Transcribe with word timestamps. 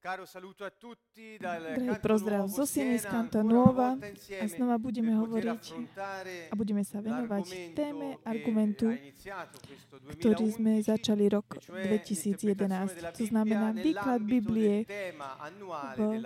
Drahý 0.00 1.92
pozdrav 2.00 2.48
zo 2.48 2.64
Sieny 2.64 2.96
z 2.96 3.04
Kanta 3.04 3.44
Nova 3.44 4.00
a 4.40 4.44
znova 4.48 4.80
budeme 4.80 5.12
hovoriť 5.12 5.76
a 6.48 6.54
budeme 6.56 6.80
sa 6.88 7.04
venovať 7.04 7.76
téme 7.76 8.16
argumentu, 8.24 8.96
ktorý 10.16 10.56
sme 10.56 10.80
začali 10.80 11.28
rok 11.28 11.60
2011. 11.68 13.12
To 13.12 13.24
znamená 13.28 13.76
výklad 13.76 14.24
Biblie 14.24 14.88
v, 16.00 16.24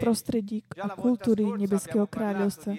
prostredí 0.00 0.64
a 0.80 0.96
kultúry 0.96 1.44
Nebeského 1.60 2.08
kráľovstva. 2.08 2.72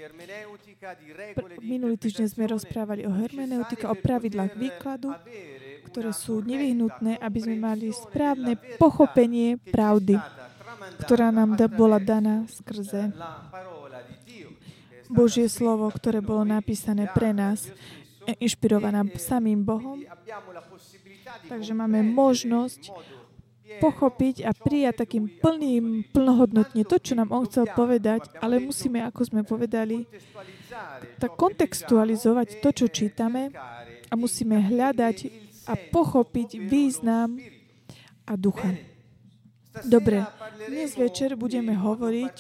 Minulý 1.62 2.02
týždeň 2.02 2.34
sme 2.34 2.50
rozprávali 2.50 3.06
o 3.06 3.14
hermeneutika, 3.14 3.94
o 3.94 3.96
pravidlách 3.96 4.58
výkladu 4.58 5.14
ktoré 5.90 6.14
sú 6.14 6.46
nevyhnutné, 6.46 7.18
aby 7.18 7.40
sme 7.42 7.58
mali 7.58 7.90
správne 7.90 8.56
pochopenie 8.78 9.58
pravdy, 9.58 10.22
ktorá 11.02 11.34
nám 11.34 11.58
da, 11.58 11.66
bola 11.66 11.98
daná 11.98 12.46
skrze 12.46 13.10
Božie 15.10 15.50
slovo, 15.50 15.90
ktoré 15.90 16.22
bolo 16.22 16.46
napísané 16.46 17.10
pre 17.10 17.34
nás, 17.34 17.66
inšpirovaná 18.38 19.02
samým 19.18 19.66
Bohom. 19.66 19.98
Takže 21.50 21.74
máme 21.74 22.06
možnosť 22.06 22.94
pochopiť 23.78 24.50
a 24.50 24.52
prijať 24.54 25.06
takým 25.06 25.30
plným, 25.30 26.10
plnohodnotne 26.10 26.82
to, 26.86 26.98
čo 26.98 27.14
nám 27.14 27.30
on 27.30 27.46
chcel 27.46 27.70
povedať, 27.70 28.26
ale 28.42 28.58
musíme, 28.58 29.02
ako 29.06 29.22
sme 29.30 29.42
povedali, 29.46 30.10
tak 31.22 31.38
kontextualizovať 31.38 32.66
to, 32.66 32.70
čo 32.74 32.86
čítame 32.90 33.54
a 34.10 34.14
musíme 34.18 34.58
hľadať 34.58 35.49
a 35.70 35.74
pochopiť 35.78 36.58
význam 36.58 37.38
a 38.26 38.34
ducha. 38.34 38.74
Dobre, 39.86 40.26
dnes 40.66 40.98
večer 40.98 41.38
budeme 41.38 41.78
hovoriť 41.78 42.36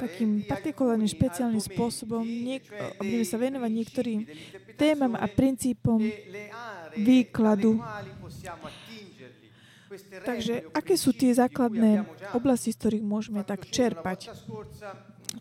takým 0.00 0.40
partikulárnym 0.48 1.06
špeciálnym 1.06 1.60
spôsobom, 1.60 2.24
niek- 2.24 2.64
budeme 2.96 3.26
sa 3.28 3.36
venovať 3.36 3.70
niektorým 3.70 4.20
témam 4.80 5.12
a 5.12 5.28
princípom 5.28 6.00
výkladu. 6.96 7.76
Takže 10.24 10.72
aké 10.72 10.96
sú 10.96 11.12
tie 11.12 11.36
základné 11.36 12.08
oblasti, 12.32 12.72
z 12.72 12.80
ktorých 12.80 13.04
môžeme 13.04 13.44
tak 13.44 13.68
čerpať? 13.68 14.32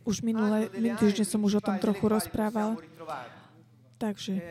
Už 0.03 0.19
minulé, 0.27 0.67
minulý 0.75 0.99
týždeň 0.99 1.25
som 1.25 1.39
už 1.47 1.63
o 1.63 1.65
tom 1.65 1.79
trochu 1.79 2.11
rozprával. 2.11 2.75
Takže 3.95 4.43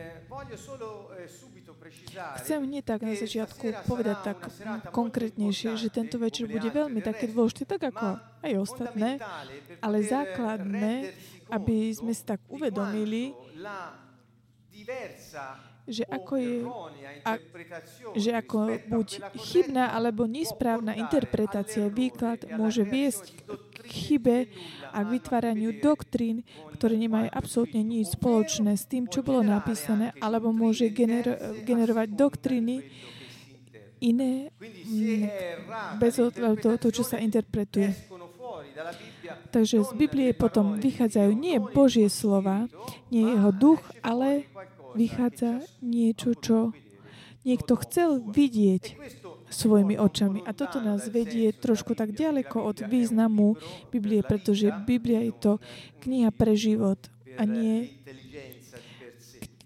Chcem 2.43 2.59
hneď 2.67 2.83
tak 2.83 3.07
na 3.07 3.15
začiatku 3.15 3.87
povedať 3.87 4.17
tak 4.35 4.39
konkrétnejšie, 4.91 5.79
že 5.79 5.87
tento 5.87 6.19
večer 6.19 6.47
bude 6.51 6.67
veľmi 6.67 6.99
také 6.99 7.31
dôležité, 7.31 7.63
tak 7.63 7.91
ako 7.95 8.19
aj 8.43 8.53
ostatné, 8.59 9.15
ale 9.79 9.97
základné, 10.03 11.15
aby 11.51 11.91
sme 11.95 12.11
si 12.11 12.23
tak 12.27 12.43
uvedomili, 12.51 13.31
že 15.91 16.07
ako 16.07 16.33
je, 16.39 16.57
a, 17.27 17.31
že 18.15 18.31
ako 18.31 18.79
buď 18.87 19.07
chybná 19.35 19.91
alebo 19.91 20.23
nesprávna 20.25 20.95
interpretácia, 20.95 21.91
výklad 21.91 22.47
môže 22.55 22.87
viesť 22.87 23.35
k 23.75 23.89
chybe 23.91 24.37
a 24.95 24.97
k 25.03 25.07
vytváraniu 25.19 25.83
doktrín, 25.83 26.47
ktoré 26.79 26.95
nemajú 26.95 27.27
absolútne 27.29 27.83
nič 27.83 28.15
spoločné 28.15 28.79
s 28.79 28.87
tým, 28.87 29.11
čo 29.11 29.21
bolo 29.21 29.43
napísané, 29.43 30.15
alebo 30.23 30.55
môže 30.55 30.87
gener- 30.89 31.59
generovať 31.67 32.07
doktriny 32.15 32.87
iné 34.01 34.49
mm, 34.57 36.01
bez 36.01 36.17
toho, 36.17 36.33
to, 36.57 36.87
čo 36.89 37.05
sa 37.05 37.21
interpretuje. 37.21 37.93
Takže 39.53 39.83
z 39.85 39.91
Biblie 39.95 40.33
potom 40.33 40.79
vychádzajú 40.81 41.31
nie 41.37 41.61
Božie 41.61 42.09
slova, 42.09 42.65
nie 43.13 43.23
jeho 43.23 43.51
duch, 43.53 43.81
ale 44.01 44.49
vychádza 44.95 45.63
niečo, 45.81 46.35
čo 46.37 46.57
niekto 47.41 47.73
chcel 47.81 48.21
vidieť 48.21 48.97
svojimi 49.51 49.99
očami. 49.99 50.39
A 50.47 50.55
toto 50.55 50.79
nás 50.79 51.09
vedie 51.11 51.51
trošku 51.51 51.93
tak 51.97 52.15
ďaleko 52.15 52.63
od 52.63 52.77
významu 52.87 53.59
Biblie, 53.91 54.23
pretože 54.23 54.71
Biblia 54.87 55.25
je 55.27 55.33
to 55.35 55.53
kniha 56.05 56.31
pre 56.31 56.53
život 56.55 57.11
a 57.35 57.43
nie 57.43 57.91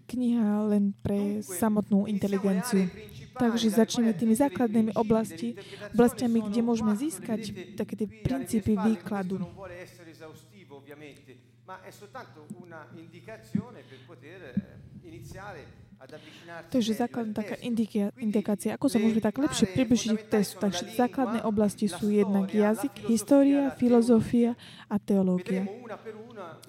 kniha 0.05 0.69
len 0.71 0.95
pre 1.03 1.43
samotnú 1.43 2.07
inteligenciu. 2.07 2.87
Takže 3.35 3.67
začneme 3.67 4.15
tými 4.15 4.31
základnými 4.31 4.95
oblasti, 4.95 5.59
oblastiami, 5.91 6.39
kde 6.39 6.61
môžeme 6.63 6.95
získať 6.95 7.75
také 7.75 7.99
tie 7.99 8.07
princípy 8.07 8.79
výkladu. 8.79 9.43
Ma 11.65 11.81
è 11.81 11.89
soltanto 11.89 12.45
una 12.61 12.85
indicazione 12.93 13.81
per 13.81 13.97
poter 14.05 14.53
iniziare 14.53 14.84
Takže 16.69 16.91
základná 16.93 17.33
taká 17.33 17.55
indikácia, 18.19 18.75
ako 18.75 18.91
sa 18.91 19.01
môžeme 19.01 19.23
tak 19.23 19.39
lepšie 19.39 19.73
približiť 19.73 20.11
k 20.21 20.23
testu. 20.27 20.59
Takže 20.61 20.93
základné 20.93 21.41
oblasti 21.47 21.89
sú 21.89 22.11
jednak 22.11 22.51
jazyk, 22.51 23.09
história, 23.09 23.73
filozofia 23.73 24.53
a 24.91 24.99
teológia. 25.01 25.65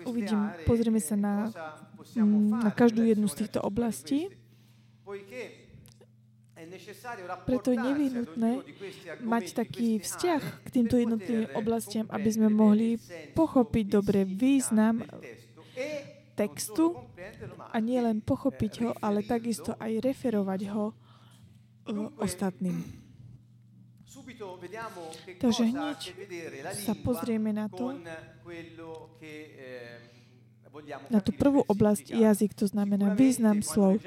Uvidím, 0.06 0.54
pozrieme 0.64 1.02
sa 1.02 1.19
na, 1.19 1.50
mm, 2.16 2.64
na 2.64 2.70
každú 2.72 3.04
jednu 3.04 3.26
z 3.28 3.44
týchto 3.44 3.60
oblastí. 3.60 4.32
Preto 7.44 7.68
je 7.70 7.78
nevyhnutné 7.78 8.50
mať 9.20 9.44
taký 9.53 10.00
vzťah 10.00 10.42
k 10.64 10.68
týmto 10.72 10.97
jednotlivým 10.97 11.53
oblastiam, 11.53 12.06
aby 12.08 12.28
sme 12.32 12.48
mohli 12.48 12.97
pochopiť 13.36 13.84
dobre 13.92 14.24
význam 14.24 15.04
textu 16.36 16.92
a 17.72 17.76
nie 17.80 17.97
len 17.98 18.20
pochopiť 18.20 18.72
ho, 18.84 18.91
ale 19.00 19.24
takisto 19.24 19.72
aj 19.80 20.04
referovať 20.04 20.60
ho 20.70 20.92
uh, 20.92 22.12
ostatným. 22.20 22.84
Takže 25.41 25.62
hneď 25.70 25.98
sa 26.76 26.92
pozrieme 26.98 27.56
na 27.56 27.72
to, 27.72 27.97
na 31.08 31.20
tú 31.24 31.32
prvú 31.32 31.64
oblasť 31.64 32.12
jazyk, 32.12 32.53
to 32.53 32.66
znamená 32.68 33.16
význam 33.16 33.64
slov. 33.64 34.03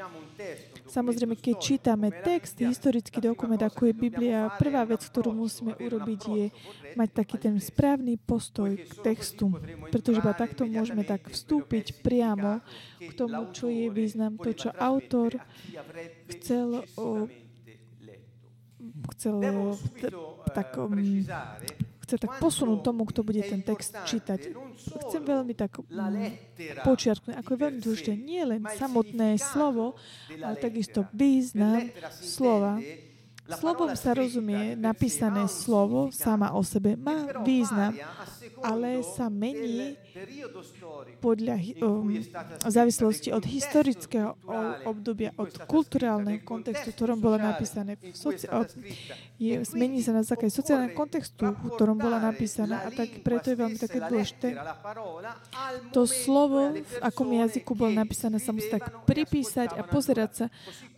Samozrejme, 0.90 1.38
keď 1.38 1.56
čítame 1.62 2.10
text, 2.10 2.58
historický 2.58 3.22
dokument, 3.22 3.62
ako 3.62 3.90
je 3.90 3.94
Biblia, 3.94 4.50
prvá 4.58 4.82
vec, 4.90 5.06
ktorú 5.06 5.38
musíme 5.38 5.78
urobiť, 5.78 6.22
je 6.26 6.46
mať 6.98 7.10
taký 7.14 7.38
ten 7.38 7.56
správny 7.62 8.18
postoj 8.18 8.74
k 8.74 8.92
textu, 9.06 9.54
pretože 9.94 10.18
iba 10.18 10.34
takto 10.34 10.66
môžeme 10.66 11.06
tak 11.06 11.30
vstúpiť 11.30 12.02
priamo 12.02 12.66
k 12.98 13.12
tomu, 13.14 13.54
čo 13.54 13.70
je 13.70 13.88
význam, 13.94 14.42
to, 14.42 14.50
čo 14.50 14.74
autor 14.74 15.38
chcel, 16.34 16.82
chcel 19.14 19.38
tak 20.58 20.74
um, 20.82 20.98
chce 22.10 22.18
tak 22.18 22.42
posunúť 22.42 22.82
tomu, 22.82 23.06
kto 23.06 23.22
bude 23.22 23.46
ten 23.46 23.62
text 23.62 23.94
čítať. 24.10 24.50
Chcem 25.06 25.22
veľmi 25.22 25.54
tak 25.54 25.78
mm, 25.78 26.82
počiarknúť, 26.82 27.38
ako 27.38 27.50
je 27.54 27.60
veľmi 27.62 27.80
dôležité 27.86 28.14
nie 28.18 28.42
len 28.42 28.66
samotné 28.66 29.38
slovo, 29.38 29.94
ale 30.42 30.58
takisto 30.58 31.06
význam 31.14 31.94
slova. 32.10 32.82
Slovom 33.50 33.94
sa 33.98 34.14
rozumie 34.14 34.78
napísané 34.78 35.50
slovo 35.50 36.14
sama 36.14 36.54
o 36.54 36.62
sebe. 36.62 36.94
Má 36.98 37.46
význam, 37.46 37.98
ale 38.64 39.02
sa 39.04 39.32
mení 39.32 39.96
podľa 41.24 41.56
um, 41.84 42.12
závislosti 42.68 43.32
od 43.32 43.44
historického 43.48 44.36
obdobia, 44.84 45.32
od 45.40 45.52
kulturálneho 45.68 46.44
kontextu, 46.44 46.92
v 46.92 46.96
ktorom 46.96 47.20
bola 47.20 47.56
napísané. 47.56 47.96
Soci- 48.12 48.50
je, 49.40 49.56
zmení 49.64 50.04
sa 50.04 50.12
na 50.12 50.24
základe 50.28 50.52
sociálneho 50.52 50.92
kontextu, 50.92 51.56
v 51.56 51.70
ktorom 51.76 51.96
bola 51.96 52.20
napísaná 52.20 52.84
a 52.84 52.90
tak 52.92 53.24
preto 53.24 53.52
je 53.52 53.58
veľmi 53.58 53.78
také 53.80 54.04
dôležité. 54.04 54.60
To 55.96 56.04
slovo, 56.04 56.76
v 56.76 56.96
akom 57.00 57.32
jazyku 57.32 57.72
bolo 57.76 57.96
napísané, 57.96 58.38
sa 58.44 58.52
musí 58.52 58.68
tak 58.68 59.08
pripísať 59.08 59.80
a 59.80 59.82
pozerať 59.88 60.32
sa 60.36 60.46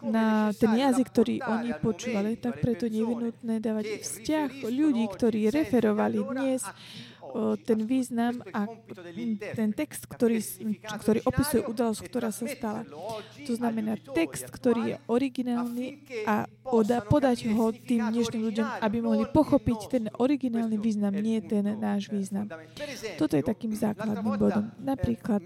na 0.01 0.49
ten 0.57 0.73
jazyk, 0.73 1.07
ktorý 1.13 1.35
oni 1.45 1.71
počúvali. 1.77 2.37
Tak 2.41 2.61
preto 2.61 2.89
je 2.89 3.01
nevinutné 3.01 3.61
dávať 3.61 4.01
vzťah 4.01 4.49
ľudí, 4.65 5.05
ktorí 5.13 5.53
referovali 5.53 6.19
dnes 6.33 6.65
ten 7.63 7.79
význam 7.85 8.43
a 8.51 8.67
ten 9.55 9.71
text, 9.71 10.07
ktorý, 10.07 10.39
ktorý 10.99 11.19
opisuje 11.25 11.61
udalosť, 11.65 12.01
ktorá 12.07 12.29
sa 12.29 12.45
stala. 12.47 12.81
To 13.47 13.53
znamená 13.55 13.97
text, 14.11 14.47
ktorý 14.51 14.81
je 14.93 14.95
originálny 15.07 16.03
a 16.27 16.45
podať 17.07 17.47
ho 17.51 17.71
tým 17.71 18.11
dnešným 18.11 18.41
ľuďom, 18.51 18.67
aby 18.81 18.97
mohli 18.99 19.25
pochopiť 19.29 19.79
ten 19.89 20.03
originálny 20.19 20.77
význam, 20.77 21.15
nie 21.17 21.39
ten 21.43 21.65
náš 21.79 22.11
význam. 22.11 22.47
Toto 23.17 23.33
je 23.35 23.43
takým 23.43 23.73
základným 23.75 24.37
bodom. 24.37 24.71
Napríklad 24.81 25.43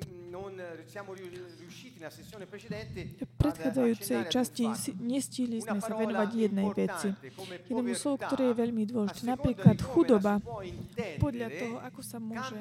V 2.05 3.33
predchádzajúcej 3.41 4.19
časti 4.29 4.63
nestihli 5.01 5.57
sme 5.61 5.81
sa 5.81 5.93
venovať 5.97 6.29
jednej 6.37 6.69
veci. 6.73 7.09
Jednému 7.69 7.93
slovu, 7.97 8.17
ktoré 8.21 8.53
je 8.53 8.55
veľmi 8.55 8.83
dôležité. 8.85 9.25
Napríklad 9.25 9.77
chudoba. 9.81 10.37
Podľa 11.17 11.47
toho, 11.49 11.75
ako 11.81 12.01
sa 12.05 12.17
môže 12.21 12.55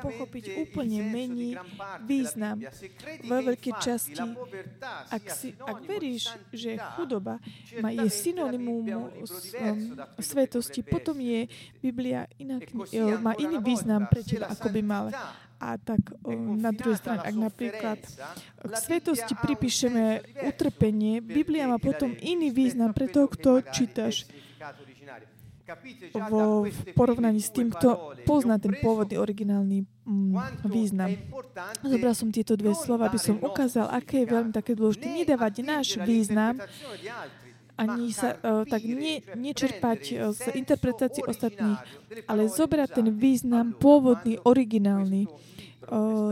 pochopiť, 0.00 0.44
úplne 0.60 1.00
mení 1.08 1.56
význam. 2.04 2.60
Vo 3.24 3.36
veľkej 3.40 3.74
časti, 3.80 4.20
ak, 5.08 5.24
si, 5.32 5.56
ak 5.56 5.78
veríš, 5.84 6.28
že 6.52 6.76
chudoba 6.96 7.40
má, 7.80 7.88
je 7.92 8.08
synonymum 8.12 8.84
um, 8.84 9.24
svetosti, 10.20 10.84
potom 10.84 11.16
je 11.20 11.48
Biblia 11.80 12.28
inak, 12.36 12.68
má 13.20 13.32
iný 13.40 13.60
význam 13.64 14.04
pre 14.08 14.20
teba, 14.20 14.52
ako 14.52 14.68
by 14.68 14.80
mala. 14.84 15.10
A 15.64 15.80
tak 15.80 16.12
na 16.60 16.76
druhej 16.76 17.00
strane, 17.00 17.24
ak 17.24 17.36
napríklad 17.40 17.96
k 18.60 18.74
svetosti 18.76 19.32
pripíšeme 19.32 20.20
utrpenie, 20.44 21.24
Biblia 21.24 21.64
má 21.64 21.80
potom 21.80 22.12
iný 22.20 22.52
význam 22.52 22.92
pre 22.92 23.08
toho, 23.08 23.32
kto 23.32 23.64
čítaš 23.72 24.28
vo, 26.28 26.68
v 26.68 26.80
porovnaní 26.92 27.40
s 27.40 27.48
tým, 27.48 27.72
kto 27.72 28.12
pozná 28.28 28.60
ten 28.60 28.76
pôvodný 28.84 29.16
originálny 29.16 29.88
mm, 30.04 30.68
význam. 30.68 31.16
Zobral 31.80 32.12
som 32.12 32.28
tieto 32.28 32.52
dve 32.60 32.76
slova, 32.76 33.08
aby 33.08 33.16
som 33.16 33.40
ukázal, 33.40 33.88
aké 33.88 34.28
je 34.28 34.32
veľmi 34.36 34.52
také 34.52 34.76
dôležité. 34.76 35.24
nedávať 35.24 35.64
náš 35.64 35.96
význam 36.04 36.60
ani 37.74 38.14
sa 38.14 38.38
uh, 38.38 38.62
tak 38.62 38.86
ne, 38.86 39.18
nečerpať 39.34 40.00
uh, 40.14 40.30
z 40.30 40.54
interpretácií 40.54 41.26
ostatných, 41.26 41.78
ale 42.30 42.46
zobrať 42.46 43.02
ten 43.02 43.08
význam 43.10 43.74
pôvodný, 43.74 44.38
originálny 44.46 45.26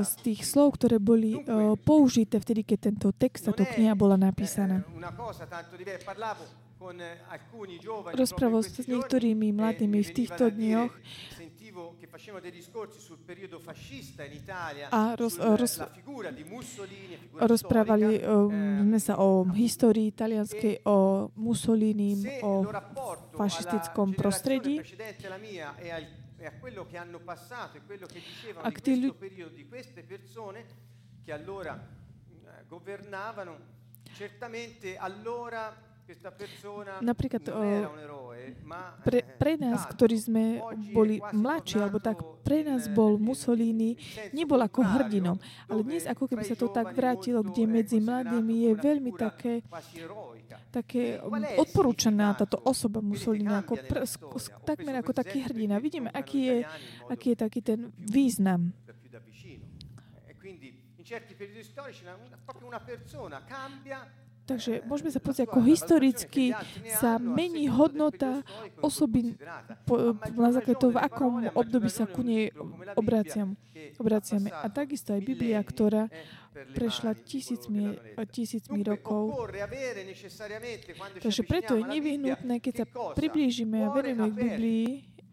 z 0.03 0.13
tých 0.25 0.41
slov, 0.47 0.81
ktoré 0.81 0.97
boli 0.99 1.41
použité 1.85 2.41
vtedy, 2.41 2.65
keď 2.65 2.79
tento 2.93 3.09
text, 3.13 3.47
táto 3.49 3.63
kniha 3.67 3.95
bola 3.95 4.17
napísaná. 4.17 4.83
Rozprával 8.13 8.63
s 8.67 8.91
niektorými 8.91 9.55
mladými 9.55 10.03
v 10.03 10.11
týchto 10.11 10.51
dňoch 10.51 10.91
a 14.93 15.17
roz, 15.17 15.41
roz, 15.41 15.81
rozprávali 17.39 18.21
sme 18.83 19.01
sa 19.01 19.17
o 19.23 19.47
histórii 19.57 20.11
italianskej, 20.13 20.85
o 20.85 21.31
Mussolini, 21.39 22.19
o 22.45 22.67
fašistickom 23.39 24.13
prostredí. 24.19 24.83
A 26.47 26.53
quello 26.59 26.87
che 26.87 26.97
hanno 26.97 27.21
passato 27.21 27.79
quello 27.87 28.07
che 28.07 28.21
dicevano 28.21 28.69
di 28.69 28.81
questo 28.81 29.15
periodo 29.15 29.55
di 29.55 29.69
queste 29.69 30.03
persone 30.03 30.65
che 31.25 31.33
allora 31.33 31.79
governavano, 32.67 33.59
certamente 34.13 34.97
allora 34.97 35.91
Napríklad 37.01 37.43
pre, 39.07 39.23
pre 39.39 39.55
nás, 39.55 39.87
ktorí 39.87 40.17
sme 40.19 40.59
boli 40.91 41.23
mladší, 41.23 41.79
alebo 41.79 42.03
tak 42.03 42.19
pre 42.43 42.67
nás 42.67 42.91
bol 42.91 43.23
Mussolini, 43.23 43.95
nebol 44.35 44.59
ako 44.61 44.83
hrdinom. 44.83 45.39
Ale 45.71 45.81
dnes, 45.87 46.05
ako 46.11 46.27
keby 46.27 46.43
sa 46.43 46.59
to 46.59 46.69
tak 46.75 46.91
vrátilo, 46.93 47.47
kde 47.47 47.65
medzi 47.71 48.03
mladými 48.03 48.67
je 48.67 48.73
veľmi 48.83 49.13
také, 49.15 49.63
také 50.73 51.21
odporúčaná 51.61 52.33
táto 52.33 52.57
osoba 52.65 53.05
Mussolini, 53.05 53.53
ako 53.53 53.77
pr, 53.77 54.09
takmer 54.65 55.05
ako 55.05 55.13
taký 55.13 55.45
hrdina. 55.45 55.77
Vidíme, 55.77 56.09
aký 56.09 56.41
je, 56.49 56.57
aký 57.13 57.37
je 57.37 57.39
taký 57.39 57.61
ten 57.61 57.93
význam. 58.01 58.73
In 61.03 61.05
certi 61.05 61.35
periodi 61.35 61.67
storici 61.67 62.07
proprio 62.47 62.73
una 62.73 62.81
persona 62.81 63.45
cambia 63.45 64.22
Takže 64.43 64.83
môžeme 64.91 65.15
sa 65.15 65.23
pozrieť, 65.23 65.47
ako 65.47 65.61
historicky 65.63 66.51
sa 66.99 67.23
mení 67.23 67.71
hodnota 67.71 68.43
osoby 68.83 69.39
po, 69.87 70.19
na 70.35 70.51
základe 70.51 70.83
toho, 70.83 70.93
v 70.93 70.99
akom 70.99 71.47
období 71.55 71.87
sa 71.87 72.11
ku 72.11 72.27
nej 72.27 72.51
obraciam, 72.99 73.55
obraciame. 74.03 74.51
A 74.51 74.67
takisto 74.67 75.15
aj 75.15 75.23
Biblia, 75.23 75.63
ktorá 75.63 76.11
prešla 76.75 77.15
tisícmi, 77.23 77.95
tisícmi 78.35 78.83
rokov. 78.83 79.47
Takže 81.23 81.43
preto 81.47 81.79
je 81.79 81.85
nevyhnutné, 81.87 82.59
keď 82.59 82.75
sa 82.83 82.87
priblížime 83.15 83.87
a 83.87 83.95
venujeme 83.95 84.27
k 84.27 84.35
Biblii, 84.35 84.87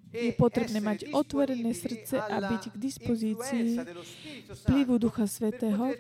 je 0.10 0.34
potrebné 0.34 0.82
mať 0.82 1.14
otvorené 1.14 1.70
srdce 1.74 2.18
a 2.18 2.42
byť 2.42 2.74
k 2.74 2.76
dispozícii 2.82 3.78
vplyvu 4.66 4.98
Ducha 4.98 5.30
Svetého, 5.30 5.94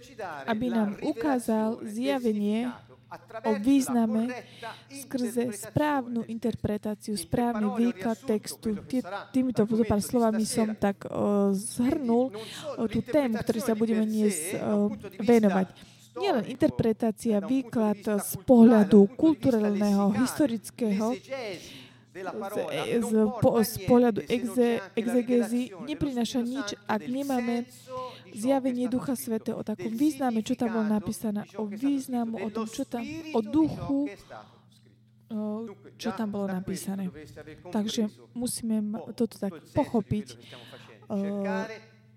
aby 0.49 0.65
nám 0.73 0.97
ukázal 1.05 1.85
zjavenie 1.85 2.73
o 3.45 3.51
význame 3.57 4.29
skrze 4.89 5.49
správnu 5.53 6.23
interpretáciu, 6.29 7.17
správny 7.17 7.67
výklad 7.77 8.17
textu. 8.21 8.77
týmito 9.33 9.65
pár 9.65 10.01
slovami 10.01 10.45
som 10.45 10.77
tak 10.77 11.09
uh, 11.09 11.49
zhrnul 11.53 12.29
uh, 12.29 12.85
tú 12.85 13.01
tému, 13.01 13.41
ktorej 13.41 13.63
sa 13.65 13.73
budeme 13.73 14.05
dnes 14.05 14.53
uh, 14.53 14.89
venovať. 15.21 15.67
Nielen 16.19 16.45
interpretácia, 16.51 17.39
výklad 17.39 18.01
z 18.03 18.33
pohľadu 18.43 19.07
kulturálneho, 19.15 20.11
historického, 20.19 21.15
z, 22.09 22.19
z, 22.99 23.11
po, 23.39 23.61
z 23.63 23.75
pohľadu 23.87 24.19
exe, 24.27 24.83
exegézy 24.97 25.71
neprináša 25.85 26.41
nič, 26.43 26.75
ak 26.89 27.01
nemáme 27.07 27.63
zjavenie 28.33 28.89
Ducha 28.89 29.15
Svetého 29.15 29.59
o 29.59 29.63
takom 29.63 29.91
význame, 29.93 30.43
čo 30.45 30.57
tam 30.57 30.75
bolo 30.75 30.87
napísané, 30.89 31.45
o 31.57 31.65
významu, 31.65 32.39
o 32.43 32.49
tom, 32.49 32.65
čo 32.69 32.83
tam, 32.85 33.05
o 33.33 33.39
duchu, 33.41 34.09
čo 36.01 36.09
tam 36.17 36.27
bolo 36.33 36.49
napísané. 36.49 37.09
Takže 37.69 38.09
musíme 38.33 38.81
toto 39.13 39.37
tak 39.37 39.53
pochopiť 39.77 40.37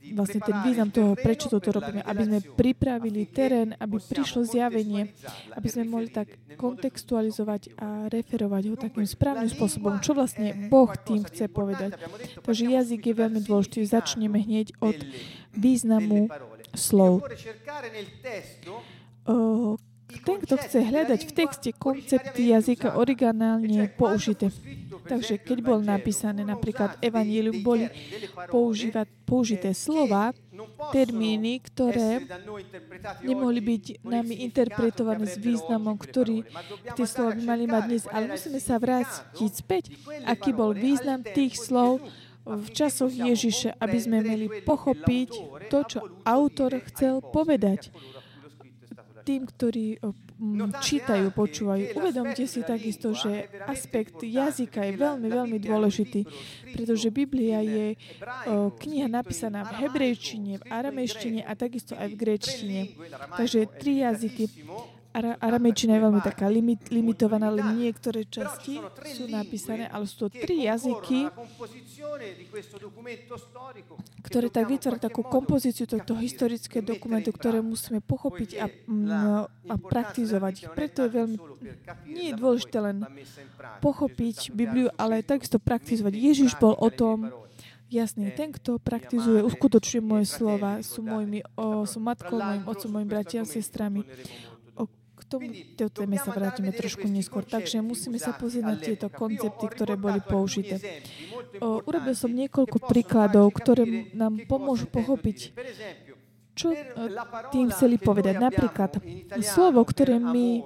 vlastne 0.02 0.42
ten 0.42 0.56
význam 0.66 0.90
toho, 0.90 1.14
prečo 1.14 1.46
toto 1.46 1.70
robíme, 1.70 2.02
aby 2.02 2.22
sme 2.26 2.38
pripravili 2.42 3.22
terén, 3.30 3.70
aby 3.78 4.02
prišlo 4.02 4.42
zjavenie, 4.42 5.14
aby 5.54 5.68
sme 5.70 5.86
mohli 5.86 6.10
tak 6.10 6.26
kontextualizovať 6.58 7.78
a 7.78 8.10
referovať 8.10 8.62
ho 8.66 8.74
takým 8.74 9.06
správnym 9.06 9.46
spôsobom, 9.46 10.02
čo 10.02 10.18
vlastne 10.18 10.66
Boh 10.66 10.90
tým 11.06 11.22
chce 11.22 11.46
povedať. 11.46 11.94
Takže 12.42 12.64
jazyk 12.66 12.98
je 12.98 13.14
veľmi 13.14 13.40
dôležitý. 13.46 13.86
Začneme 13.86 14.42
hneď 14.42 14.74
od 14.82 14.98
významu 15.56 16.28
slov. 16.74 17.24
Ten, 20.12 20.44
kto 20.44 20.60
chce 20.60 20.78
hľadať 20.84 21.20
v 21.24 21.32
texte 21.32 21.70
koncepty 21.72 22.52
jazyka 22.52 23.00
originálne 23.00 23.88
použité. 23.96 24.52
Takže 25.08 25.40
keď 25.40 25.58
bol 25.64 25.80
napísané 25.80 26.44
napríklad 26.44 27.00
Evangelium, 27.00 27.64
boli 27.64 27.88
používať, 28.52 29.08
použité 29.24 29.72
slova, 29.72 30.36
termíny, 30.92 31.64
ktoré 31.64 32.28
nemohli 33.24 33.64
byť 33.64 33.84
nami 34.04 34.44
interpretované 34.44 35.24
s 35.26 35.40
významom, 35.40 35.96
ktorý 35.96 36.44
tie 36.92 37.06
slova 37.08 37.32
by 37.32 37.42
mali 37.42 37.64
mať 37.64 37.82
dnes. 37.88 38.04
Ale 38.12 38.36
musíme 38.36 38.60
sa 38.60 38.76
vrátiť 38.76 39.52
späť, 39.52 39.96
aký 40.28 40.52
bol 40.52 40.76
význam 40.76 41.24
tých 41.24 41.56
slov, 41.56 42.04
v 42.42 42.68
časoch 42.74 43.14
Ježiša, 43.14 43.78
aby 43.78 43.98
sme 44.02 44.18
mali 44.22 44.46
pochopiť 44.66 45.30
to, 45.70 45.78
čo 45.86 45.98
autor 46.26 46.82
chcel 46.90 47.22
povedať 47.22 47.94
tým, 49.22 49.46
ktorí 49.46 50.02
čítajú, 50.82 51.30
počúvajú. 51.30 51.94
Uvedomte 51.94 52.42
si 52.50 52.66
takisto, 52.66 53.14
že 53.14 53.46
aspekt 53.70 54.18
jazyka 54.18 54.82
je 54.82 54.98
veľmi, 54.98 55.30
veľmi 55.30 55.58
dôležitý, 55.62 56.26
pretože 56.74 57.14
Biblia 57.14 57.62
je 57.62 57.94
kniha 58.82 59.06
napísaná 59.06 59.62
v 59.70 59.86
hebrejčine, 59.86 60.58
v 60.58 60.64
aramejštine 60.66 61.46
a 61.46 61.54
takisto 61.54 61.94
aj 61.94 62.10
v 62.10 62.16
gréčtine. 62.18 62.80
Takže 63.38 63.70
tri 63.78 64.02
jazyky 64.02 64.50
Ara, 65.12 65.36
aramejčina 65.44 66.00
je 66.00 66.02
veľmi 66.08 66.22
taká 66.24 66.48
limit, 66.48 66.88
limitovaná, 66.88 67.52
len 67.52 67.84
niektoré 67.84 68.24
časti 68.24 68.80
sú 69.12 69.28
napísané, 69.28 69.84
ale 69.92 70.08
sú 70.08 70.24
to 70.24 70.28
tri 70.32 70.64
jazyky, 70.64 71.28
ktoré 74.24 74.48
tak 74.48 74.72
vytvárajú 74.72 75.04
takú 75.04 75.20
kompozíciu 75.20 75.84
tohto 75.84 76.16
historického 76.16 76.80
dokumentu, 76.80 77.28
ktoré 77.28 77.60
musíme 77.60 78.00
pochopiť 78.00 78.50
a, 78.56 78.66
mm, 78.72 79.68
a 79.68 79.74
praktizovať. 79.76 80.72
Preto 80.72 81.04
je 81.04 81.10
veľmi, 81.12 81.36
nie 82.08 82.32
je 82.32 82.34
dôležité 82.40 82.80
len 82.80 83.04
pochopiť 83.84 84.48
Bibliu, 84.56 84.88
ale 84.96 85.20
takisto 85.20 85.60
praktizovať. 85.60 86.16
Ježiš 86.16 86.56
bol 86.56 86.72
o 86.72 86.88
tom, 86.88 87.28
Jasný, 87.92 88.32
ten, 88.32 88.48
kto 88.56 88.80
praktizuje, 88.80 89.44
uskutočuje 89.44 90.00
moje 90.00 90.24
slova, 90.24 90.80
sú, 90.80 91.04
mojimi, 91.04 91.44
o, 91.60 91.84
sú 91.84 92.00
matkou, 92.00 92.40
mojim 92.40 92.64
otcom, 92.64 92.88
mojim 92.88 93.04
bratia 93.04 93.44
a 93.44 93.44
sestrami 93.44 94.00
tomu 95.32 95.48
téme 95.88 96.16
sa 96.20 96.30
vrátime 96.36 96.76
trošku 96.76 97.08
neskôr. 97.08 97.48
Takže 97.48 97.80
musíme 97.80 98.20
sa 98.20 98.36
pozrieť 98.36 98.64
na 98.68 98.76
tieto 98.76 99.08
koncepty, 99.08 99.64
ktoré 99.72 99.96
boli 99.96 100.20
použité. 100.20 100.76
O, 101.64 101.80
urobil 101.80 102.12
som 102.12 102.28
niekoľko 102.28 102.76
príkladov, 102.84 103.48
ktoré 103.56 104.12
nám 104.12 104.44
pomôžu 104.44 104.92
pochopiť, 104.92 105.56
čo 106.52 106.76
tým 107.48 107.72
chceli 107.72 107.96
povedať? 107.96 108.36
Napríklad 108.36 109.00
slovo, 109.40 109.80
ktoré 109.88 110.20
my 110.20 110.60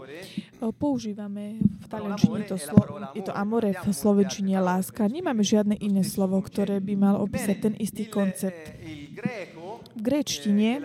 používame 0.74 1.62
v 1.62 1.86
taliančine, 1.86 2.42
to 2.42 2.58
slovo, 2.58 2.98
je 3.14 3.22
to 3.22 3.30
amore, 3.30 3.70
v 3.70 3.86
slovenčine 3.94 4.58
láska. 4.58 5.06
Nemáme 5.06 5.46
žiadne 5.46 5.78
iné 5.78 6.02
slovo, 6.02 6.42
ktoré 6.42 6.82
by 6.82 6.94
mal 6.98 7.16
opísať 7.22 7.70
ten 7.70 7.74
istý 7.78 8.10
koncept. 8.10 8.74
V 9.94 10.00
gréčtine, 10.02 10.82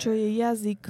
čo 0.00 0.16
je 0.16 0.32
jazyk, 0.32 0.88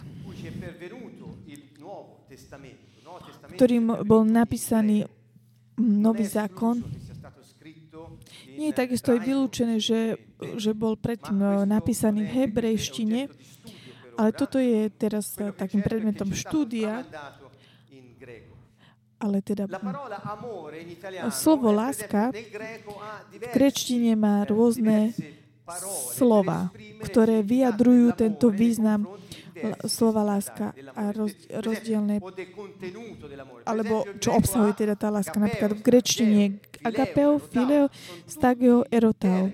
ktorým 3.55 4.05
bol 4.07 4.27
napísaný 4.27 5.07
nový 5.79 6.27
zákon, 6.27 6.83
nie 8.55 8.71
je 8.71 8.77
takisto 8.77 9.11
aj 9.11 9.21
vylúčené, 9.23 9.83
že, 9.83 10.15
že 10.59 10.71
bol 10.75 10.95
predtým 10.95 11.39
eh, 11.43 11.67
napísaný 11.67 12.27
v 12.27 12.35
hebrejštine, 12.47 13.21
ale 14.15 14.31
toto 14.31 14.63
je 14.63 14.87
teraz 14.95 15.35
eh, 15.43 15.51
takým 15.51 15.83
predmetom 15.83 16.31
štúdia. 16.31 17.03
Ale 19.19 19.41
teda 19.41 19.65
slovo 21.33 21.73
láska 21.73 22.29
v 23.33 23.47
grečtine 23.57 24.19
má 24.21 24.45
rôzne 24.45 25.17
slova, 26.13 26.69
ktoré 27.01 27.41
vyjadrujú 27.41 28.13
tento 28.21 28.53
význam 28.53 29.09
slova 29.87 30.23
láska 30.27 30.75
a 30.95 31.15
rozdielne, 31.63 32.19
alebo 33.65 34.05
čo 34.19 34.35
obsahuje 34.35 34.85
teda 34.87 34.95
tá 34.99 35.09
láska. 35.09 35.39
Napríklad 35.39 35.79
v 35.79 35.85
grečtine 35.85 36.43
agapeo, 36.85 37.39
fileo, 37.39 37.87
stagio, 38.27 38.85
erotao. 38.91 39.49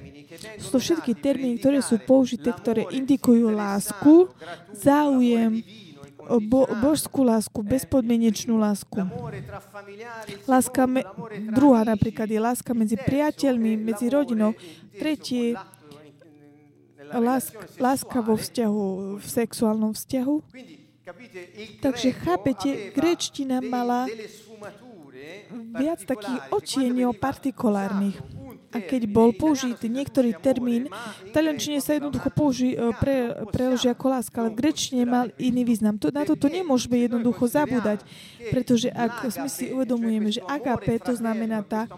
Sú 0.59 0.76
to 0.76 0.78
všetky 0.78 1.19
termíny, 1.19 1.59
ktoré 1.59 1.83
sú 1.83 1.99
použité, 2.02 2.54
ktoré 2.54 2.87
indikujú 2.90 3.50
lásku, 3.50 4.30
záujem, 4.75 5.62
bo, 6.38 6.71
božskú 6.78 7.26
lásku, 7.26 7.59
bezpodmienečnú 7.66 8.54
lásku. 8.54 9.02
Láska 10.47 10.87
me, 10.87 11.02
druhá 11.50 11.83
napríklad 11.83 12.30
je 12.30 12.38
láska 12.38 12.71
medzi 12.76 12.95
priateľmi, 12.95 13.75
medzi 13.75 14.07
rodinou. 14.07 14.54
Tretie 14.95 15.59
láska, 17.19 17.67
láska 17.83 18.19
vo 18.23 18.38
vzťahu, 18.38 18.87
v 19.19 19.26
sexuálnom 19.26 19.93
vzťahu. 19.93 20.35
Takže 21.83 22.09
chápete, 22.23 22.95
grečtina 22.95 23.59
mala 23.59 24.07
viac 25.75 26.07
takých 26.07 26.40
očienio 26.55 27.11
partikulárnych. 27.11 28.40
A 28.71 28.79
keď 28.79 29.11
bol 29.11 29.35
použitý 29.35 29.91
niektorý 29.91 30.31
termín, 30.39 30.87
v 31.27 31.31
taliančine 31.35 31.83
sa 31.83 31.99
jednoducho 31.99 32.31
použi, 32.31 32.79
e, 32.79 32.95
pre, 32.95 33.35
preloží 33.50 33.91
ako 33.91 34.07
láska, 34.15 34.37
ale 34.39 34.55
v 34.55 34.62
grečtine 34.62 35.03
mal 35.03 35.35
iný 35.43 35.67
význam. 35.67 35.99
To, 35.99 36.15
na 36.15 36.23
toto 36.23 36.47
nemôžeme 36.47 37.03
jednoducho 37.03 37.50
zabúdať, 37.50 38.07
pretože 38.55 38.87
ak 38.95 39.27
my 39.43 39.50
si 39.50 39.75
uvedomujeme, 39.75 40.31
že 40.31 40.43
agape, 40.47 41.03
to 41.03 41.19
znamená 41.19 41.67
tá 41.67 41.91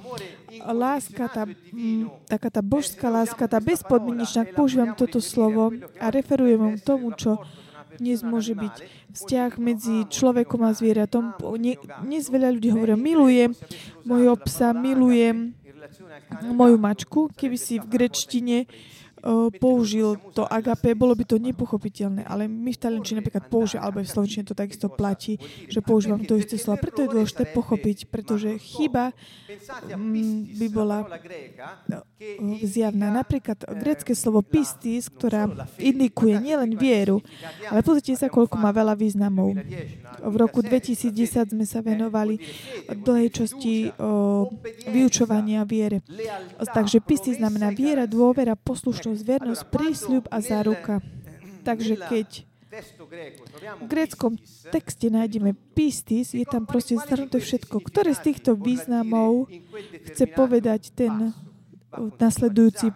láska, 0.73 1.29
tá, 1.29 1.45
m, 1.77 2.09
taká 2.25 2.49
tá 2.49 2.65
božská 2.65 3.13
láska, 3.13 3.45
tá 3.45 3.61
bezpodmienečná, 3.61 4.49
používam 4.57 4.97
toto 4.97 5.21
slovo 5.21 5.77
a 6.01 6.09
referujem 6.09 6.81
tomu, 6.81 7.13
čo 7.13 7.37
dnes 8.01 8.25
môže 8.25 8.57
byť 8.57 8.75
vzťah 9.13 9.51
medzi 9.61 10.09
človekom 10.09 10.65
a 10.65 10.73
zvieratom. 10.73 11.37
Dnes 12.01 12.25
veľa 12.33 12.57
ľudí 12.57 12.73
hovoria, 12.73 12.97
milujem 12.97 13.53
mojho 14.09 14.35
psa, 14.49 14.73
milujem 14.73 15.53
moju 16.53 16.77
mačku. 16.79 17.21
Keby 17.35 17.57
si 17.57 17.79
v 17.79 17.87
grečtine 17.87 18.67
použil 19.63 20.19
to 20.35 20.43
agape, 20.43 20.99
bolo 20.99 21.15
by 21.15 21.23
to 21.23 21.39
nepochopiteľné, 21.39 22.27
ale 22.27 22.51
my 22.51 22.75
v 22.75 22.83
taliančine 22.83 23.23
napríklad 23.23 23.47
používame, 23.47 23.87
alebo 23.87 24.03
v 24.03 24.11
slovenčine 24.11 24.43
to 24.43 24.59
takisto 24.59 24.91
platí, 24.91 25.39
že 25.71 25.79
používam 25.79 26.19
to 26.27 26.35
isté 26.35 26.59
slovo. 26.59 26.83
Preto 26.83 27.07
je 27.07 27.13
dôležité 27.15 27.55
pochopiť, 27.55 28.11
pretože 28.11 28.59
chyba 28.59 29.15
mm, 29.95 30.59
by 30.59 30.67
bola 30.75 31.07
zjavná. 32.63 33.11
Napríklad 33.11 33.65
grecké 33.79 34.15
slovo 34.15 34.43
pistis, 34.43 35.11
ktorá 35.11 35.49
indikuje 35.79 36.39
nielen 36.39 36.79
vieru, 36.79 37.21
ale 37.69 37.81
pozrite 37.83 38.15
sa, 38.19 38.31
koľko 38.31 38.57
má 38.59 38.71
veľa 38.71 38.95
významov. 38.95 39.59
V 40.23 40.35
roku 40.39 40.63
2010 40.63 41.55
sme 41.55 41.65
sa 41.67 41.83
venovali 41.83 42.39
dlhej 42.89 43.31
časti 43.33 43.91
o, 43.99 44.49
vyučovania 44.87 45.67
viere. 45.67 46.05
Takže 46.63 47.03
pistis 47.03 47.39
znamená 47.43 47.75
viera, 47.75 48.07
dôvera, 48.07 48.55
poslušnosť, 48.55 49.21
vernosť, 49.23 49.63
prísľub 49.69 50.25
a 50.31 50.39
záruka. 50.39 51.03
Takže 51.63 51.95
keď 52.11 52.29
v 52.73 53.85
gréckom 53.85 54.41
texte 54.73 55.13
nájdeme 55.13 55.53
pistis, 55.77 56.33
je 56.33 56.47
tam 56.49 56.65
proste 56.65 56.97
zhrnuté 56.97 57.37
všetko. 57.37 57.85
Ktoré 57.85 58.17
z 58.17 58.33
týchto 58.33 58.57
významov 58.57 59.53
chce 60.09 60.25
povedať 60.33 60.89
ten 60.97 61.37
nasledujúci 62.21 62.93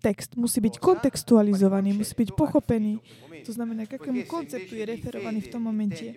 text? 0.00 0.36
Musí 0.36 0.60
byť 0.60 0.74
kontextualizovaný, 0.76 1.96
musí 1.96 2.14
byť 2.16 2.30
pochopený. 2.36 3.00
To 3.48 3.52
znamená, 3.56 3.88
k 3.88 3.96
akému 3.96 4.28
konceptu 4.28 4.76
je 4.76 4.84
referovaný 4.84 5.40
v 5.40 5.48
tom 5.48 5.64
momente. 5.64 6.12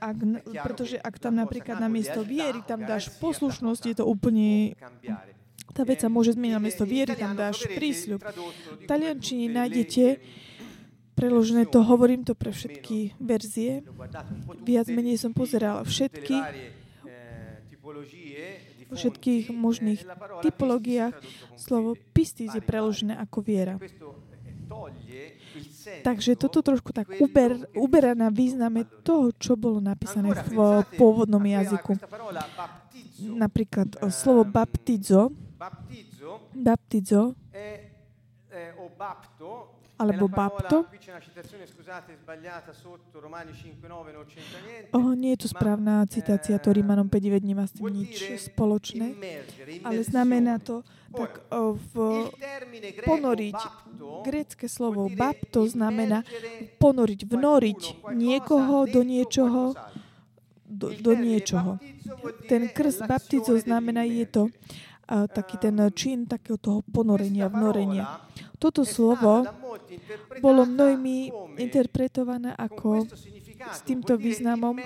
Ak, 0.00 0.16
pretože 0.64 0.96
ak 0.96 1.20
tam 1.20 1.36
napríklad 1.36 1.76
na 1.76 1.92
miesto 1.92 2.24
viery 2.24 2.64
tam 2.64 2.80
dáš 2.88 3.12
poslušnosť, 3.20 3.82
je 3.92 3.96
to 4.00 4.04
úplne 4.08 4.72
tá 5.70 5.86
vec 5.86 6.02
sa 6.02 6.10
môže 6.10 6.34
zmeniť 6.34 6.54
na 6.56 6.62
miesto 6.62 6.82
viery, 6.82 7.14
tam 7.14 7.38
dáš 7.38 7.62
prísľub. 7.70 8.18
V 8.18 8.84
taliančine 8.90 9.46
nájdete 9.54 10.18
preložené 11.14 11.68
to, 11.68 11.84
hovorím 11.84 12.24
to 12.26 12.34
pre 12.34 12.50
všetky 12.50 13.14
verzie. 13.20 13.84
Viac 14.64 14.88
menej 14.90 15.20
som 15.20 15.30
pozeral 15.30 15.84
všetky 15.84 16.36
vo 18.90 18.94
všetkých 18.98 19.54
možných 19.54 20.02
typológiách 20.42 21.14
slovo 21.54 21.94
pistis 22.10 22.52
je 22.52 22.62
preložené 22.62 23.14
ako 23.16 23.38
viera. 23.40 23.78
Takže 26.06 26.38
toto 26.38 26.62
trošku 26.62 26.94
tak 26.94 27.10
uber, 27.18 27.66
uberá 27.74 28.14
na 28.14 28.30
význame 28.30 28.86
toho, 29.02 29.34
čo 29.34 29.58
bolo 29.58 29.82
napísané 29.82 30.34
v 30.46 30.82
pôvodnom 30.94 31.42
jazyku. 31.42 31.98
Napríklad 33.34 33.98
slovo 34.10 34.46
baptizo 34.46 35.34
Baptizo 36.54 37.36
alebo 40.00 40.24
bapto. 40.32 40.88
Oh, 44.96 45.12
nie 45.12 45.36
je 45.36 45.38
tu 45.44 45.48
správna 45.52 46.08
citácia, 46.08 46.56
to 46.56 46.72
Rímanom 46.72 47.12
5.9 47.12 47.44
nemá 47.44 47.68
s 47.68 47.76
tým 47.76 47.92
nič 47.92 48.40
spoločné, 48.48 49.12
ale 49.84 50.00
znamená 50.00 50.56
to 50.56 50.80
tak 51.12 51.44
v, 51.52 51.92
ponoriť. 53.04 53.60
Grécké 54.24 54.66
slovo 54.70 55.10
bapto 55.12 55.68
znamená 55.68 56.24
ponoriť, 56.80 57.20
vnoriť 57.28 57.80
niekoho 58.16 58.88
do 58.88 59.02
niečoho, 59.04 59.76
do, 60.64 60.94
do 60.96 61.12
niečoho. 61.18 61.76
Ten 62.48 62.70
krst 62.70 63.04
baptizo 63.04 63.58
znamená, 63.58 64.06
je 64.06 64.24
to 64.24 64.42
taký 65.10 65.58
ten 65.58 65.74
čin 65.90 66.30
takého 66.30 66.54
toho 66.54 66.86
ponorenia, 66.86 67.50
vnorenia. 67.50 68.22
Toto 68.62 68.86
slovo 68.86 69.42
bolo 70.38 70.62
mnohými 70.62 71.34
interpretované 71.58 72.54
ako 72.54 73.10
s 73.60 73.80
týmto 73.82 74.14
významom 74.14 74.78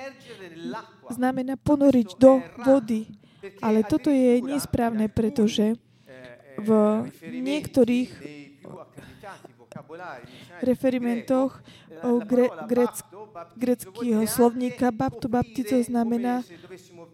znamená 1.13 1.61
ponoriť 1.61 2.09
do 2.17 2.41
vody. 2.65 3.07
Ale 3.61 3.85
toto 3.85 4.09
je 4.09 4.41
nesprávne, 4.41 5.13
pretože 5.13 5.77
v 6.57 6.71
niektorých 7.29 8.11
referimentoch 10.65 11.61
gre, 12.25 12.47
grec, 12.71 12.97
greckého 13.59 14.25
slovníka 14.25 14.89
bapto 14.95 15.29
baptizo 15.29 15.83
znamená 15.83 16.41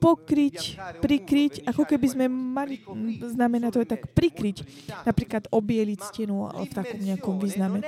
pokryť, 0.00 0.80
prikryť, 1.04 1.68
ako 1.68 1.84
keby 1.84 2.06
sme 2.08 2.26
mali, 2.26 2.80
znamená 3.20 3.68
to 3.68 3.84
je 3.84 3.88
tak 3.92 4.08
prikryť, 4.16 4.64
napríklad 5.04 5.46
obieliť 5.52 6.00
stenu 6.00 6.48
v 6.48 6.72
takom 6.72 7.00
nejakom 7.04 7.36
význame. 7.36 7.84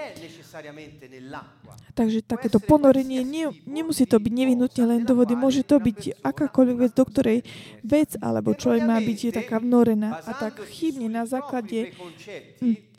Takže 1.97 2.21
takéto 2.23 2.61
ponorenie 2.61 3.25
nie, 3.25 3.49
nemusí 3.64 4.04
to 4.04 4.21
byť 4.21 4.33
nevyhnutne 4.33 4.85
len 4.85 5.02
do 5.09 5.16
vody, 5.16 5.33
môže 5.33 5.64
to 5.64 5.81
byť 5.81 6.21
akákoľvek 6.21 6.76
vec, 6.76 6.92
do 6.92 7.04
ktorej 7.09 7.38
vec 7.81 8.14
alebo 8.21 8.52
človek 8.52 8.85
má 8.85 9.00
byť 9.00 9.19
je 9.19 9.33
taká 9.33 9.57
vnorená 9.59 10.21
a 10.21 10.33
tak 10.37 10.61
chybne 10.69 11.09
na 11.09 11.25
základe 11.25 11.97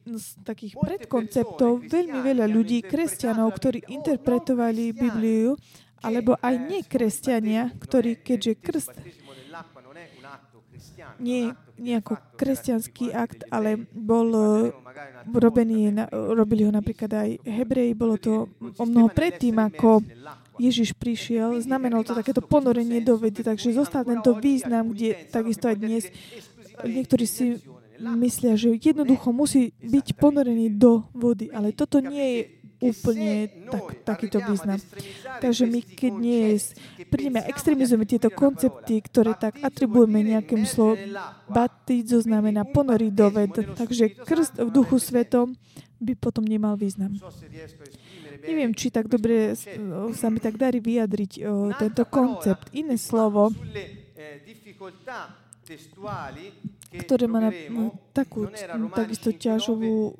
z 0.03 0.27
takých 0.43 0.75
predkonceptov 0.75 1.88
veľmi 1.88 2.20
veľa 2.20 2.46
ľudí, 2.51 2.84
kresťanov, 2.84 3.55
ktorí 3.55 3.88
interpretovali 3.88 4.91
Bibliu, 4.91 5.55
alebo 6.03 6.36
aj 6.38 6.55
nekresťania, 6.60 7.72
ktorí, 7.79 8.19
keďže 8.19 8.53
krst 8.60 8.91
nie, 11.19 11.53
nie 11.79 11.93
ako 11.98 12.17
kresťanský 12.36 13.13
akt, 13.13 13.45
ale 13.50 13.77
bol 13.93 14.27
robený, 15.29 15.93
robili 16.12 16.67
ho 16.67 16.72
napríklad 16.74 17.12
aj 17.12 17.29
Hebreji, 17.45 17.93
bolo 17.95 18.15
to 18.19 18.51
o 18.60 18.86
mnoho 18.86 19.10
predtým, 19.13 19.57
ako 19.57 20.03
Ježiš 20.62 20.93
prišiel, 20.93 21.57
znamenalo 21.62 22.05
to 22.05 22.13
takéto 22.13 22.41
ponorenie 22.45 23.01
do 23.01 23.17
vedy, 23.17 23.41
takže 23.41 23.74
zostal 23.74 24.05
tento 24.05 24.38
význam, 24.38 24.93
kde 24.93 25.29
takisto 25.29 25.69
aj 25.69 25.77
dnes 25.81 26.03
niektorí 26.86 27.25
si 27.25 27.57
myslia, 28.01 28.57
že 28.60 28.75
jednoducho 28.75 29.31
musí 29.31 29.74
byť 29.81 30.17
ponorený 30.17 30.74
do 30.75 31.05
vody, 31.13 31.50
ale 31.53 31.72
toto 31.74 32.01
nie 32.03 32.25
je 32.25 32.39
úplne 32.83 33.47
tak, 33.71 33.85
takýto 34.03 34.43
význam. 34.43 34.79
Takže 35.39 35.63
my, 35.63 35.79
keď 35.79 36.13
nie 36.19 36.59
prídeme 37.07 37.39
a 37.39 37.47
extrémizujeme 37.47 38.03
tieto 38.03 38.27
koncepty, 38.27 38.99
ktoré 38.99 39.39
tak 39.39 39.63
atribujeme 39.63 40.19
nejakým 40.35 40.67
slovom, 40.67 40.99
batizo 41.47 42.19
znamená 42.19 42.67
ponoriť 42.67 43.11
do 43.15 43.27
ved. 43.31 43.55
Takže 43.55 44.19
krst 44.27 44.59
v 44.59 44.69
duchu 44.69 44.99
svetom 44.99 45.55
by 46.03 46.13
potom 46.19 46.43
nemal 46.43 46.75
význam. 46.75 47.15
Neviem, 48.43 48.75
či 48.75 48.91
tak 48.91 49.07
dobre 49.07 49.55
sa 50.11 50.27
mi 50.27 50.43
tak 50.43 50.59
darí 50.59 50.83
vyjadriť 50.83 51.31
tento 51.79 52.03
koncept. 52.11 52.67
Iné 52.75 52.99
slovo, 52.99 53.55
ktoré 57.01 57.25
má 57.25 57.39
na, 57.41 57.51
takú 58.13 58.45
takisto 58.93 59.33
ťažovú 59.33 60.13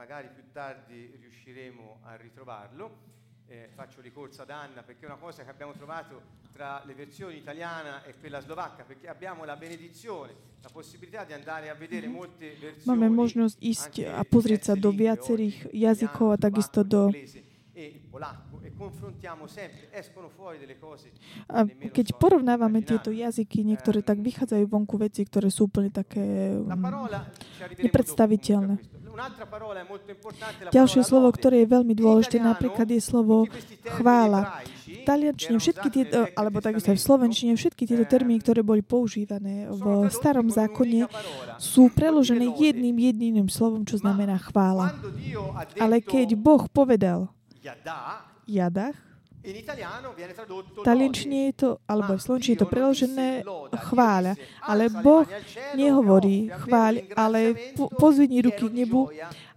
magari 0.00 0.28
più 0.32 0.44
tardi 0.50 1.12
riusciremo 1.20 2.00
a 2.08 2.16
ritrovarlo. 2.16 3.08
Eh, 3.46 3.68
faccio 3.74 4.00
ricorso 4.00 4.40
ad 4.40 4.50
Anna 4.50 4.82
perché 4.82 5.04
è 5.04 5.06
una 5.06 5.18
cosa 5.18 5.44
che 5.44 5.50
abbiamo 5.50 5.72
trovato 5.72 6.38
tra 6.52 6.82
le 6.86 6.94
versioni 6.94 7.36
italiana 7.36 8.02
e 8.04 8.14
quella 8.18 8.40
slovacca 8.40 8.84
perché 8.84 9.08
abbiamo 9.08 9.44
la 9.44 9.56
benedizione, 9.56 10.32
la 10.62 10.70
possibilità 10.70 11.24
di 11.24 11.34
andare 11.34 11.68
a 11.68 11.74
vedere 11.74 12.06
mhm. 12.06 12.14
molte 12.14 12.56
versioni. 12.56 12.86
Máme 12.88 13.12
možnosť 13.12 13.56
ísť 13.60 13.92
a 14.08 14.22
pozrieť 14.24 14.72
sa 14.72 14.74
do 14.74 14.88
viacerých 14.88 15.68
jazykov 15.68 16.32
a 16.32 16.38
takisto 16.40 16.80
do 16.80 17.12
e 17.12 17.49
a 21.46 21.58
keď 21.94 22.06
porovnávame 22.18 22.82
tieto 22.82 23.14
jazyky, 23.14 23.62
niektoré 23.62 24.02
tak 24.02 24.18
vychádzajú 24.18 24.64
vonku 24.66 24.98
veci, 24.98 25.22
ktoré 25.22 25.48
sú 25.48 25.70
úplne 25.70 25.94
také 25.94 26.56
nepredstaviteľné. 27.78 29.00
Ďalšie 30.70 31.02
slovo, 31.04 31.28
ktoré 31.34 31.66
je 31.66 31.68
veľmi 31.68 31.94
dôležité, 31.98 32.40
napríklad 32.40 32.88
je 32.88 33.02
slovo 33.02 33.44
chvála. 33.98 34.62
V 34.86 35.02
taliančine 35.04 35.58
všetky 35.58 35.88
tieto, 35.90 36.30
alebo 36.38 36.62
takisto 36.62 36.94
aj 36.94 36.98
v 36.98 37.06
slovenčine, 37.10 37.52
všetky 37.58 37.84
tieto 37.84 38.06
termíny, 38.06 38.40
ktoré 38.40 38.62
boli 38.62 38.80
používané 38.80 39.66
v 39.68 40.08
starom 40.14 40.48
zákone, 40.48 41.10
sú 41.58 41.90
preložené 41.90 42.54
jedným 42.54 42.96
jediným 42.96 43.48
slovom, 43.50 43.84
čo 43.84 43.98
znamená 43.98 44.38
chvála. 44.40 44.94
Ale 45.76 46.00
keď 46.00 46.38
Boh 46.38 46.64
povedal 46.70 47.28
jadach, 48.46 48.96
v 49.40 50.84
taliančine 50.84 51.48
je 51.48 51.52
to, 51.56 51.70
alebo 51.88 52.12
v 52.12 52.20
slovenčine 52.20 52.52
je 52.52 52.60
to 52.60 52.68
preložené 52.68 53.28
chváľa. 53.88 54.36
Ale 54.60 54.92
Boh 54.92 55.24
nehovorí 55.72 56.52
chváľ, 56.52 57.08
ale 57.16 57.56
po, 57.72 57.88
pozvini 57.88 58.44
ruky 58.44 58.68
k 58.68 58.76
nebu 58.84 59.08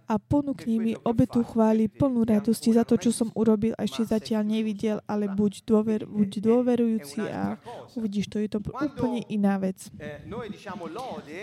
a 0.04 0.20
ponúkni 0.20 0.76
mi 0.80 0.92
obetu 1.00 1.40
chváli 1.44 1.88
plnú 1.88 2.28
radosti 2.28 2.76
za 2.76 2.84
to, 2.84 3.00
čo 3.00 3.10
som 3.10 3.28
urobil 3.32 3.72
a 3.76 3.88
ešte 3.88 4.04
zatiaľ 4.04 4.44
nevidel, 4.44 5.00
ale 5.08 5.28
buď, 5.32 5.64
dôver, 5.64 6.00
buď 6.04 6.30
dôverujúci 6.44 7.20
a 7.24 7.56
uvidíš 7.96 8.28
to, 8.28 8.36
je 8.40 8.48
to 8.52 8.60
úplne 8.60 9.24
iná 9.32 9.56
vec. 9.56 9.88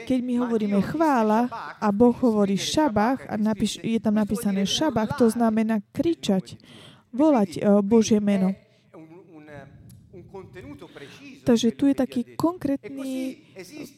Keď 0.05 0.19
my 0.21 0.33
hovoríme 0.45 0.79
chvála 0.85 1.49
a 1.81 1.87
Boh 1.89 2.13
hovorí 2.13 2.55
šabach 2.57 3.25
a 3.25 3.35
napíš, 3.37 3.81
je 3.81 3.97
tam 3.97 4.17
napísané 4.17 4.65
šabach, 4.69 5.17
to 5.17 5.29
znamená 5.29 5.81
kričať 5.91 6.61
volať 7.11 7.59
eh, 7.59 7.81
Božie 7.81 8.21
meno. 8.21 8.55
Takže 11.41 11.74
tu 11.74 11.89
je 11.89 11.95
taký 11.98 12.21
konkrétny 12.38 13.37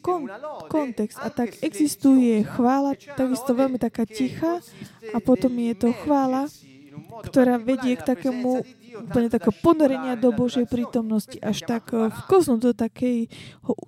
kon, 0.00 0.24
kontext 0.72 1.20
a 1.20 1.28
tak 1.28 1.60
existuje 1.60 2.40
chvála, 2.44 2.96
takisto 3.16 3.52
veľmi 3.52 3.76
taká 3.76 4.08
tichá 4.08 4.64
a 5.12 5.18
potom 5.20 5.52
je 5.52 5.74
to 5.76 5.92
chvála, 5.92 6.48
ktorá 7.22 7.62
vedie 7.62 7.94
k 7.94 8.02
takému 8.02 8.64
úplne 8.94 9.28
takého 9.28 9.54
ponorenia 9.58 10.14
do 10.14 10.30
Božej 10.30 10.70
prítomnosti, 10.70 11.34
až 11.42 11.66
tak 11.66 11.90
eh, 11.90 12.10
vkoznúť 12.10 12.60
do, 12.62 12.72
takej, 12.72 13.28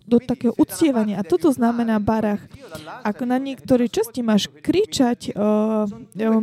do 0.04 0.18
takého 0.18 0.52
uctievania. 0.58 1.22
A 1.22 1.26
toto 1.26 1.50
znamená 1.54 2.02
barach. 2.02 2.42
Ak 3.06 3.22
na 3.22 3.38
niektorej 3.38 3.88
časti 3.90 4.20
máš 4.20 4.50
kričať 4.50 5.32
uh, 5.32 5.86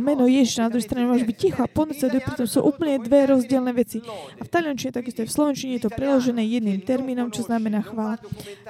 meno 0.00 0.24
Ježiša, 0.24 0.66
na 0.66 0.70
druhej 0.72 0.86
strane 0.88 1.06
máš 1.06 1.28
byť 1.28 1.36
ticho 1.36 1.60
a 1.60 1.68
ponúť 1.68 1.96
sa 2.00 2.08
do 2.08 2.18
prítom, 2.20 2.46
sú 2.48 2.64
úplne 2.64 2.98
dve 3.00 3.28
rozdielne 3.28 3.72
veci. 3.76 4.00
A 4.40 4.42
v 4.42 4.50
taliančine, 4.50 4.96
takisto 4.96 5.22
aj 5.22 5.28
v 5.28 5.36
slovenčine 5.36 5.70
je 5.76 5.82
to 5.84 5.90
preložené 5.92 6.42
jedným 6.44 6.80
termínom, 6.82 7.28
čo 7.28 7.44
znamená 7.44 7.84
chvála. 7.84 8.16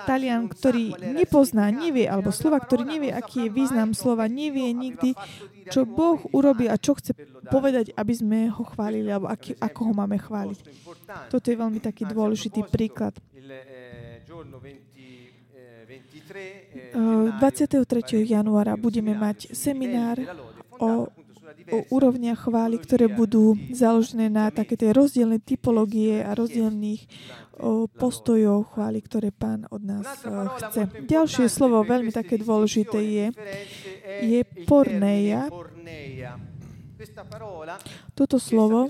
Talian, 0.05 0.51
ktorý 0.51 0.99
nepozná, 1.15 1.71
nevie, 1.71 2.11
alebo 2.11 2.35
slova, 2.35 2.59
ktorý 2.59 2.83
nevie, 2.85 3.11
aký 3.15 3.49
je 3.49 3.55
význam 3.55 3.95
slova, 3.95 4.27
nevie 4.27 4.75
nikdy, 4.75 5.15
čo 5.71 5.89
Boh 5.89 6.21
urobí 6.35 6.69
a 6.69 6.77
čo 6.77 6.97
chce 6.99 7.17
povedať, 7.49 7.97
aby 7.97 8.04
sme 8.13 8.53
ho 8.53 8.63
chválili, 8.67 9.09
alebo 9.09 9.33
aký, 9.33 9.57
ako 9.57 9.81
ho 9.89 9.93
máme 9.97 10.21
chváliť. 10.21 10.59
Toto 11.33 11.47
je 11.49 11.57
veľmi 11.57 11.81
taký 11.81 12.05
dôležitý 12.05 12.69
príklad. 12.69 13.17
23. 16.93 17.87
januára 18.27 18.75
budeme 18.77 19.15
mať 19.15 19.55
seminár 19.55 20.19
o, 20.81 21.07
o 21.71 21.79
úrovniach 21.93 22.49
chvály, 22.49 22.81
ktoré 22.81 23.07
budú 23.09 23.57
založené 23.71 24.33
na 24.33 24.51
také 24.51 24.75
tie 24.75 24.91
rozdielne 24.91 25.39
typológie 25.39 26.25
a 26.25 26.35
rozdielných 26.35 27.07
postojov 27.95 28.75
chvály, 28.75 28.99
ktoré 29.05 29.31
Pán 29.31 29.67
od 29.71 29.83
nás 29.83 30.07
chce. 30.69 31.07
Ďalšie 31.07 31.47
slovo, 31.47 31.87
veľmi 31.87 32.11
také 32.11 32.41
dôležité 32.41 32.99
je, 32.99 33.27
je 34.27 34.41
porneia. 34.67 35.47
Toto 38.15 38.37
slovo, 38.41 38.89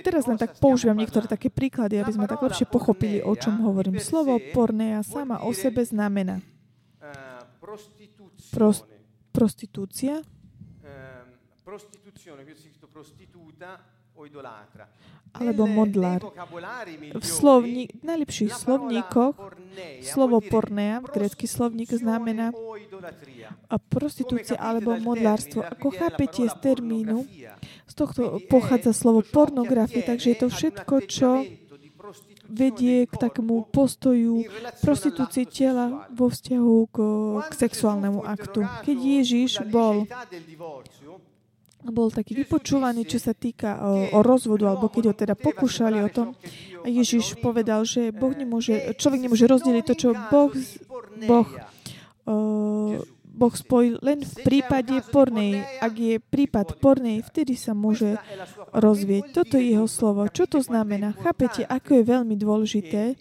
teraz 0.00 0.24
len 0.24 0.38
tak 0.38 0.56
používam 0.58 0.96
niektoré 0.96 1.28
také 1.28 1.48
príklady, 1.52 2.00
aby 2.00 2.12
sme 2.12 2.26
tak 2.30 2.40
lepšie 2.40 2.66
pochopili, 2.68 3.20
o 3.20 3.34
čom 3.36 3.60
hovorím. 3.64 4.00
Slovo 4.00 4.38
pornea 4.52 5.04
sama 5.04 5.44
o 5.44 5.50
sebe 5.52 5.84
znamená. 5.84 6.40
prost, 8.54 8.86
prostitúcia, 9.34 10.22
alebo 15.34 15.66
modlár. 15.66 16.22
V 17.14 17.26
slovní, 17.26 17.90
najlepších 18.06 18.54
slovníkoch 18.54 19.34
slovo 20.06 20.38
pornea, 20.38 21.02
grecký 21.02 21.50
slovník, 21.50 21.90
znamená 21.90 22.54
a 23.66 23.76
prostitúcia 23.76 24.54
alebo 24.54 24.94
modlárstvo. 24.96 25.66
Ako 25.66 25.90
chápete 25.90 26.46
z 26.46 26.54
termínu, 26.62 27.26
z 27.90 27.94
tohto 27.98 28.38
pochádza 28.46 28.94
slovo 28.94 29.26
pornografie, 29.26 30.06
takže 30.06 30.26
je 30.32 30.38
to 30.38 30.48
všetko, 30.48 30.94
čo 31.10 31.30
vedie 32.44 33.08
k 33.08 33.14
takému 33.16 33.72
postoju 33.72 34.44
prostitúcie 34.84 35.48
tela 35.48 36.06
vo 36.12 36.28
vzťahu 36.28 36.76
k, 36.92 36.98
k 37.50 37.52
sexuálnemu 37.66 38.20
aktu. 38.22 38.62
Keď 38.84 38.96
Ježiš 39.00 39.52
bol 39.72 40.04
bol 41.90 42.08
taký 42.08 42.32
vypočúvaný, 42.44 43.04
čo 43.04 43.20
sa 43.20 43.36
týka 43.36 43.80
o, 43.82 44.16
o 44.16 44.20
rozvodu, 44.24 44.72
alebo 44.72 44.88
keď 44.88 45.04
ho 45.10 45.14
teda 45.14 45.34
pokúšali 45.36 46.00
o 46.00 46.08
tom. 46.08 46.32
A 46.84 46.86
Ježiš 46.88 47.36
povedal, 47.40 47.84
že 47.84 48.12
boh 48.12 48.32
nemôže, 48.32 48.76
človek 48.96 49.20
nemôže 49.28 49.48
rozdeliť 49.48 49.84
to, 49.84 49.94
čo 49.96 50.08
Boh, 50.32 50.52
boh, 51.28 51.48
o, 52.24 52.36
boh 53.34 53.54
spojil 53.54 53.98
len 54.00 54.22
v 54.22 54.34
prípade 54.46 54.94
pornej. 55.10 55.66
Ak 55.82 55.98
je 55.98 56.22
prípad 56.22 56.78
pornej, 56.78 57.20
vtedy 57.26 57.58
sa 57.58 57.74
môže 57.74 58.16
rozvieť. 58.70 59.34
Toto 59.34 59.58
je 59.58 59.74
jeho 59.74 59.88
slovo. 59.90 60.24
Čo 60.30 60.46
to 60.46 60.58
znamená? 60.62 61.12
Chápete, 61.18 61.66
ako 61.66 62.00
je 62.00 62.02
veľmi 62.04 62.34
dôležité 62.38 63.18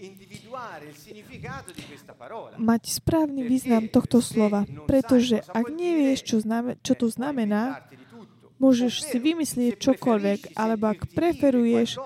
mať 2.58 2.82
správny 3.04 3.44
význam 3.44 3.90
tohto 3.90 4.22
slova. 4.24 4.64
Pretože 4.88 5.44
ak 5.52 5.68
nevieš, 5.72 6.20
čo, 6.24 6.38
znamen- 6.40 6.80
čo 6.80 6.94
to 6.96 7.10
znamená, 7.12 7.84
Môžeš 8.64 9.12
si 9.12 9.18
vymyslieť 9.20 9.76
čokoľvek, 9.76 10.56
alebo 10.56 10.96
ak 10.96 11.12
preferuješ 11.12 12.00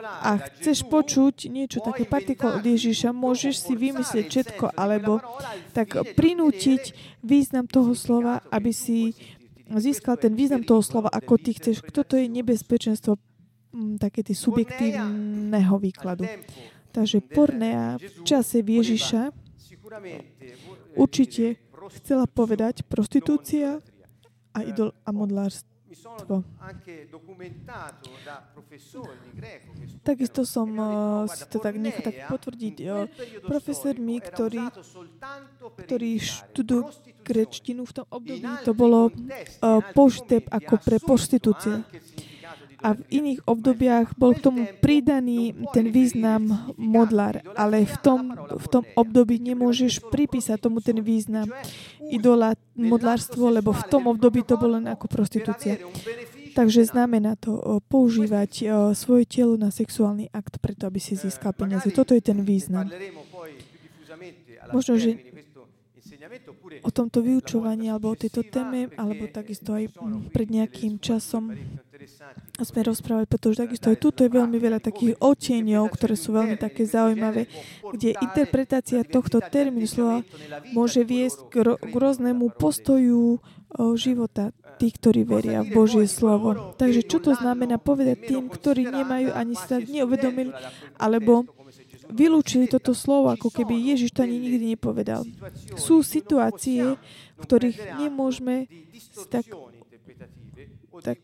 a 0.00 0.40
chceš 0.40 0.88
počuť 0.88 1.52
niečo 1.52 1.84
také 1.84 2.08
partikulárne 2.08 2.64
od 2.64 2.72
Ježiša, 2.72 3.12
môžeš 3.12 3.68
si 3.68 3.74
vymyslieť 3.76 4.26
všetko, 4.32 4.72
alebo 4.72 5.20
tak 5.76 5.92
prinútiť 6.16 6.96
význam 7.20 7.68
toho 7.68 7.92
slova, 7.92 8.40
aby 8.48 8.72
si 8.72 9.12
získal 9.76 10.16
ten 10.16 10.32
význam 10.32 10.64
toho 10.64 10.80
slova, 10.80 11.12
ako 11.12 11.36
ty 11.36 11.52
chceš. 11.52 11.84
Kto 11.84 12.00
to 12.00 12.14
je 12.16 12.32
nebezpečenstvo 12.32 13.20
mm, 13.20 14.00
také 14.00 14.24
ty 14.24 14.32
subjektívneho 14.32 15.76
výkladu. 15.76 16.24
Takže 16.96 17.20
Pornea 17.20 18.00
v 18.00 18.24
čase 18.24 18.64
Ježiša 18.64 19.36
určite 20.96 21.60
chcela 22.00 22.24
povedať 22.24 22.88
prostitúcia 22.88 23.84
a 24.58 24.66
idol 24.66 24.90
a 25.06 25.10
modlárstvo. 25.14 26.42
Takisto 30.04 30.42
som 30.44 30.68
uh, 30.76 31.24
si 31.30 31.44
to 31.48 31.58
tak 31.62 31.74
nechal 31.80 32.02
tak 32.04 32.28
potvrdiť 32.28 32.76
profesormi, 33.46 34.20
ktorí, 34.20 34.62
ktorí 35.86 36.10
študujú 36.20 36.82
grečtinu 37.24 37.82
v 37.88 37.92
tom 37.92 38.06
období, 38.10 38.44
to 38.66 38.72
bolo 38.76 39.08
uh, 39.08 39.80
použité 39.96 40.44
ako 40.44 40.74
pre 40.80 40.96
prostitúcie 41.00 41.84
a 42.78 42.94
v 42.94 43.02
iných 43.10 43.42
obdobiach 43.42 44.14
bol 44.14 44.38
k 44.38 44.44
tomu 44.46 44.62
pridaný 44.78 45.54
ten 45.74 45.90
význam 45.90 46.74
modlár, 46.78 47.42
ale 47.58 47.82
v 47.82 47.96
tom, 47.98 48.38
v 48.38 48.66
tom 48.70 48.84
období 48.94 49.42
nemôžeš 49.42 50.06
pripísať 50.14 50.62
tomu 50.62 50.78
ten 50.78 51.02
význam 51.02 51.50
idola 52.06 52.54
modlárstvo, 52.78 53.50
lebo 53.50 53.74
v 53.74 53.84
tom 53.90 54.06
období 54.06 54.46
to 54.46 54.54
bolo 54.54 54.78
len 54.78 54.86
ako 54.86 55.10
prostitúcia. 55.10 55.82
Takže 56.54 56.86
znamená 56.90 57.38
to 57.38 57.82
používať 57.86 58.66
svoje 58.94 59.24
telo 59.26 59.54
na 59.58 59.70
sexuálny 59.70 60.30
akt 60.34 60.58
preto, 60.58 60.86
aby 60.86 60.98
si 60.98 61.14
získal 61.14 61.54
peniaze. 61.54 61.90
Toto 61.94 62.14
je 62.14 62.22
ten 62.22 62.42
význam. 62.42 62.90
Možno, 64.74 64.98
že 64.98 65.18
o 66.84 66.90
tomto 66.92 67.24
vyučovaní 67.24 67.88
alebo 67.88 68.12
o 68.12 68.18
tejto 68.18 68.44
téme, 68.46 68.92
alebo 68.96 69.26
takisto 69.28 69.74
aj 69.74 69.92
pred 70.32 70.48
nejakým 70.48 71.00
časom 71.00 71.52
sme 72.58 72.80
rozprávali, 72.86 73.26
pretože 73.26 73.58
takisto 73.58 73.90
aj 73.90 73.98
tuto 73.98 74.22
je 74.22 74.30
veľmi 74.30 74.54
veľa 74.58 74.78
takých 74.78 75.18
oteňov, 75.18 75.90
ktoré 75.90 76.14
sú 76.14 76.30
veľmi 76.34 76.54
také 76.54 76.86
zaujímavé, 76.86 77.50
kde 77.90 78.14
interpretácia 78.22 79.02
tohto 79.02 79.42
termínu 79.42 79.86
slova 79.86 80.22
môže 80.74 81.02
viesť 81.02 81.38
k, 81.50 81.54
rôznemu 81.90 82.54
postoju 82.54 83.42
života 83.98 84.54
tých, 84.78 84.96
ktorí 84.96 85.26
veria 85.26 85.60
v 85.66 85.74
Božie 85.74 86.06
slovo. 86.06 86.72
Takže 86.78 87.04
čo 87.04 87.18
to 87.18 87.34
znamená 87.34 87.76
povedať 87.82 88.30
tým, 88.30 88.46
ktorí 88.46 88.86
nemajú 88.88 89.34
ani 89.34 89.58
sa 89.58 89.82
neuvedomili, 89.82 90.54
alebo 90.96 91.44
vylúčili 92.10 92.66
toto 92.68 92.92
slovo, 92.96 93.32
ako 93.32 93.52
keby 93.52 93.74
Ježiš 93.94 94.16
to 94.16 94.24
ani 94.24 94.36
nikdy 94.40 94.76
nepovedal. 94.76 95.24
Sú 95.76 96.00
situácie, 96.02 96.96
v 97.36 97.42
ktorých 97.42 98.00
nemôžeme 98.00 98.66
tak, 99.30 99.46
tak 101.04 101.18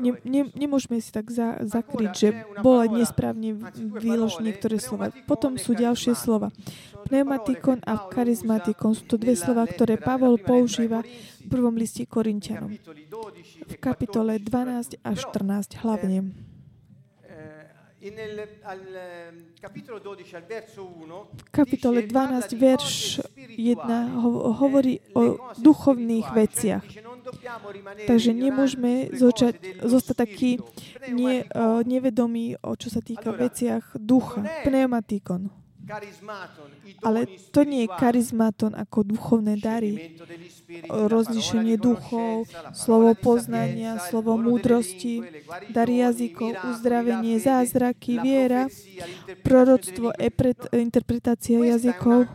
ne, 0.00 0.12
ne, 0.24 0.42
nemôžeme 0.52 1.00
si 1.00 1.10
tak 1.12 1.28
za, 1.32 1.60
zakryť, 1.64 2.10
že 2.12 2.28
bolo 2.60 2.84
nesprávne 2.92 3.56
vyložené 3.76 4.52
niektoré 4.52 4.76
slova. 4.80 5.10
Potom 5.28 5.56
sú 5.56 5.76
ďalšie 5.76 6.16
slova. 6.16 6.52
Pneumatikon 7.08 7.82
a 7.84 8.08
charizmatikon 8.12 8.94
sú 8.94 9.04
to 9.08 9.16
dve 9.18 9.34
slova, 9.34 9.66
ktoré 9.66 9.98
Pavol 9.98 10.38
používa 10.38 11.02
v 11.42 11.46
prvom 11.48 11.74
liste 11.74 12.06
Korintianom. 12.06 12.76
V 13.66 13.74
kapitole 13.80 14.38
12 14.38 15.02
a 15.02 15.10
14 15.12 15.82
hlavne. 15.82 16.51
V 21.32 21.50
kapitole 21.54 22.02
12, 22.02 22.58
verš 22.58 23.22
1 23.54 23.78
hovorí 24.58 24.98
o 25.14 25.38
duchovných 25.62 26.26
veciach. 26.34 26.82
Takže 28.10 28.34
nemôžeme 28.34 29.14
zočať, 29.14 29.86
zostať 29.86 30.16
taký 30.18 30.58
ne, 31.14 31.46
nevedomí, 31.86 32.58
o 32.58 32.74
čo 32.74 32.90
sa 32.90 32.98
týka 32.98 33.30
veciach 33.30 33.94
ducha, 33.94 34.42
pneumatikon. 34.66 35.61
Ale 37.02 37.26
to 37.50 37.66
nie 37.66 37.84
je 37.84 37.94
charizmaton 37.98 38.72
ako 38.78 39.02
duchovné 39.02 39.58
dary, 39.58 40.14
rozlišenie 40.88 41.74
duchov, 41.74 42.46
slovo 42.72 43.12
poznania, 43.18 43.98
slovo 43.98 44.38
múdrosti, 44.38 45.26
dary 45.74 46.06
jazykov, 46.06 46.54
uzdravenie, 46.70 47.42
zázraky, 47.42 48.22
viera, 48.22 48.70
proroctvo, 49.42 50.14
interpretácia 50.72 51.58
jazykov. 51.58 52.30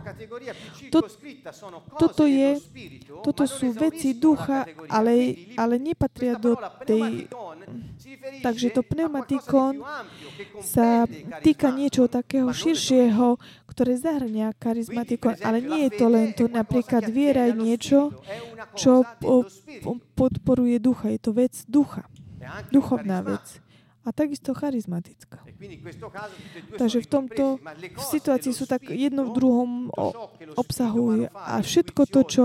toto 1.98 2.24
je, 2.28 2.60
toto 3.24 3.44
sú 3.48 3.72
veci 3.72 4.12
ducha, 4.20 4.68
ale, 4.92 5.48
ale 5.56 5.80
nepatria 5.80 6.36
do 6.36 6.60
tej... 6.84 7.32
Takže 8.44 8.72
to 8.72 8.82
pneumatikon 8.84 9.84
sa 10.64 11.06
týka 11.44 11.72
niečoho 11.74 12.08
takého 12.08 12.50
širšieho, 12.50 13.37
ktoré 13.70 13.98
zahrňa 13.98 14.58
charizmatikon, 14.58 15.38
ale 15.46 15.62
nie 15.62 15.88
je 15.88 15.92
to 15.98 16.06
len 16.10 16.34
to, 16.34 16.46
napríklad 16.50 17.08
viera 17.10 17.50
je 17.50 17.54
niečo, 17.58 18.00
čo 18.74 19.06
podporuje 20.18 20.82
ducha. 20.82 21.14
Je 21.14 21.20
to 21.22 21.32
vec 21.34 21.54
ducha. 21.70 22.06
Duchovná 22.72 23.22
vec. 23.22 23.62
A 24.08 24.16
takisto 24.16 24.56
charizmatická. 24.56 25.44
Takže 26.80 27.04
v 27.04 27.08
tomto 27.12 27.60
v 27.76 28.04
situácii 28.08 28.56
sú 28.56 28.64
tak 28.64 28.88
jedno 28.88 29.28
v 29.28 29.36
druhom 29.36 29.92
obsahujú. 30.56 31.28
A 31.36 31.60
všetko 31.60 32.08
to, 32.08 32.24
čo 32.24 32.44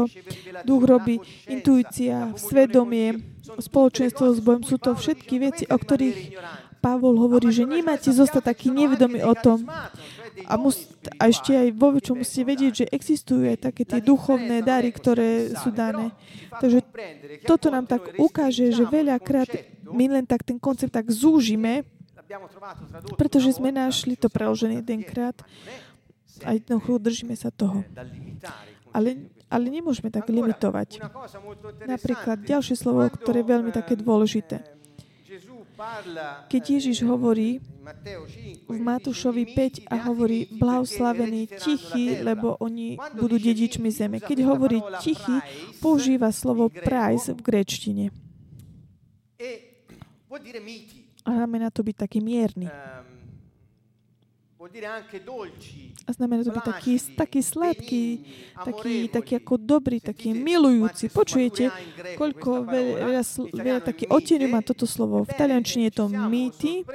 duch 0.66 0.82
robí, 0.82 1.22
intuícia, 1.46 2.34
svedomie, 2.34 3.38
spoločenstvo 3.46 4.34
s 4.34 4.42
Bohom, 4.42 4.66
sú 4.66 4.74
to 4.82 4.98
všetky 4.98 5.38
veci, 5.38 5.64
o 5.70 5.78
ktorých 5.78 6.34
Pavol 6.82 7.14
hovorí, 7.14 7.54
že 7.54 7.62
nemáte 7.62 8.10
zostať 8.10 8.42
taký 8.50 8.74
nevedomý 8.74 9.22
o 9.22 9.30
tom, 9.38 9.62
a, 10.48 10.54
mus, 10.56 10.88
a 11.20 11.28
ešte 11.28 11.52
aj 11.52 11.68
vo 11.76 11.92
čo 12.00 12.16
musíte 12.16 12.48
vedieť, 12.48 12.72
že 12.84 12.86
existujú 12.88 13.44
aj 13.44 13.68
také 13.68 13.82
tie 13.84 14.00
duchovné 14.00 14.64
dary, 14.64 14.88
ktoré 14.90 15.52
sú 15.52 15.68
dané. 15.70 16.12
Takže 16.56 16.80
toto 17.44 17.68
nám 17.68 17.84
tak 17.84 18.16
ukáže, 18.16 18.72
že 18.72 18.84
veľakrát 18.88 19.48
my 19.92 20.04
len 20.08 20.24
tak 20.24 20.42
ten 20.42 20.56
koncept 20.56 20.92
tak 20.92 21.12
zúžime, 21.12 21.84
pretože 23.20 23.60
sme 23.60 23.68
našli 23.68 24.16
to 24.16 24.32
preložené 24.32 24.80
jedenkrát 24.80 25.36
a 26.42 26.56
jednoducho 26.56 26.96
držíme 26.96 27.36
sa 27.36 27.52
toho. 27.52 27.84
Ale, 28.92 29.28
ale 29.48 29.64
nemôžeme 29.68 30.12
tak 30.12 30.28
limitovať. 30.28 31.00
Napríklad 31.84 32.44
ďalšie 32.44 32.76
slovo, 32.76 33.04
ktoré 33.08 33.40
je 33.44 33.50
veľmi 33.52 33.70
také 33.72 33.96
dôležité. 33.96 34.81
Keď 36.46 36.62
Ježiš 36.78 37.02
hovorí 37.02 37.58
v 38.68 38.78
Matúšovi 38.78 39.50
5 39.50 39.90
a 39.90 39.96
hovorí 40.06 40.46
blahoslavení 40.54 41.50
tichí, 41.58 42.22
lebo 42.22 42.54
oni 42.62 42.98
budú 43.18 43.36
dedičmi 43.40 43.90
zeme. 43.90 44.22
Keď 44.22 44.38
hovorí 44.46 44.78
tichý, 45.02 45.42
používa 45.82 46.30
slovo 46.30 46.70
price 46.70 47.34
v 47.34 47.40
gréčtine. 47.42 48.04
A 51.22 51.30
znamená 51.30 51.70
to 51.70 51.82
byť 51.86 51.96
taký 51.98 52.18
mierny. 52.22 52.66
A 56.06 56.10
znamená 56.14 56.46
to 56.46 56.54
byť 56.54 56.64
taký, 56.64 56.94
taký 57.18 57.40
sladký, 57.42 58.04
taký, 58.54 58.94
taký 59.10 59.32
ako 59.42 59.54
dobrý, 59.58 59.98
taký 59.98 60.34
milujúci. 60.34 61.10
Počujete, 61.10 61.70
koľko 62.14 62.66
veľa, 62.66 63.22
veľa 63.50 63.80
taký 63.82 64.06
oteňu 64.06 64.46
má 64.46 64.62
toto 64.62 64.86
slovo. 64.86 65.26
V 65.26 65.32
taliančine 65.34 65.90
je 65.90 65.94
to 65.98 66.06
mýty 66.06 66.86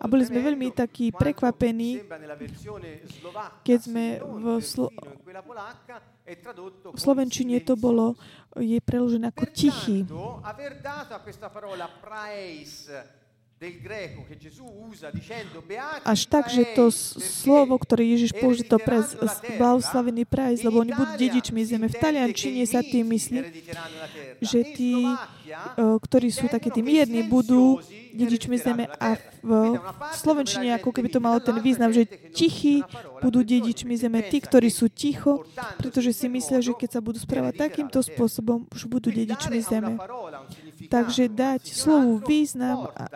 a 0.00 0.04
boli 0.08 0.24
sme 0.24 0.40
veľmi 0.44 0.72
takí 0.72 1.12
prekvapení, 1.12 2.04
keď 3.64 3.78
sme 3.80 4.04
v, 4.20 4.44
slo- 4.60 4.92
v 6.88 6.98
Slovenčine 6.98 7.60
to 7.60 7.76
bolo, 7.76 8.16
je 8.56 8.80
preložené 8.80 9.28
ako 9.28 9.44
tichý. 9.52 10.08
Až 16.04 16.20
tak, 16.28 16.52
že 16.52 16.76
to 16.76 16.92
slovo, 17.22 17.78
ktoré 17.80 18.04
Ježiš 18.04 18.36
použil, 18.36 18.66
to 18.66 18.76
pre 18.76 19.00
blahoslavený 19.56 20.28
prajs, 20.28 20.60
lebo 20.66 20.84
oni 20.84 20.92
budú 20.92 21.12
dedičmi 21.16 21.64
zeme. 21.64 21.86
V 21.88 21.96
taliančine 21.96 22.66
sa 22.68 22.84
tým 22.84 23.08
myslí, 23.08 23.40
že 24.44 24.60
tí, 24.74 25.08
ktorí 25.78 26.28
sú 26.28 26.50
takí 26.50 26.68
tí 26.68 26.84
mierni, 26.84 27.24
budú 27.24 27.80
dedičmi 28.14 28.56
zeme 28.60 28.84
a 29.00 29.18
v 29.42 29.50
slovenčine 30.14 30.76
ako 30.78 30.94
keby 30.94 31.08
to 31.10 31.18
malo 31.18 31.42
ten 31.42 31.58
význam, 31.58 31.90
že 31.90 32.06
tichí 32.36 32.84
budú 33.24 33.42
dedičmi 33.42 33.96
zeme, 33.96 34.22
tí, 34.28 34.44
ktorí 34.44 34.68
sú 34.70 34.92
ticho, 34.92 35.42
pretože 35.80 36.12
si 36.12 36.26
myslia, 36.30 36.60
že 36.60 36.76
keď 36.76 36.98
sa 36.98 37.00
budú 37.00 37.18
správať 37.18 37.58
takýmto 37.70 38.02
spôsobom, 38.02 38.66
už 38.70 38.86
budú 38.86 39.08
dedičmi 39.08 39.58
zeme. 39.62 39.98
Takže 40.94 41.26
dať 41.26 41.74
slovu 41.74 42.22
význam 42.22 42.86
a 42.94 43.10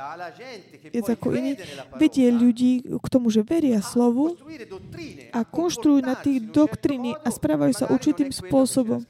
viac 0.90 1.06
ako 1.14 1.30
iný, 1.30 1.54
vedie 1.94 2.26
ľudí 2.34 2.82
k 2.82 3.06
tomu, 3.06 3.30
že 3.30 3.46
veria 3.46 3.78
slovu 3.78 4.34
a 5.30 5.46
konštruujú 5.46 6.02
na 6.02 6.18
tých 6.18 6.42
doktriny 6.50 7.14
a 7.22 7.30
správajú 7.30 7.78
sa 7.78 7.86
určitým 7.86 8.34
spôsobom. 8.34 9.06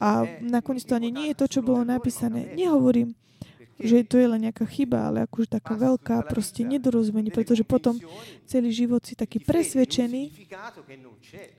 A 0.00 0.24
nakoniec 0.40 0.88
to 0.88 0.96
ani 0.96 1.12
nie 1.12 1.36
je 1.36 1.44
to, 1.44 1.46
čo 1.52 1.60
bolo 1.60 1.84
napísané. 1.84 2.56
Nehovorím, 2.56 3.12
že 3.76 4.08
to 4.08 4.16
je 4.16 4.24
len 4.24 4.48
nejaká 4.48 4.64
chyba, 4.64 5.12
ale 5.12 5.28
akože 5.28 5.60
taká 5.60 5.76
veľká 5.76 6.24
proste 6.32 6.64
nedorozumenie, 6.64 7.28
pretože 7.28 7.60
potom 7.60 8.00
celý 8.48 8.72
život 8.72 9.04
si 9.04 9.12
taký 9.12 9.36
presvedčený, 9.44 10.48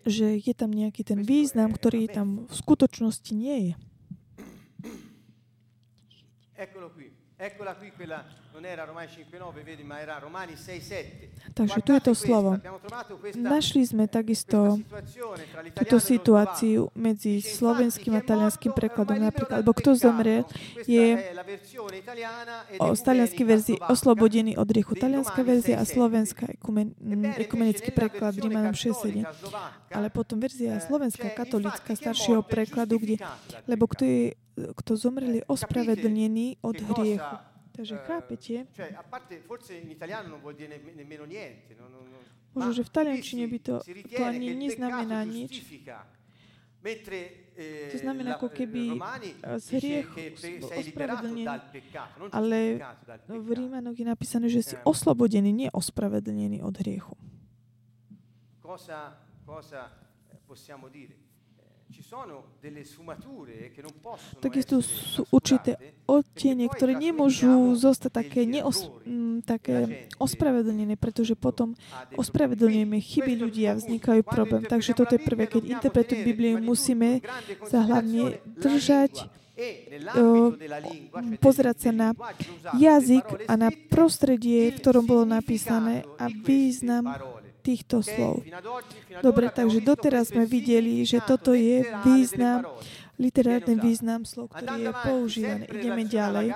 že 0.01 0.41
je 0.41 0.53
tam 0.57 0.73
nejaký 0.73 1.05
ten 1.05 1.21
význam, 1.21 1.69
ktorý 1.69 2.09
tam 2.09 2.49
v 2.49 2.53
skutočnosti 2.57 3.31
nie 3.37 3.57
je. 3.69 3.92
Eccola 6.55 7.75
qui 7.75 7.91
quella 7.91 8.42
non 8.53 8.65
era 8.65 8.85
Romani 8.85 9.09
5.9, 9.09 9.63
vedi, 9.65 9.83
ma 9.83 9.99
era 9.99 10.19
Romani 10.19 10.53
6.7. 10.53 11.57
Takže 11.57 11.81
tu 11.81 11.91
je 11.97 12.01
to 12.05 12.13
slovo. 12.13 12.61
Našli 13.33 13.81
sme 13.81 14.05
takisto 14.05 14.77
túto 15.73 15.97
situáciu 15.97 16.93
medzi 16.93 17.41
slovenským 17.41 18.13
a 18.13 18.21
talianským 18.21 18.69
prekladom. 18.77 19.17
Napríklad, 19.17 19.65
lebo 19.65 19.73
kto 19.73 19.97
zomrel, 19.97 20.45
je 20.85 21.17
o 22.77 22.93
talianskej 22.93 23.45
verzii 23.45 23.77
oslobodený 23.89 24.53
od 24.61 24.69
riechu. 24.69 24.93
Talianská 24.93 25.41
verzia 25.41 25.81
a 25.81 25.85
slovenská 25.89 26.53
ekumen, 26.53 26.93
ekumenický 27.41 27.89
preklad 27.89 28.37
Rímanom 28.37 28.77
6.7. 28.77 29.25
Ale 29.89 30.13
potom 30.13 30.37
verzia 30.37 30.77
slovenská, 30.77 31.33
katolická, 31.33 31.97
staršieho 31.97 32.45
prekladu, 32.45 33.01
kde, 33.01 33.17
lebo 33.65 33.89
kto 33.89 34.05
je 34.05 34.37
kto 34.53 34.93
zomreli 34.93 35.41
ospravedlnení 35.49 36.61
od 36.61 36.77
hriechu. 36.77 37.35
Takže 37.73 37.97
chápete? 38.05 38.69
Možno, 42.53 42.71
že 42.77 42.83
v 42.85 42.91
taliančine 42.93 43.49
by 43.49 43.57
to, 43.65 43.75
to 44.13 44.21
ani 44.21 44.53
neznamená 44.53 45.25
nič. 45.25 45.65
To 47.89 47.97
znamená, 47.97 48.37
ako 48.37 48.53
keby 48.53 48.99
z 49.57 49.67
hriechu 49.79 50.37
ospravedlnený. 50.69 51.49
Ale 52.29 52.77
v 53.25 53.49
Rímanoch 53.55 53.97
je 53.97 54.05
napísané, 54.05 54.51
že 54.53 54.61
si 54.61 54.75
oslobodený, 54.85 55.49
nie 55.49 55.69
ospravedlnený 55.73 56.61
od 56.61 56.75
hriechu. 56.77 57.17
Cosa, 58.61 59.17
cosa 59.47 59.89
possiamo 60.45 60.91
dire? 60.93 61.22
Takisto 64.41 64.81
sú 64.81 65.25
určité 65.33 65.77
odtiene, 66.05 66.69
ktoré 66.69 66.97
nemôžu 66.97 67.73
zostať 67.77 68.11
také, 68.23 68.41
neos, 68.45 68.89
také 69.45 70.07
ospravedlnené, 70.21 70.95
pretože 70.95 71.33
potom 71.37 71.73
ospravedlňujeme 72.13 72.97
chyby 73.01 73.33
ľudí 73.39 73.63
a 73.69 73.77
vznikajú 73.77 74.21
problém. 74.25 74.63
Takže 74.65 74.93
toto 74.93 75.17
je 75.17 75.21
prvé, 75.21 75.49
keď 75.49 75.81
interpretujeme 75.81 76.25
Bibliu, 76.25 76.57
musíme 76.61 77.19
sa 77.67 77.83
hlavne 77.85 78.41
držať 78.57 79.43
pozerať 81.37 81.77
sa 81.77 81.91
na 81.93 82.09
jazyk 82.73 83.45
a 83.45 83.53
na 83.53 83.69
prostredie, 83.69 84.73
v 84.73 84.77
ktorom 84.81 85.05
bolo 85.05 85.29
napísané 85.29 86.01
a 86.17 86.25
význam 86.25 87.05
týchto 87.63 88.03
slov. 88.03 88.43
Dobre, 89.23 89.47
takže 89.47 89.79
doteraz 89.79 90.35
sme 90.35 90.43
videli, 90.43 91.07
že 91.07 91.23
toto 91.23 91.55
je 91.55 91.87
význam, 92.03 92.67
literárny 93.15 93.79
význam 93.79 94.27
slov, 94.27 94.51
ktorý 94.51 94.91
je 94.91 94.93
používaný. 95.07 95.63
Ideme 95.71 96.03
ďalej. 96.03 96.47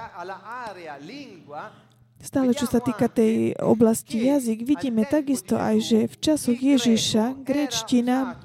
Stále, 2.17 2.57
čo 2.57 2.65
sa 2.65 2.81
týka 2.81 3.05
tej 3.13 3.53
oblasti 3.61 4.25
jazyk, 4.25 4.65
vidíme 4.65 5.05
takisto 5.05 5.53
aj, 5.53 5.77
že 5.85 5.99
v 6.09 6.15
časoch 6.17 6.57
Ježiša 6.57 7.45
gréčtina 7.45 8.41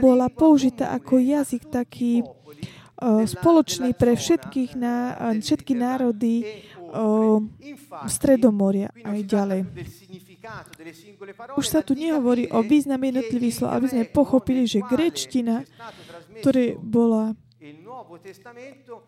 bola 0.00 0.32
použitá 0.32 0.96
ako 0.96 1.20
jazyk 1.20 1.68
taký 1.68 2.24
uh, 2.24 3.28
spoločný 3.28 3.92
pre 3.92 4.16
všetkých 4.16 4.72
na, 4.80 4.96
všetky 5.44 5.76
národy 5.76 6.64
uh, 6.88 7.36
Stredomoria 8.08 8.88
aj 9.04 9.18
ďalej. 9.28 9.60
Už 11.54 11.66
sa 11.70 11.86
tu 11.86 11.94
nehovorí 11.94 12.50
o 12.50 12.66
význame 12.66 13.14
jednotlivých 13.14 13.62
slov, 13.62 13.70
aby 13.78 13.86
sme 13.86 14.04
pochopili, 14.10 14.66
že 14.66 14.82
grečtina, 14.82 15.62
ktorá 16.42 16.74
bola 16.82 17.38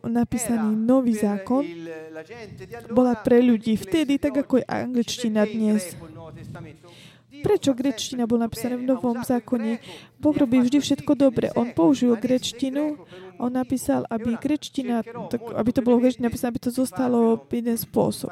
napísaný 0.07 0.79
nový 0.79 1.19
zákon, 1.19 1.67
bola 2.95 3.19
pre 3.19 3.43
ľudí 3.43 3.75
vtedy, 3.75 4.23
tak 4.23 4.47
ako 4.47 4.63
je 4.63 4.65
angličtina 4.71 5.43
dnes. 5.43 5.99
Prečo 7.43 7.75
grečtina 7.75 8.31
bola 8.31 8.47
napísaná 8.47 8.79
v 8.79 8.87
Novom 8.87 9.19
zákone? 9.21 9.83
Boh 10.23 10.37
robí 10.39 10.63
vždy 10.63 10.79
všetko 10.79 11.19
dobre. 11.19 11.51
On 11.59 11.67
použil 11.75 12.15
grečtinu, 12.15 13.03
on 13.43 13.51
napísal, 13.51 14.07
aby 14.07 14.39
grečtina, 14.39 15.03
tak, 15.03 15.43
aby 15.43 15.71
to 15.75 15.83
bolo 15.83 15.99
grečtina 15.99 16.31
napísané, 16.31 16.55
aby 16.55 16.63
to 16.63 16.71
zostalo 16.71 17.43
jeden 17.51 17.75
spôsob. 17.75 18.31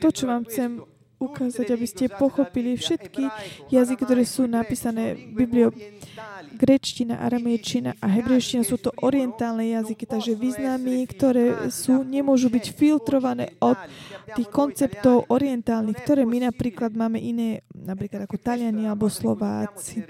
To, 0.00 0.08
čo 0.10 0.24
vám 0.26 0.42
chcem 0.48 0.82
ukázať, 1.22 1.66
aby 1.70 1.86
ste 1.86 2.04
pochopili 2.10 2.74
všetky 2.74 3.30
jazyky, 3.70 4.02
ktoré 4.02 4.26
sú 4.26 4.50
napísané 4.50 5.14
v 5.14 5.46
Bibliu. 5.46 5.70
Grečtina, 6.58 7.22
aramejčina 7.22 7.94
a 8.02 8.06
hebrejština 8.10 8.66
sú 8.66 8.76
to 8.76 8.90
orientálne 9.00 9.62
jazyky, 9.70 10.04
takže 10.04 10.34
významy, 10.34 11.06
ktoré 11.06 11.70
sú, 11.70 12.02
nemôžu 12.02 12.50
byť 12.50 12.64
filtrované 12.74 13.54
od 13.62 13.78
tých 14.34 14.50
konceptov 14.50 15.30
orientálnych, 15.30 15.96
ktoré 16.02 16.26
my 16.26 16.50
napríklad 16.50 16.92
máme 16.92 17.22
iné, 17.22 17.62
napríklad 17.70 18.26
ako 18.26 18.36
Taliani 18.42 18.90
alebo 18.90 19.06
Slováci. 19.06 20.02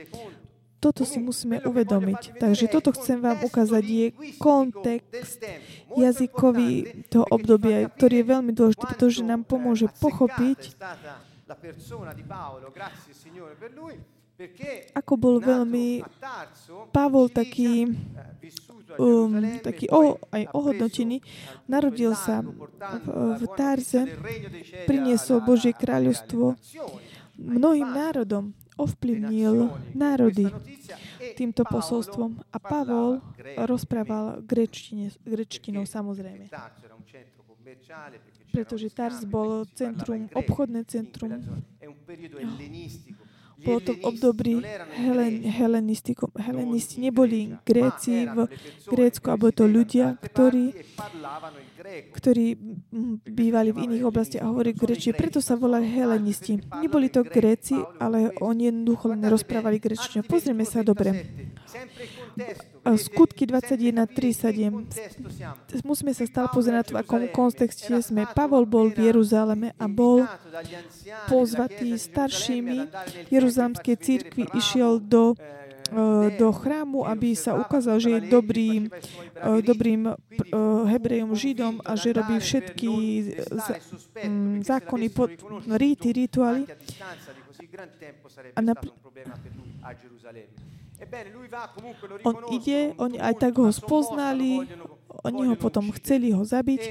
Toto 0.82 1.06
si 1.06 1.22
musíme 1.22 1.62
uvedomiť. 1.62 2.42
Takže 2.42 2.66
toto 2.66 2.90
chcem 2.90 3.22
vám 3.22 3.38
ukázať, 3.46 3.84
je 3.86 4.06
kontext 4.42 5.38
jazykový 5.94 7.06
toho 7.06 7.22
obdobia, 7.30 7.86
ktorý 7.86 8.14
je 8.18 8.26
veľmi 8.26 8.50
dôležitý, 8.50 8.84
pretože 8.90 9.22
nám 9.22 9.46
pomôže 9.46 9.86
pochopiť, 10.02 10.74
ako 14.98 15.12
bol 15.14 15.38
veľmi 15.38 16.02
Pavol 16.90 17.30
taký, 17.30 17.86
um, 18.98 19.38
taký 19.62 19.86
o, 19.86 20.18
aj 20.34 20.50
ohodnotený, 20.50 21.22
narodil 21.70 22.18
sa 22.18 22.42
v, 22.42 23.06
v 23.38 23.42
Tarze, 23.54 24.02
priniesol 24.90 25.46
Božie 25.46 25.70
kráľovstvo 25.70 26.58
mnohým 27.38 27.86
národom 27.86 28.50
ovplyvnil 28.76 29.70
národy 29.94 30.48
týmto 31.36 31.64
posolstvom. 31.64 32.40
A 32.52 32.58
Pavol 32.58 33.20
rozprával 33.56 34.40
grečtine, 34.44 35.12
grečtinou 35.24 35.84
samozrejme. 35.86 36.48
Pretože 38.52 38.92
Tars 38.92 39.24
bol 39.24 39.64
centrum, 39.72 40.28
obchodné 40.32 40.84
centrum. 40.84 41.40
Bolo 43.62 43.80
to 43.80 43.92
v 43.94 44.00
období 44.02 44.52
helen, 44.98 45.46
helenisti 45.46 46.14
neboli 46.98 47.54
Gréci 47.62 48.26
v 48.26 48.50
Grécku, 48.90 49.26
alebo 49.30 49.54
to 49.54 49.64
ľudia, 49.64 50.18
ktorí 50.18 50.74
ktorí 52.14 52.54
bývali 53.26 53.74
v 53.74 53.78
iných 53.90 54.04
oblastiach 54.06 54.42
a 54.46 54.50
hovorili 54.50 54.74
grečine. 54.78 55.14
Preto 55.16 55.42
sa 55.42 55.58
volali 55.58 55.90
helenisti. 55.90 56.62
Neboli 56.78 57.10
to 57.10 57.26
Gréci, 57.26 57.74
ale 57.98 58.30
oni 58.38 58.70
jednoducho 58.70 59.10
len 59.10 59.22
rozprávali 59.26 59.82
grečtinu. 59.82 60.22
Pozrieme 60.22 60.62
sa 60.62 60.86
dobre. 60.86 61.26
Skutky 62.98 63.46
21.37. 63.46 65.86
Musíme 65.86 66.14
sa 66.14 66.26
stále 66.26 66.48
pozrieť 66.50 66.74
na 66.74 66.82
to, 66.82 66.94
v 66.96 67.00
akom 67.00 67.28
kontexte 67.30 68.02
sme. 68.02 68.26
Pavol 68.32 68.66
bol 68.66 68.90
v 68.90 69.12
Jeruzaleme 69.12 69.74
a 69.78 69.86
bol 69.86 70.26
pozvatý 71.28 71.98
staršími 71.98 72.88
Jeruzalemskej 73.30 73.96
církvy, 73.96 74.46
išiel 74.56 74.98
do 74.98 75.34
Eh, 75.92 76.40
do 76.40 76.48
chrámu, 76.56 77.04
aby 77.04 77.36
sa 77.36 77.52
ukázal, 77.52 78.00
že 78.00 78.10
je 78.16 78.20
dobrým, 78.32 78.88
eh, 78.88 79.60
dobrým 79.60 80.08
eh, 80.08 80.16
hebrejom, 80.88 81.36
židom 81.36 81.84
a 81.84 81.92
že 82.00 82.16
robí 82.16 82.40
všetky 82.40 82.88
mm, 84.24 84.64
zákony, 84.64 85.06
pod, 85.12 85.36
ríty, 85.68 86.16
rituály. 86.16 86.64
A 88.56 88.60
napr- 88.64 88.88
on 92.24 92.36
ide, 92.54 92.94
oni 92.98 93.18
aj 93.18 93.34
tak 93.38 93.58
ho 93.58 93.68
spoznali, 93.72 94.66
oni 95.26 95.42
ho 95.50 95.56
potom 95.58 95.90
chceli 95.98 96.30
ho 96.32 96.42
zabiť. 96.42 96.82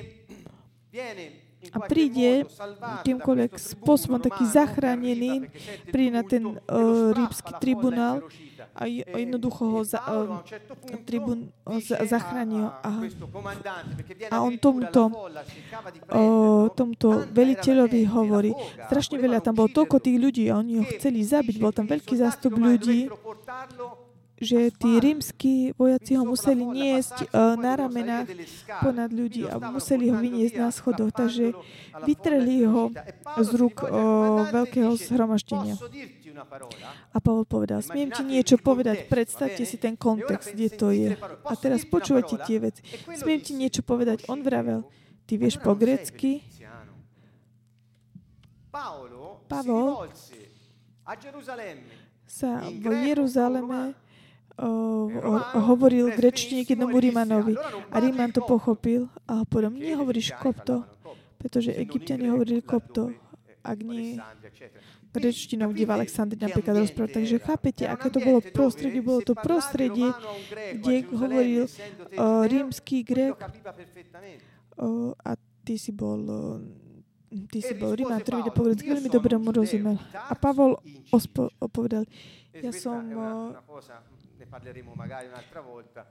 A 1.70 1.78
príde 1.86 2.50
týmkoľvek 3.06 3.54
spôsobom 3.54 4.18
taký 4.18 4.50
zachránený, 4.50 5.46
príde 5.94 6.10
na 6.10 6.26
ten 6.26 6.58
uh, 6.58 7.14
rímsky 7.14 7.54
tribunál 7.62 8.26
a 8.74 8.90
jednoducho 8.90 9.70
ho 9.70 9.80
za, 9.86 10.02
uh, 10.02 10.42
tribun 11.06 11.54
uh, 11.70 11.78
zachránil. 11.86 12.66
A, 12.82 13.06
a 14.34 14.36
on 14.42 14.58
tomuto, 14.58 15.30
uh, 16.10 16.66
tomuto 16.74 17.30
veliteľovi 17.30 18.10
hovorí, 18.10 18.58
strašne 18.90 19.22
veľa, 19.22 19.46
tam 19.46 19.62
bolo 19.62 19.70
toľko 19.70 20.02
tých 20.02 20.18
ľudí 20.18 20.50
a 20.50 20.58
oni 20.58 20.82
ho 20.82 20.86
chceli 20.98 21.22
zabiť, 21.22 21.62
bol 21.62 21.70
tam 21.70 21.86
veľký 21.86 22.18
zástup 22.18 22.58
ľudí 22.58 23.06
že 24.42 24.74
tí 24.74 24.98
rímsky 24.98 25.78
vojaci 25.78 26.18
ho 26.18 26.26
museli 26.26 26.66
niesť 26.66 27.30
uh, 27.30 27.54
na 27.54 27.78
ramenách 27.78 28.26
ponad 28.82 29.14
ľudí 29.14 29.46
a 29.46 29.62
museli 29.70 30.10
ho 30.10 30.18
vyniesť 30.18 30.56
na 30.58 30.74
schodoch. 30.74 31.14
Takže 31.14 31.54
vytreli 32.02 32.66
ho 32.66 32.90
z 33.38 33.50
rúk 33.54 33.86
veľkého 34.50 34.92
zhromaždenia. 34.98 35.78
A 37.14 37.18
Pavol 37.22 37.46
povedal, 37.46 37.86
smiem 37.86 38.10
ti 38.10 38.26
niečo 38.26 38.58
povedať, 38.58 39.06
predstavte 39.06 39.62
si 39.62 39.78
ten 39.78 39.94
kontext, 39.94 40.58
kde 40.58 40.68
to 40.74 40.90
je. 40.90 41.14
A 41.46 41.54
teraz 41.54 41.86
počúvajte 41.86 42.36
tie 42.42 42.58
veci. 42.58 42.82
Smiem 43.14 43.40
ti 43.46 43.54
niečo 43.54 43.86
povedať. 43.86 44.26
On 44.26 44.42
vravel, 44.42 44.82
ty 45.30 45.38
vieš 45.38 45.62
po 45.62 45.78
grecky? 45.78 46.42
Pavol 49.52 50.08
sa 52.24 52.64
v 52.64 52.86
Jeruzaleme 53.12 54.01
hovoril 55.58 56.14
grečtine 56.14 56.62
jednomu 56.62 57.02
Rímanovi. 57.02 57.58
A 57.90 57.96
Ríman 57.98 58.30
to 58.30 58.46
pochopil 58.46 59.10
a 59.26 59.42
povedal, 59.46 59.74
mne 59.74 59.98
hovoríš 59.98 60.38
kopto, 60.38 60.86
pretože 61.42 61.74
Egyptiani 61.74 62.30
hovorili 62.30 62.62
kopto, 62.62 63.10
ak 63.62 63.78
nie 63.82 64.18
grečtinou, 65.12 65.76
kde 65.76 65.84
v 65.84 65.92
Aleksandri 65.92 66.40
napríklad 66.40 66.88
rozprával. 66.88 67.12
Takže 67.12 67.36
chápete, 67.44 67.84
aké 67.84 68.08
to 68.08 68.24
bolo 68.24 68.40
prostredie? 68.40 69.04
Bolo 69.04 69.22
to 69.22 69.36
prostredie, 69.36 70.08
kde 70.72 71.04
hovoril 71.12 71.68
uh, 71.68 72.48
rímsky 72.48 73.04
grek 73.04 73.36
uh, 73.36 75.12
a 75.20 75.36
ty 75.68 75.76
si 75.76 75.92
bol 75.92 76.22
uh, 76.24 76.58
ty 77.52 77.60
si 77.64 77.76
bol 77.76 77.96
Ríman, 77.96 78.20
ktorý 78.24 78.52
povedať, 78.52 78.84
veľmi 78.84 79.08
dobre 79.08 79.40
mu 79.40 79.56
rozumel. 79.56 79.96
A 80.16 80.36
Pavol 80.36 80.80
ospo- 81.16 81.52
povedal, 81.72 82.04
ja 82.56 82.72
som 82.76 83.00
uh, 83.16 83.56
parleremo 84.52 84.92
magari 84.94 85.28
un'altra 85.28 85.62
volta, 85.62 86.06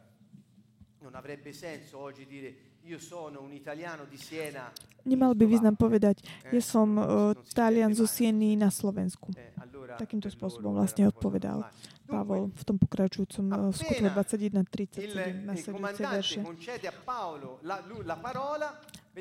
non 1.00 1.14
avrebbe 1.14 1.52
senso 1.52 1.98
oggi 1.98 2.24
dire 2.24 2.78
io 2.84 2.98
sono 2.98 3.42
un 3.42 3.52
italiano 3.52 4.06
di 4.08 4.16
Siena. 4.16 4.72
Nemal 5.04 5.36
by 5.36 5.44
význam 5.44 5.76
povedať, 5.76 6.24
ja 6.48 6.56
eh, 6.56 6.64
som 6.64 6.96
uh, 6.96 7.36
Talian 7.52 7.92
zo 7.92 8.08
Sieny 8.08 8.56
na 8.56 8.72
Slovensku. 8.72 9.28
Eh, 9.36 9.52
Takýmto 10.00 10.32
spôsobom 10.32 10.72
vlastne 10.72 11.04
odpovedal 11.04 11.68
Pavol 12.08 12.48
v 12.56 12.62
tom 12.64 12.80
pokračujúcom 12.80 13.44
uh, 13.52 13.68
skutku 13.76 14.08
21, 14.08 14.64
37 14.64 15.44
na 15.44 15.52
nasledujúce 15.52 16.02
verše. 16.08 16.40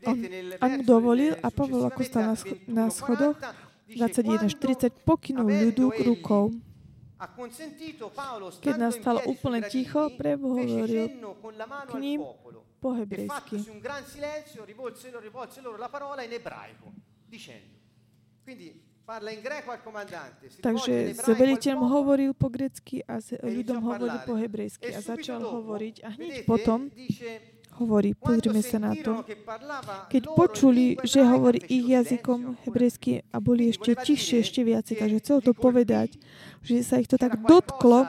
On, 0.08 0.16
on 0.64 0.72
mu 0.80 0.84
dovolil 0.88 1.36
a 1.44 1.52
Pavol, 1.52 1.84
ako 1.92 2.02
stal 2.08 2.24
na, 2.32 2.36
na 2.72 2.84
schodoch, 2.88 3.36
21, 3.92 4.48
40, 4.48 5.04
pokynul 5.04 5.52
ľudu 5.52 5.92
rukou 6.08 6.56
keď 8.64 8.76
nastalo 8.80 9.20
úplne 9.28 9.60
ticho, 9.68 10.08
prehovoril 10.16 11.12
k 11.92 11.94
ním 12.00 12.24
po 12.80 12.96
hebrejsky. 12.96 13.60
Takže 20.62 20.96
s 21.18 21.28
veliteľom 21.28 21.84
hovoril 21.92 22.32
po 22.38 22.48
grecky 22.48 23.02
a 23.04 23.20
s 23.20 23.36
ľuďom 23.36 23.80
hovoril 23.82 24.18
po 24.24 24.38
hebrejsky 24.38 24.94
a 24.94 25.02
začal 25.02 25.42
hovoriť 25.44 25.96
a 26.06 26.10
hneď 26.14 26.34
potom 26.46 26.94
hovorí, 27.80 28.12
pozrime 28.14 28.60
sa 28.60 28.78
na 28.78 28.94
to. 28.94 29.24
Keď 30.12 30.24
počuli, 30.36 31.00
že 31.02 31.24
hovorí 31.24 31.64
ich 31.72 31.88
jazykom 31.88 32.60
hebrejsky 32.68 33.24
a 33.32 33.40
boli 33.40 33.72
ešte 33.72 33.96
tiššie, 33.96 34.38
ešte 34.44 34.62
viacej, 34.68 34.96
takže 35.00 35.18
chcel 35.24 35.40
to 35.40 35.56
povedať, 35.56 36.20
že 36.64 36.84
sa 36.84 37.00
ich 37.00 37.08
to 37.08 37.16
tak 37.16 37.40
dotklo, 37.40 38.08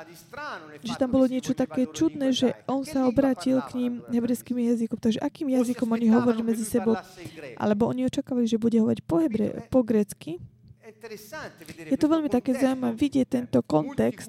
že 0.83 0.95
tam 0.99 1.11
bolo 1.13 1.27
niečo 1.31 1.55
také 1.55 1.87
čudné, 1.91 2.35
že 2.35 2.57
on 2.67 2.83
sa 2.83 3.07
obratil 3.07 3.63
k 3.67 3.79
ním 3.79 3.93
hebrejským 4.11 4.59
jazykom. 4.59 4.99
Takže 4.99 5.23
akým 5.23 5.53
jazykom 5.55 5.89
oni 5.89 6.07
hovorili 6.11 6.43
medzi 6.43 6.67
sebou? 6.67 6.99
Alebo 7.57 7.87
oni 7.87 8.07
očakávali, 8.07 8.51
že 8.51 8.61
bude 8.61 8.77
hovoriť 8.81 9.01
po, 9.07 9.17
hebre, 9.23 9.65
po 9.71 9.81
grecky, 9.87 10.43
je 11.89 11.97
to 11.97 12.11
veľmi 12.11 12.29
také 12.29 12.53
zaujímavé 12.53 12.93
vidieť 12.93 13.27
tento 13.31 13.63
kontext, 13.65 14.29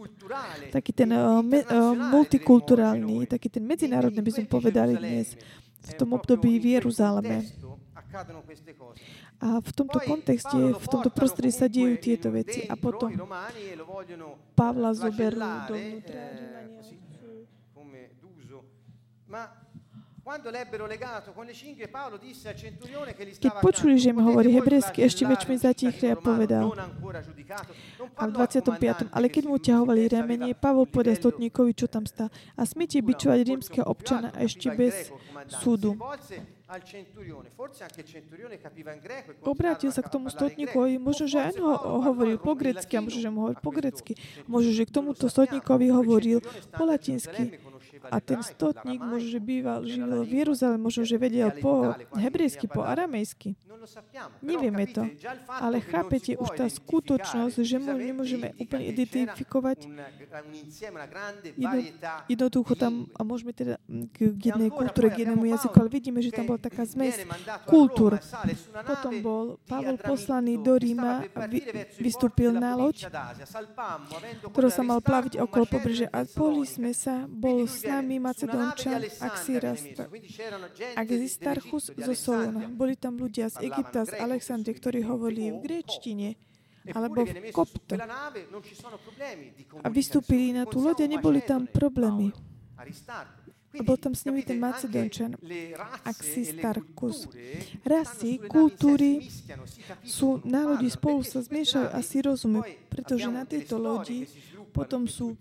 taký 0.72 0.92
ten 0.96 1.12
uh, 1.12 1.44
me, 1.44 1.66
uh, 1.68 1.92
multikulturálny, 1.92 3.28
taký 3.28 3.52
ten 3.52 3.66
medzinárodný, 3.66 4.22
by 4.24 4.32
sme 4.32 4.46
povedali 4.48 4.96
dnes, 4.96 5.36
v 5.82 5.94
tom 5.98 6.14
období 6.16 6.62
v 6.62 6.80
Jeruzaleme. 6.80 7.44
A 9.42 9.58
v 9.58 9.72
tomto 9.74 9.98
kontexte, 10.06 10.54
v 10.54 10.88
tomto 10.88 11.10
prostredí 11.10 11.50
sa 11.50 11.66
dejú 11.66 11.98
tieto 11.98 12.30
veci. 12.30 12.70
A 12.70 12.78
potom 12.78 13.10
Pavla 14.54 14.94
zoberú 14.94 15.42
dovnútra 15.66 16.62
keď 23.42 23.54
počuli, 23.58 23.98
že 23.98 24.14
im 24.14 24.22
hovorí 24.22 24.54
hebrejsky, 24.54 25.02
ešte 25.02 25.26
väčšmi 25.26 25.56
zatichli 25.58 26.14
a 26.14 26.16
povedal. 26.16 26.70
A 28.16 28.24
v 28.30 28.32
25. 28.38 29.10
Ale 29.10 29.28
keď 29.34 29.44
mu 29.50 29.58
ťahovali 29.58 30.06
remenie, 30.08 30.54
Pavol 30.54 30.86
povedal 30.86 31.18
stotníkovi, 31.18 31.74
čo 31.74 31.90
tam 31.90 32.06
stá. 32.06 32.30
A 32.54 32.70
smiete 32.70 33.02
byčovať 33.02 33.40
rímskeho 33.44 33.86
občana 33.90 34.30
ešte 34.38 34.70
bez 34.72 35.10
súdu. 35.50 35.98
Obrátil 39.44 39.92
sa 39.92 40.00
k 40.00 40.08
tomu 40.08 40.32
stotníkovi, 40.32 40.96
možno, 40.96 41.28
že 41.28 41.52
aj 41.52 41.60
ho 41.60 42.00
hovoril 42.00 42.40
po 42.40 42.56
grecky, 42.56 42.96
a 42.96 43.04
možno, 43.04 43.20
že 43.20 43.28
mu 43.28 43.40
hovoril 43.44 43.60
po 43.60 43.72
grecky. 43.76 44.16
Možno, 44.48 44.72
že 44.72 44.88
k 44.88 44.92
tomuto 44.96 45.28
stotníkovi 45.28 45.92
hovoril 45.92 46.40
po 46.72 46.84
latinsky. 46.88 47.60
A 48.10 48.18
ten 48.18 48.42
stotník 48.42 48.98
možno, 48.98 49.30
že 49.30 49.40
býval, 49.44 49.86
žil 49.86 50.10
v 50.26 50.34
Jeruzalém, 50.42 50.82
možno, 50.82 51.06
že 51.06 51.22
vedel 51.22 51.54
po 51.62 51.94
hebrejsky, 52.18 52.66
po 52.66 52.82
aramejsky. 52.82 53.54
Nevieme 54.42 54.86
to. 54.90 55.06
Ale 55.50 55.82
chápete 55.82 56.38
už 56.38 56.50
tá 56.54 56.66
skutočnosť, 56.70 57.62
že 57.62 57.78
mu 57.82 57.94
nemôžeme 57.94 58.54
úplne 58.58 58.86
identifikovať 58.94 59.90
jedno, 61.58 61.80
jednoducho 62.30 62.74
tam, 62.78 63.10
a 63.18 63.22
môžeme 63.26 63.54
teda 63.54 63.82
k 64.14 64.38
jednej 64.38 64.70
kultúre, 64.70 65.10
k 65.10 65.26
jednému 65.26 65.46
jazyku, 65.50 65.76
ale 65.78 65.90
vidíme, 65.90 66.22
že 66.22 66.30
tam 66.30 66.46
bola 66.50 66.62
taká 66.62 66.86
zmes 66.86 67.18
kultúr. 67.66 68.22
Potom 68.86 69.14
bol 69.22 69.46
Pavol 69.66 69.98
poslaný 69.98 70.62
do 70.62 70.78
Ríma 70.78 71.26
vy, 71.50 71.60
vystúpil 71.98 72.54
na 72.54 72.78
loď, 72.78 73.10
ktorá 74.54 74.70
sa 74.70 74.86
mal 74.86 75.02
plaviť 75.02 75.42
okolo 75.42 75.66
pobreže 75.66 76.06
a 76.10 76.26
boli 76.38 76.70
sme 76.70 76.94
sa, 76.94 77.26
bol 77.26 77.66
s 77.66 77.82
nami 77.92 78.16
Macedónčan 78.24 79.04
Axiras, 79.20 79.84
Axistarchus 80.96 81.92
zo 81.92 82.14
Solona. 82.16 82.72
Boli 82.72 82.96
tam 82.96 83.20
ľudia 83.20 83.52
z 83.52 83.68
Egypta, 83.68 84.08
z 84.08 84.16
Alexandrie, 84.16 84.76
ktorí 84.78 85.04
hovorili 85.04 85.52
v 85.52 85.58
gréčtine 85.60 86.40
alebo 86.90 87.28
v 87.28 87.54
kopto. 87.54 87.94
A 89.86 89.88
vystúpili 89.92 90.56
na 90.56 90.66
tú 90.66 90.82
loď 90.82 91.06
a 91.06 91.08
neboli 91.12 91.44
tam 91.46 91.70
problémy. 91.70 92.34
A 93.72 93.88
bol 93.88 93.96
tam 93.96 94.12
s 94.12 94.28
nimi 94.28 94.44
ten 94.44 94.60
Macedončan, 94.60 95.40
Axistarkus. 96.04 97.32
Rasy, 97.88 98.44
kultúry 98.44 99.32
sú 100.04 100.44
na 100.44 100.68
lodi 100.68 100.92
spolu 100.92 101.24
sa 101.24 101.40
zmiešajú 101.40 101.88
a 101.88 102.00
si 102.04 102.20
rozumie, 102.20 102.84
pretože 102.92 103.32
na 103.32 103.48
tejto 103.48 103.80
lodi 103.80 104.28
potom 104.72 105.06
sú 105.06 105.36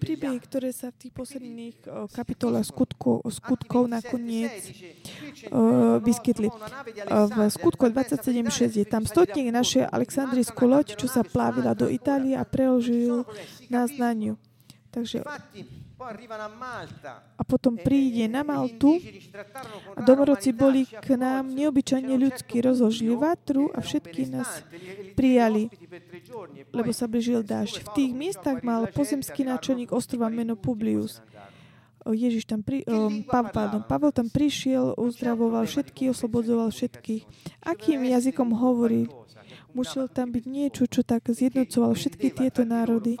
príbehy, 0.00 0.40
ktoré 0.40 0.72
sa 0.72 0.88
v 0.88 1.06
tých 1.06 1.12
posledných 1.12 1.76
kapitolách 2.10 2.66
skutkov, 2.72 3.20
skutkov 3.28 3.86
nakoniec 3.86 4.50
uh, 5.52 6.00
vyskytli. 6.00 6.48
Uh, 6.48 7.28
v 7.28 7.38
skutku 7.52 7.92
27.6 7.92 8.80
je 8.80 8.86
tam 8.88 9.04
stotník 9.04 9.52
naše 9.52 9.84
Aleksandrijskú 9.84 10.64
loď, 10.64 10.96
čo 10.96 11.06
sa 11.06 11.20
plávila 11.22 11.76
do 11.76 11.86
Itálie 11.92 12.34
a 12.34 12.48
preložil 12.48 13.28
na 13.68 13.84
znaniu. 13.84 14.40
Takže 14.92 15.24
a 17.38 17.42
potom 17.46 17.78
príde 17.78 18.26
na 18.26 18.42
Maltu 18.42 18.98
a 19.96 20.00
domorodci 20.02 20.50
boli 20.50 20.84
k 20.86 21.14
nám 21.14 21.50
neobyčajne 21.50 22.14
ľudskí, 22.18 22.60
rozložili 22.62 23.14
vatru 23.14 23.70
a 23.72 23.80
všetky 23.80 24.28
nás 24.30 24.66
prijali, 25.14 25.70
lebo 26.74 26.90
sa 26.90 27.06
blížil 27.06 27.46
dážď. 27.46 27.86
V 27.86 27.88
tých 27.94 28.12
miestach 28.12 28.60
mal 28.66 28.90
pozemský 28.90 29.46
náčelník 29.46 29.94
ostrova 29.94 30.28
meno 30.28 30.58
Publius. 30.58 31.22
Ježiš 32.02 32.50
tam 32.50 32.66
pri, 32.66 32.82
um, 32.90 33.22
Pavel, 33.22 33.54
pardon, 33.54 33.82
Pavel 33.86 34.10
tam 34.10 34.26
prišiel, 34.26 34.98
uzdravoval 34.98 35.70
všetkých, 35.70 36.10
oslobodzoval 36.10 36.74
všetkých. 36.74 37.22
Akým 37.62 38.02
jazykom 38.02 38.58
hovorí? 38.58 39.06
Musel 39.72 40.10
tam 40.10 40.34
byť 40.34 40.44
niečo, 40.44 40.84
čo 40.90 41.06
tak 41.06 41.30
zjednocoval 41.30 41.94
všetky 41.94 42.34
tieto 42.34 42.66
národy, 42.66 43.16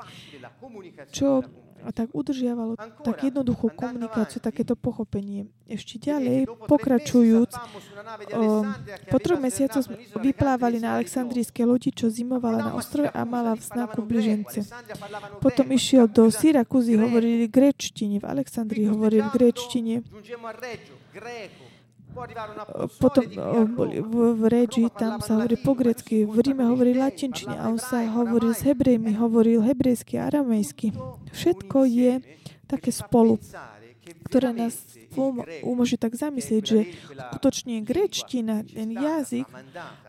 čo 1.14 1.46
a 1.82 1.90
tak 1.90 2.14
udržiavalo 2.14 2.78
tak 2.78 3.16
jednoduchú 3.26 3.74
komunikáciu, 3.74 4.38
takéto 4.38 4.78
pochopenie. 4.78 5.50
Ešte 5.66 5.98
ďalej, 5.98 6.46
pokračujúc, 6.70 7.50
o, 8.34 8.66
po 9.10 9.18
troch 9.18 9.40
mesiacoch 9.40 9.88
vyplávali 10.20 10.78
na 10.78 11.00
Aleksandrijské 11.00 11.66
lodi, 11.66 11.90
čo 11.90 12.12
zimovala 12.12 12.70
na 12.70 12.72
ostrove 12.78 13.10
a 13.10 13.22
mala 13.26 13.58
v 13.58 13.62
znaku 13.62 14.04
bližence. 14.04 14.62
Potom 15.42 15.66
išiel 15.74 16.06
do 16.06 16.30
Syrakuzy, 16.30 16.94
hovorili 16.94 17.48
grečtine, 17.50 18.22
v 18.22 18.26
Aleksandrii 18.26 18.86
hovorili 18.86 19.26
grečtine. 19.32 20.06
Potom 23.00 23.24
boli 23.72 24.04
v, 24.04 24.14
v 24.36 24.42
Regi, 24.48 24.84
tam 24.92 25.18
sa 25.24 25.40
hovorí 25.40 25.56
po 25.56 25.72
grecky, 25.72 26.28
v 26.28 26.36
Ríme 26.44 26.68
hovorí 26.68 26.92
latinčine 26.92 27.56
a 27.56 27.72
on 27.72 27.80
sa 27.80 28.04
hovoril 28.04 28.52
s 28.52 28.62
hebrejmi, 28.64 29.16
hovoril 29.16 29.64
hebrejsky 29.64 30.20
aramejsky. 30.20 30.92
Všetko 31.32 31.88
je 31.88 32.12
také 32.68 32.92
spolu, 32.92 33.40
ktoré 34.28 34.52
nás 34.52 34.74
umožní 35.62 35.96
tak 35.96 36.18
zamyslieť, 36.18 36.62
že 36.62 36.80
skutočne 37.32 37.80
grečtina, 37.86 38.66
ten 38.66 38.92
jazyk, 38.92 39.46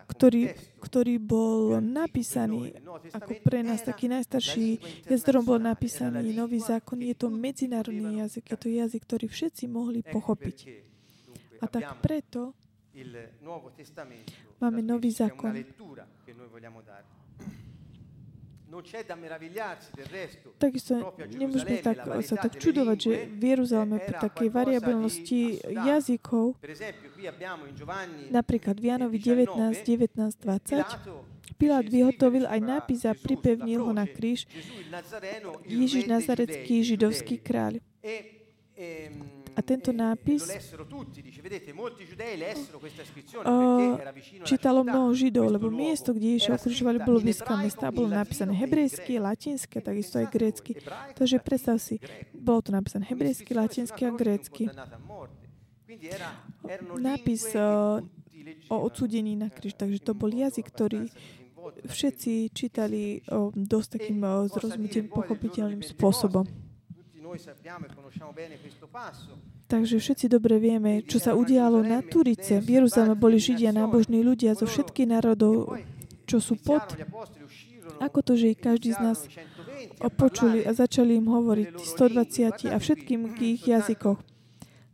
ktorý, 0.10 0.56
ktorý 0.82 1.16
bol 1.22 1.80
napísaný 1.80 2.74
ako 3.14 3.32
pre 3.44 3.62
nás 3.62 3.86
taký 3.86 4.10
najstarší 4.10 4.82
jazdrom 5.08 5.46
bol 5.46 5.60
napísaný 5.62 6.34
nový 6.34 6.60
zákon, 6.60 7.00
je 7.00 7.16
to 7.16 7.30
medzinárodný 7.30 8.26
jazyk, 8.26 8.54
je 8.54 8.58
to 8.58 8.68
jazyk, 8.70 9.02
ktorý 9.06 9.26
všetci 9.30 9.64
mohli 9.70 10.02
pochopiť. 10.02 10.93
A 11.64 11.66
tak 11.72 12.04
preto 12.04 12.52
máme 14.60 14.84
nový 14.84 15.16
zákon. 15.16 15.56
Takisto 20.58 20.94
nemôžeme 21.30 21.78
tak, 21.86 22.10
sa 22.26 22.36
tak 22.42 22.58
čudovať, 22.58 22.98
že 22.98 23.14
v 23.30 23.44
Jeruzaleme 23.54 24.02
pri 24.02 24.16
takej 24.18 24.50
variabilnosti 24.50 25.62
jazykov, 25.62 26.58
napríklad 28.34 28.76
v 28.82 28.86
Janovi 28.90 29.22
19, 29.22 29.78
19, 29.78 30.18
20, 30.18 31.54
Pilát 31.54 31.86
vyhotovil 31.86 32.50
aj 32.50 32.60
nápis 32.60 33.06
a 33.06 33.14
pripevnil 33.14 33.86
ho 33.86 33.94
na 33.94 34.10
kríž 34.10 34.50
Ježiš 35.70 36.10
Nazarecký 36.10 36.82
židovský 36.82 37.40
kráľ. 37.40 37.78
A 39.54 39.60
tento 39.62 39.94
nápis 39.94 40.50
čítalo 44.44 44.82
mnoho 44.82 45.14
Židov, 45.14 45.48
lebo 45.54 45.70
miesto, 45.70 46.14
kde 46.14 46.38
Ježiš 46.38 46.58
ukrižovali, 46.58 46.98
bolo 47.06 47.22
blízka 47.22 47.54
mesta, 47.58 47.94
bolo 47.94 48.10
napísané 48.10 48.58
hebrejsky, 48.58 49.22
latinské, 49.22 49.78
takisto 49.78 50.18
aj 50.18 50.28
grécky. 50.34 50.72
Takže 51.14 51.38
predstav 51.38 51.78
si, 51.78 52.02
bolo 52.34 52.66
to 52.66 52.74
napísané 52.74 53.06
hebrejsky, 53.06 53.54
latinsky 53.54 54.02
a 54.10 54.12
grécky. 54.12 54.64
Nápis 56.98 57.54
o 58.68 58.76
odsúdení 58.82 59.38
na 59.38 59.48
kríž, 59.54 59.78
takže 59.78 60.02
to 60.02 60.18
bol 60.18 60.28
jazyk, 60.28 60.68
ktorý 60.68 61.08
všetci 61.88 62.52
čítali 62.52 63.24
o, 63.32 63.56
dosť 63.56 63.90
takým 64.00 64.20
zrozumiteľným, 64.52 65.12
pochopiteľným 65.12 65.84
spôsobom. 65.96 66.44
Takže 69.68 69.96
všetci 69.98 70.26
dobre 70.30 70.62
vieme, 70.62 71.02
čo 71.02 71.18
sa 71.18 71.34
udialo 71.34 71.82
na 71.82 72.06
Turice. 72.06 72.62
V 72.62 72.68
Jeruzaleme 72.82 73.18
boli 73.18 73.42
Židia, 73.42 73.74
nábožní 73.74 74.22
ľudia 74.22 74.54
zo 74.54 74.70
všetkých 74.70 75.10
národov, 75.10 75.78
čo 76.30 76.38
sú 76.38 76.60
pod. 76.60 76.84
Ako 78.00 78.20
to, 78.22 78.38
že 78.38 78.54
ich 78.54 78.60
každý 78.60 78.94
z 78.94 79.00
nás 79.02 79.20
opočuli 80.04 80.62
a 80.66 80.76
začali 80.76 81.18
im 81.18 81.28
hovoriť 81.32 81.80
120 81.80 82.74
a 82.74 82.78
všetkým 82.78 83.34
ich 83.40 83.66
jazykoch. 83.66 84.20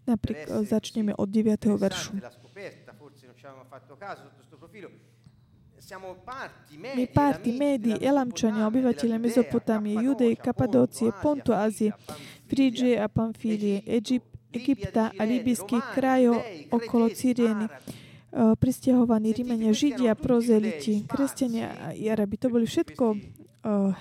Napríklad 0.10 0.66
začneme 0.66 1.14
od 1.14 1.30
9. 1.30 1.78
veršu. 1.78 2.18
My 6.96 7.06
parti, 7.10 7.50
Médi, 7.58 7.98
Elamčania, 7.98 8.70
obyvateľe 8.70 9.18
Mezopotámie, 9.18 9.98
Judej, 9.98 10.38
Kapadócie, 10.38 11.10
Pontu, 11.18 11.58
Ázie, 11.58 11.98
Frídže 12.46 12.94
a 12.98 13.10
Pamfílie, 13.10 13.82
Egypta 14.54 15.14
a 15.14 15.22
libyských 15.26 15.86
krajov 15.94 16.42
okolo 16.70 17.10
Cyrieny, 17.10 17.66
pristiahovaní 18.34 19.34
Rímenia, 19.34 19.74
Židia, 19.74 20.14
prozeliti, 20.14 21.06
kresťania 21.10 21.74
a 21.74 21.88
Arabi. 21.94 22.38
To 22.38 22.54
boli 22.54 22.70
všetko 22.70 23.18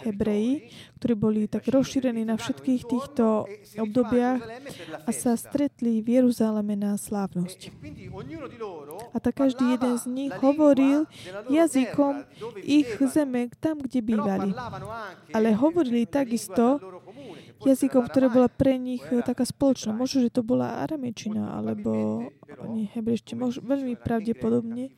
Hebreji, 0.07 0.71
ktorí 1.03 1.15
boli 1.19 1.41
tak 1.51 1.67
rozšírení 1.67 2.23
na 2.23 2.39
všetkých 2.39 2.83
týchto 2.87 3.51
obdobiach 3.75 4.39
a 5.03 5.11
sa 5.11 5.35
stretli 5.35 5.99
v 5.99 6.23
Jeruzaleme 6.23 6.79
na 6.79 6.95
slávnosť. 6.95 7.75
A 9.11 9.17
tak 9.19 9.35
každý 9.35 9.75
jeden 9.75 9.95
z 9.99 10.05
nich 10.07 10.35
hovoril 10.39 11.11
jazykom 11.51 12.23
ich 12.63 12.87
zeme 13.11 13.51
tam, 13.59 13.83
kde 13.83 13.99
bývali. 13.99 14.55
Ale 15.35 15.59
hovorili 15.59 16.07
takisto 16.07 16.79
jazykom, 17.59 18.07
ktoré 18.07 18.31
bola 18.31 18.47
pre 18.47 18.79
nich 18.79 19.03
taká 19.27 19.43
spoločná. 19.43 19.91
Možno, 19.91 20.23
že 20.23 20.31
to 20.31 20.47
bola 20.47 20.87
aramečina, 20.87 21.59
alebo 21.59 22.23
hebrejština. 22.95 23.59
Veľmi 23.59 23.99
pravdepodobne 23.99 24.95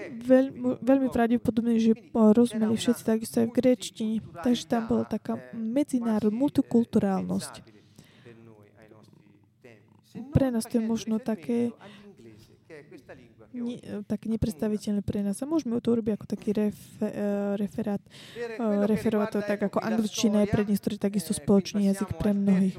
veľ, 0.00 0.46
veľmi 0.80 1.08
pravdepodobné, 1.12 1.76
že 1.78 1.92
rozumeli 2.12 2.74
všetci 2.76 3.02
takisto 3.04 3.36
aj 3.44 3.46
v 3.52 3.56
grečtine. 3.56 4.16
Takže 4.40 4.64
tam 4.68 4.88
bola 4.88 5.04
taká 5.04 5.38
medzinárodná 5.52 6.32
multikulturálnosť. 6.32 7.62
Pre 10.12 10.46
nás 10.52 10.68
to 10.68 10.76
je 10.76 10.82
možno 10.84 11.16
také 11.16 11.72
ne, 13.52 13.76
tak 14.08 14.28
nepredstaviteľné 14.28 15.00
pre 15.04 15.20
nás. 15.20 15.40
A 15.40 15.48
môžeme 15.48 15.80
to 15.80 15.92
urobiť 15.92 16.12
ako 16.16 16.26
taký 16.28 16.50
ref, 16.52 16.76
uh, 17.00 17.56
referát, 17.56 18.00
uh, 18.60 18.84
referovať 18.88 19.28
to 19.32 19.40
tak 19.44 19.60
ako 19.60 19.78
angličtina 19.80 20.44
je 20.44 20.52
pre 20.52 20.64
niektorých 20.64 21.00
takisto 21.00 21.32
spoločný 21.36 21.92
jazyk 21.92 22.16
pre 22.16 22.32
mnohých. 22.32 22.76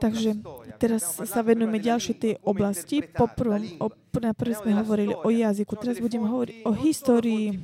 Takže 0.00 0.30
teraz 0.78 1.18
sa 1.22 1.40
venujeme 1.44 1.78
ďalšej 1.78 2.16
tej 2.18 2.34
oblasti. 2.42 3.02
Poprvom, 3.04 3.62
o, 3.80 3.88
najprv 4.14 4.50
sme 4.54 4.72
hovorili 4.78 5.14
o 5.14 5.28
jazyku, 5.28 5.72
teraz 5.78 5.98
budeme 5.98 6.26
hovoriť 6.26 6.56
o 6.66 6.70
histórii. 6.74 7.58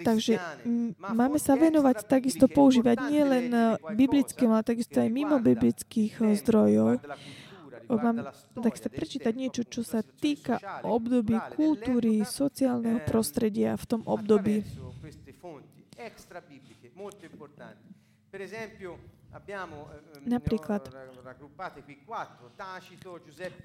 Takže 0.00 0.38
máme 0.98 1.38
sa 1.38 1.54
venovať 1.58 2.06
takisto 2.06 2.46
používať 2.46 3.10
nielen 3.10 3.46
eh, 3.52 3.64
biblickým, 3.94 4.50
ale 4.54 4.62
takisto 4.64 5.02
aj 5.02 5.10
mimo 5.10 5.38
biblických 5.42 6.14
eh, 6.20 6.38
zdrojov. 6.38 7.02
Mám 7.90 8.30
tak 8.62 8.78
sa 8.78 8.86
prečítať 8.86 9.34
niečo, 9.34 9.66
čo 9.66 9.82
sa 9.82 10.06
týka 10.06 10.62
období 10.86 11.34
kultúry, 11.58 12.22
sociálneho 12.22 13.02
prostredia 13.02 13.74
v 13.74 13.84
tom 13.90 14.06
období. 14.06 14.62
Per 18.30 18.40
esempio, 18.46 18.94
Napríklad, 20.20 20.82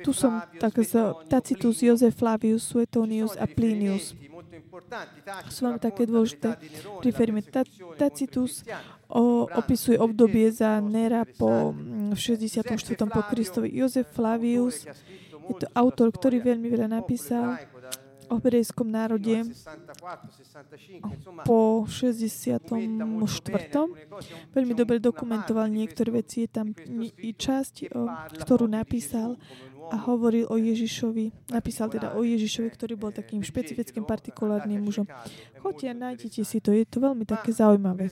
tu 0.06 0.12
som 0.14 0.40
tak 0.62 0.74
z 0.86 0.94
Tacitus, 1.28 1.82
Jozef 1.82 2.14
Flavius, 2.16 2.64
Suetonius 2.64 3.34
a 3.36 3.50
Plinius. 3.50 4.14
Sú 5.50 5.68
vám 5.68 5.78
také 5.82 6.06
dôležité 6.06 6.56
Priferíme. 7.02 7.42
Tacitus 7.98 8.64
o, 9.10 9.50
opisuje 9.52 9.98
obdobie 9.98 10.48
za 10.54 10.80
Nera 10.80 11.26
po 11.26 11.74
64. 12.14 12.62
Mm, 12.72 13.10
po 13.12 13.22
Kristovi. 13.26 13.74
Jozef 13.74 14.08
Flavius 14.14 14.86
je 15.46 15.56
to 15.62 15.68
autor, 15.78 16.10
ktorý 16.10 16.42
veľmi 16.42 16.68
veľa 16.72 16.90
napísal 16.90 17.62
o 18.30 18.38
hebrejskom 18.38 18.88
národe 18.90 19.46
po 21.46 21.86
64. 21.90 22.60
Veľmi 24.56 24.74
dobre 24.74 24.98
dokumentoval 25.02 25.68
niektoré 25.70 26.22
veci. 26.22 26.46
Je 26.46 26.50
tam 26.50 26.68
i 27.22 27.32
časť, 27.34 27.90
ktorú 28.46 28.66
napísal 28.70 29.38
a 29.92 29.98
hovoril 30.10 30.50
o 30.50 30.58
Ježišovi, 30.58 31.52
napísal 31.54 31.92
teda 31.94 32.18
o 32.18 32.22
Ježišovi, 32.26 32.70
ktorý 32.74 32.94
bol 32.98 33.12
takým 33.14 33.42
špecifickým 33.46 34.06
partikulárnym 34.06 34.82
mužom. 34.82 35.06
Choďte 35.62 35.86
a 35.92 35.94
nájdete 35.94 36.42
si 36.46 36.58
to, 36.62 36.74
je 36.74 36.86
to 36.86 36.98
veľmi 37.02 37.26
také 37.26 37.54
zaujímavé. 37.54 38.10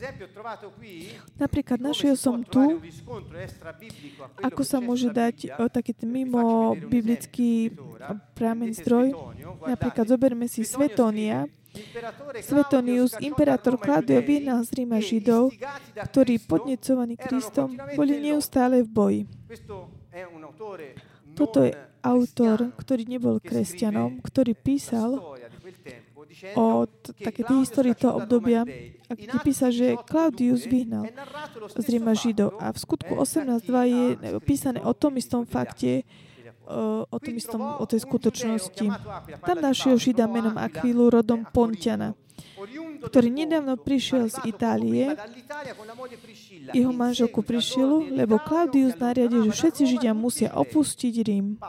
Napríklad 1.38 1.80
našiel 1.82 2.18
som 2.18 2.42
tu, 2.46 2.82
ako 4.42 4.62
sa 4.62 4.78
môže 4.82 5.10
dať 5.10 5.58
o 5.58 5.70
taký 5.70 5.94
mimo 6.06 6.74
biblický 6.78 7.74
pramen 8.38 8.74
zdroj. 8.74 9.14
Napríklad 9.66 10.06
zoberme 10.10 10.46
si 10.50 10.66
Svetonia, 10.66 11.46
Svetonius, 12.42 13.18
imperátor 13.18 13.82
Claudio 13.82 14.22
vyhnal 14.22 14.62
z 14.62 14.70
Ríma 14.78 15.02
Židov, 15.02 15.50
ktorí 16.14 16.38
podnecovaní 16.46 17.18
Kristom 17.18 17.74
boli 17.98 18.22
neustále 18.22 18.86
v 18.86 18.90
boji. 18.94 19.22
Toto 21.34 21.66
je 21.66 21.74
autor, 22.04 22.76
ktorý 22.76 23.08
nebol 23.08 23.40
kresťanom, 23.40 24.20
ktorý 24.20 24.54
písal 24.54 25.24
o 26.60 26.84
t- 26.84 27.16
také 27.24 27.48
tej 27.48 27.64
histórii 27.64 27.96
toho 27.96 28.20
obdobia, 28.20 28.68
a 29.08 29.12
kde 29.16 29.38
písa, 29.40 29.72
že 29.72 29.96
Claudius 30.04 30.68
vyhnal. 30.68 31.08
z 31.80 31.86
Ríma 31.88 32.14
Židov. 32.18 32.60
A 32.60 32.76
v 32.76 32.78
skutku 32.78 33.14
18.2 33.16 33.70
je 33.88 34.04
písané 34.44 34.84
o 34.84 34.92
tom 34.92 35.16
istom 35.16 35.48
fakte, 35.48 36.04
o 37.12 37.18
tom 37.20 37.34
istom, 37.36 37.60
o 37.80 37.86
tej 37.88 38.04
skutočnosti. 38.04 38.88
Tam 39.44 39.58
našiel 39.60 39.96
Žida 39.96 40.28
menom 40.28 40.60
Aquilu 40.60 41.08
rodom 41.08 41.48
Pontiana 41.48 42.16
ktorý 43.04 43.30
nedávno 43.30 43.76
prišiel 43.76 44.32
z 44.32 44.38
Itálie, 44.48 45.14
jeho 46.72 46.94
manželku 46.96 47.44
Prišilu, 47.44 48.14
lebo 48.14 48.40
Claudius 48.40 48.96
nariadil, 48.96 49.52
že 49.52 49.52
všetci 49.52 49.82
Židia 49.84 50.14
musia 50.16 50.50
opustiť 50.56 51.14
Rím. 51.28 51.60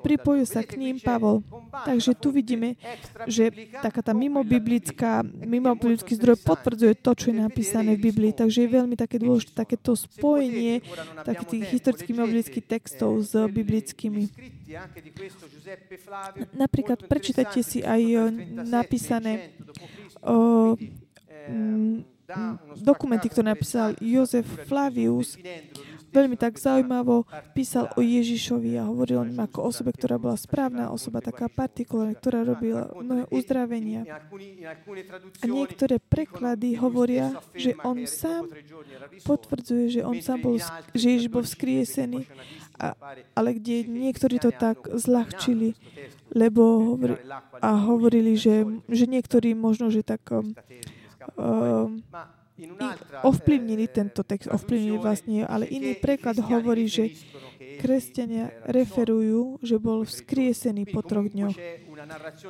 Pripojil 0.00 0.46
sa 0.46 0.62
k 0.62 0.78
ním 0.78 0.96
Pavol. 1.02 1.42
Takže 1.84 2.14
tu 2.14 2.30
vidíme, 2.30 2.78
že 3.26 3.50
taká 3.82 4.00
tá 4.00 4.14
mimobiblická, 4.14 5.26
mimobiblický 5.26 6.14
zdroj 6.14 6.38
potvrdzuje 6.46 6.94
to, 7.02 7.10
čo 7.18 7.26
je 7.34 7.36
napísané 7.42 7.98
v 7.98 8.10
Biblii. 8.12 8.32
Takže 8.32 8.64
je 8.64 8.70
veľmi 8.78 8.94
také 8.94 9.18
dôležité 9.18 9.52
takéto 9.58 9.98
spojenie 9.98 10.80
takých 11.26 11.48
tých 11.48 11.64
historických 11.74 12.14
mimobiblických 12.14 12.66
textov 12.66 13.18
s 13.26 13.34
biblickými. 13.34 14.30
Napríklad 16.52 16.98
prečítajte 17.08 17.60
si 17.64 17.80
aj 17.80 18.32
napísané 18.68 19.56
o, 20.20 20.76
m, 21.48 22.04
dokumenty, 22.76 23.32
ktoré 23.32 23.56
napísal 23.56 23.96
Jozef 24.04 24.44
Flavius, 24.68 25.40
veľmi 26.08 26.36
tak 26.40 26.56
zaujímavo 26.56 27.24
písal 27.52 27.88
o 27.96 28.00
Ježišovi 28.00 28.80
a 28.80 28.88
hovoril 28.88 29.24
o 29.24 29.28
ňom 29.28 29.40
ako 29.44 29.72
osobe, 29.72 29.92
ktorá 29.92 30.16
bola 30.20 30.36
správna 30.36 30.92
osoba, 30.92 31.24
taká 31.24 31.48
partikulárna, 31.48 32.16
ktorá 32.16 32.44
robila 32.44 32.92
mnohé 32.96 33.24
uzdravenia. 33.32 34.04
A 35.40 35.44
niektoré 35.44 36.00
preklady 36.00 36.76
hovoria, 36.80 37.36
že 37.56 37.76
on 37.84 38.04
sám 38.04 38.48
potvrdzuje, 39.24 40.00
že 40.00 40.02
on 40.04 40.20
sám 40.20 40.44
bol, 40.44 40.56
že 40.92 41.06
Ježiš 41.16 41.28
bol 41.32 41.44
vzkriesený, 41.44 42.24
ale 43.34 43.48
kde 43.58 43.84
niektorí 43.90 44.38
to 44.38 44.54
tak 44.54 44.86
zľahčili, 44.86 45.74
lebo 46.30 46.94
hovori, 46.94 47.18
a 47.58 47.70
hovorili, 47.74 48.38
že, 48.38 48.62
že 48.86 49.04
niektorí 49.10 49.52
možno, 49.58 49.90
že 49.90 50.06
tak 50.06 50.22
um, 50.30 50.54
um, 51.34 51.98
ovplyvnili 53.22 53.86
tento 53.90 54.22
text, 54.22 54.50
ovplyvnili 54.50 54.98
vlastne, 54.98 55.46
ale 55.46 55.66
iný 55.66 55.98
preklad 55.98 56.38
hovorí, 56.42 56.90
že 56.90 57.14
kresťania 57.78 58.50
referujú, 58.66 59.62
že 59.62 59.78
bol 59.78 60.02
vzkriesený 60.02 60.90
po 60.90 61.02
troch 61.06 61.30
dňoch. 61.30 61.54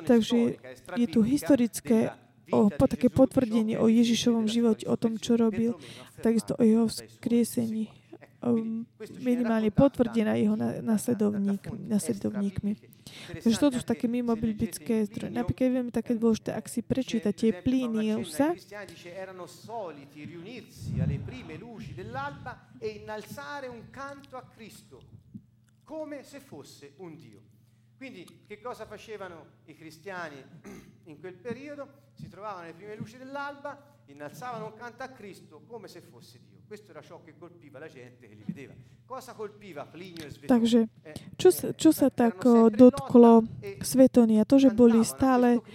Takže 0.05 0.57
je 0.97 1.07
tu 1.09 1.21
historické 1.21 2.13
o, 2.49 2.73
po 2.73 2.85
také 2.89 3.13
potvrdenie 3.13 3.77
o 3.77 3.85
Ježišovom 3.85 4.49
živote, 4.49 4.89
o 4.89 4.97
tom, 4.97 5.21
čo 5.21 5.37
robil, 5.37 5.77
takisto 6.25 6.57
o 6.57 6.63
jeho 6.65 6.85
vzkriesení 6.89 7.98
minimálne 9.19 9.69
potvrdená 9.69 10.39
jeho 10.39 10.55
nasledovník, 10.83 11.63
nasledovníkmi. 11.87 12.71
Takže 13.43 13.57
toto 13.59 13.75
sú 13.81 13.85
také 13.85 14.07
mimo 14.07 14.31
biblické 14.37 15.03
zdroje. 15.09 15.33
Napríklad 15.33 15.83
veľmi 15.83 15.91
také 15.91 16.15
dôležité, 16.15 16.55
ak 16.55 16.65
si 16.71 16.79
prečítate 16.85 17.51
Pliniusa, 17.65 18.55
come 25.89 26.21
se 26.21 26.39
fosse 26.39 26.93
un 26.97 27.15
Dio. 27.15 27.41
Quindi 27.97 28.45
che 28.45 28.61
cosa 28.61 28.85
facevano 28.85 29.57
i 29.65 29.75
cristiani 29.75 30.37
in 31.05 31.19
quel 31.19 31.33
periodo? 31.33 32.13
Si 32.13 32.29
trovavano 32.29 32.65
alle 32.65 32.73
prime 32.73 32.95
luci 32.95 33.17
dell'alba, 33.17 33.97
innalzavano 34.05 34.67
un 34.67 34.73
canto 34.75 35.01
a 35.01 35.09
Cristo 35.09 35.63
come 35.65 35.87
se 35.87 36.01
fosse 36.01 36.39
Dio. 36.47 36.58
Takže, 40.45 40.79
čo 41.41 41.49
sa, 41.49 41.67
čo 41.73 41.89
sa 41.89 42.07
tak 42.13 42.45
dotklo 42.69 43.49
Svetonia? 43.81 44.45
To, 44.45 44.61
že 44.61 44.69
boli 44.69 45.01
stále 45.01 45.65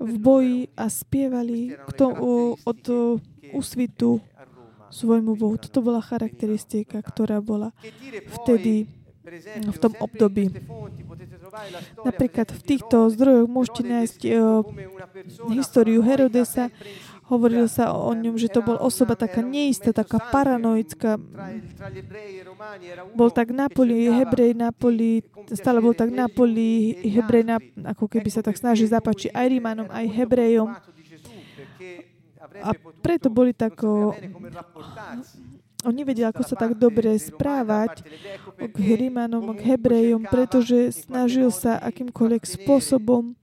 v 0.00 0.14
boji 0.18 0.60
a 0.74 0.90
spievali 0.90 1.76
k 1.76 1.90
tomu, 1.94 2.58
od 2.66 2.82
úsvitu 3.52 4.18
svojmu 4.90 5.38
Bohu. 5.38 5.54
Toto 5.54 5.86
bola 5.86 6.02
charakteristika, 6.02 6.98
ktorá 6.98 7.38
bola 7.38 7.70
vtedy 8.42 8.90
v 9.70 9.78
tom 9.78 9.94
období. 10.02 10.50
Napríklad 12.02 12.50
v 12.50 12.62
týchto 12.62 13.10
zdrojoch 13.14 13.46
môžete 13.46 13.82
nájsť 13.86 14.20
uh, 14.26 14.62
históriu 15.54 16.02
Herodesa, 16.02 16.70
Hovorilo 17.30 17.70
sa 17.70 17.94
o 17.94 18.10
ňom, 18.10 18.34
že 18.34 18.50
to 18.50 18.58
bol 18.58 18.74
osoba 18.74 19.14
taká 19.14 19.38
neistá, 19.38 19.94
taká 19.94 20.18
paranoická. 20.18 21.14
Bol 23.14 23.30
tak 23.30 23.54
na 23.54 23.70
poli, 23.70 24.10
hebrej 24.10 24.58
na 24.58 24.74
poli, 24.74 25.22
stále 25.54 25.78
bol 25.78 25.94
tak 25.94 26.10
na 26.10 26.26
poli, 26.26 26.98
hebrej 27.06 27.46
na, 27.46 27.62
ako 27.94 28.10
keby 28.10 28.34
sa 28.34 28.42
tak 28.42 28.58
snaží 28.58 28.82
zapáčiť 28.90 29.30
aj 29.30 29.46
Rímanom, 29.46 29.88
aj 29.94 30.06
Hebrejom. 30.10 30.74
A 32.66 32.74
preto 32.98 33.30
boli 33.30 33.54
tak 33.54 33.78
on 35.80 35.94
nevedel, 35.94 36.28
ako 36.28 36.42
sa 36.44 36.58
tak 36.58 36.76
dobre 36.76 37.14
správať 37.14 38.04
k 38.58 38.76
Rímanom, 38.76 39.54
k 39.54 39.70
Hebrejom, 39.70 40.26
pretože 40.26 41.06
snažil 41.06 41.48
sa 41.54 41.78
akýmkoľvek 41.78 42.42
spôsobom 42.42 43.38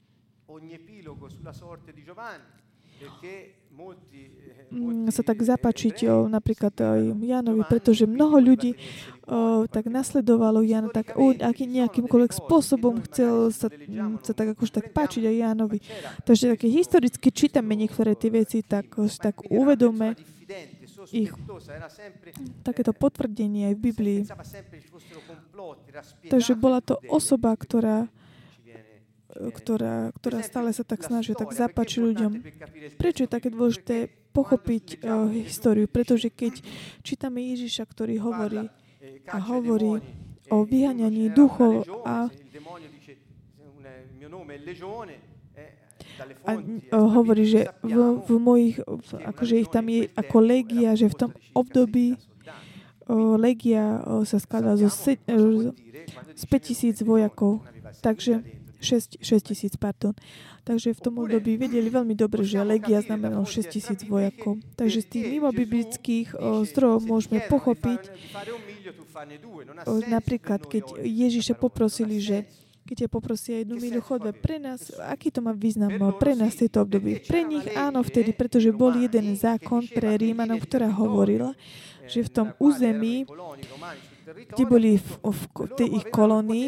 sa 5.08 5.24
tak 5.24 5.40
zapačiť 5.40 5.96
o, 6.12 6.28
napríklad 6.28 6.76
aj 6.76 7.02
Janovi, 7.24 7.64
pretože 7.64 8.04
mnoho 8.04 8.36
ľudí 8.44 8.76
o, 9.24 9.64
tak 9.64 9.88
nasledovalo 9.88 10.60
Jana, 10.60 10.92
tak 10.92 11.16
o, 11.16 11.32
aký, 11.32 11.64
nejakýmkoľvek 11.72 12.32
spôsobom 12.36 13.00
chcel 13.08 13.56
sa, 13.56 13.72
mm, 13.72 14.28
sa 14.28 14.36
tak 14.36 14.60
akože 14.60 14.72
tak 14.84 14.86
páčiť 14.92 15.24
aj 15.24 15.36
Janovi. 15.40 15.80
Takže 16.28 16.60
také 16.60 16.68
historicky 16.68 17.32
čítame 17.32 17.80
niektoré 17.80 18.12
tie 18.20 18.28
veci, 18.28 18.60
tak, 18.60 18.92
tak 19.24 19.48
uvedome 19.48 20.20
ich 21.16 21.32
takéto 22.68 22.92
potvrdenie 22.92 23.72
aj 23.72 23.76
v 23.80 23.82
Biblii. 23.82 24.22
Takže 26.28 26.54
bola 26.60 26.84
to 26.84 27.00
osoba, 27.08 27.56
ktorá 27.56 28.12
ktorá, 29.38 30.12
ktorá 30.18 30.40
stále 30.42 30.74
sa 30.74 30.82
tak 30.82 31.06
snaží 31.06 31.38
tak 31.38 31.54
zapáčiť 31.54 32.00
ľuďom. 32.02 32.32
Prečo 32.98 33.26
je 33.26 33.30
také 33.30 33.54
dôležité 33.54 34.10
pochopiť 34.34 35.02
uh, 35.02 35.30
históriu? 35.30 35.86
Pretože 35.86 36.34
keď 36.34 36.62
čítame 37.06 37.42
Ježiša, 37.54 37.86
ktorý 37.86 38.22
hovorí 38.22 38.70
a 39.30 39.38
hovorí 39.38 40.02
o 40.48 40.64
vyhaňaní 40.64 41.30
duchov 41.34 41.86
a 42.08 42.32
a 46.90 46.98
hovorí, 46.98 47.46
že 47.46 47.70
v, 47.86 48.26
v 48.26 48.32
mojich, 48.42 48.82
akože 49.22 49.56
ich 49.62 49.70
tam 49.70 49.86
je 49.86 50.10
ako 50.18 50.38
legia, 50.42 50.98
že 50.98 51.14
v 51.14 51.16
tom 51.16 51.32
období 51.54 52.18
legia 53.38 54.02
sa 54.26 54.38
skladá 54.42 54.76
zo, 54.76 54.90
se, 54.90 55.22
z 56.36 56.44
5000 56.50 57.06
vojakov. 57.06 57.64
Takže 58.02 58.44
6, 58.80 59.22
6 59.22 59.50
tisíc, 59.50 59.74
pardon. 59.78 60.14
Takže 60.68 60.94
v 60.94 61.02
tom 61.02 61.24
období 61.24 61.56
vedeli 61.56 61.88
veľmi 61.88 62.14
dobre, 62.14 62.44
že 62.44 62.60
legia 62.62 63.00
znamenalo 63.00 63.48
6 63.48 63.72
tisíc 63.72 64.04
vojakov. 64.04 64.60
Takže 64.76 65.00
z 65.04 65.08
tých 65.08 65.26
mimobiblických 65.40 66.28
zdrojov 66.74 67.08
môžeme 67.08 67.42
pochopiť, 67.48 68.12
napríklad, 70.12 70.68
keď 70.68 71.00
Ježiša 71.02 71.56
poprosili, 71.56 72.20
že 72.20 72.46
keď 72.88 73.04
ťa 73.04 73.10
poprosia 73.12 73.56
jednu 73.60 73.84
milu 73.84 74.00
chodbe. 74.00 74.32
Pre 74.32 74.64
nás, 74.64 74.96
aký 74.96 75.28
to 75.28 75.44
má 75.44 75.52
význam 75.52 75.92
pre 76.16 76.40
nás 76.40 76.56
v 76.56 76.68
tejto 76.68 76.88
období? 76.88 77.20
Pre 77.20 77.44
nich 77.44 77.68
áno 77.76 78.00
vtedy, 78.00 78.32
pretože 78.32 78.72
bol 78.72 78.96
jeden 78.96 79.36
zákon 79.36 79.84
pre 79.92 80.16
Rímanov, 80.16 80.64
ktorá 80.64 80.88
hovorila, 80.88 81.52
že 82.08 82.24
v 82.24 82.32
tom 82.32 82.48
území 82.64 83.28
kde 84.28 84.64
boli 84.68 84.92
v, 85.00 85.10
v, 85.24 85.42
tej 85.80 85.88
ich 86.04 86.06
kolónii, 86.12 86.68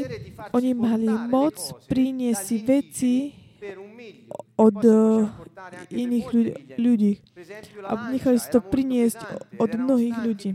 oni 0.56 0.72
mali 0.72 1.12
moc 1.28 1.60
priniesť 1.92 2.48
veci 2.64 3.36
od 4.56 4.80
uh, 4.88 5.28
iných 5.92 6.28
ľudí. 6.80 7.20
A 7.84 8.16
nechali 8.16 8.40
si 8.40 8.48
to 8.48 8.64
priniesť 8.64 9.20
od 9.60 9.72
mnohých 9.76 10.18
ľudí. 10.24 10.50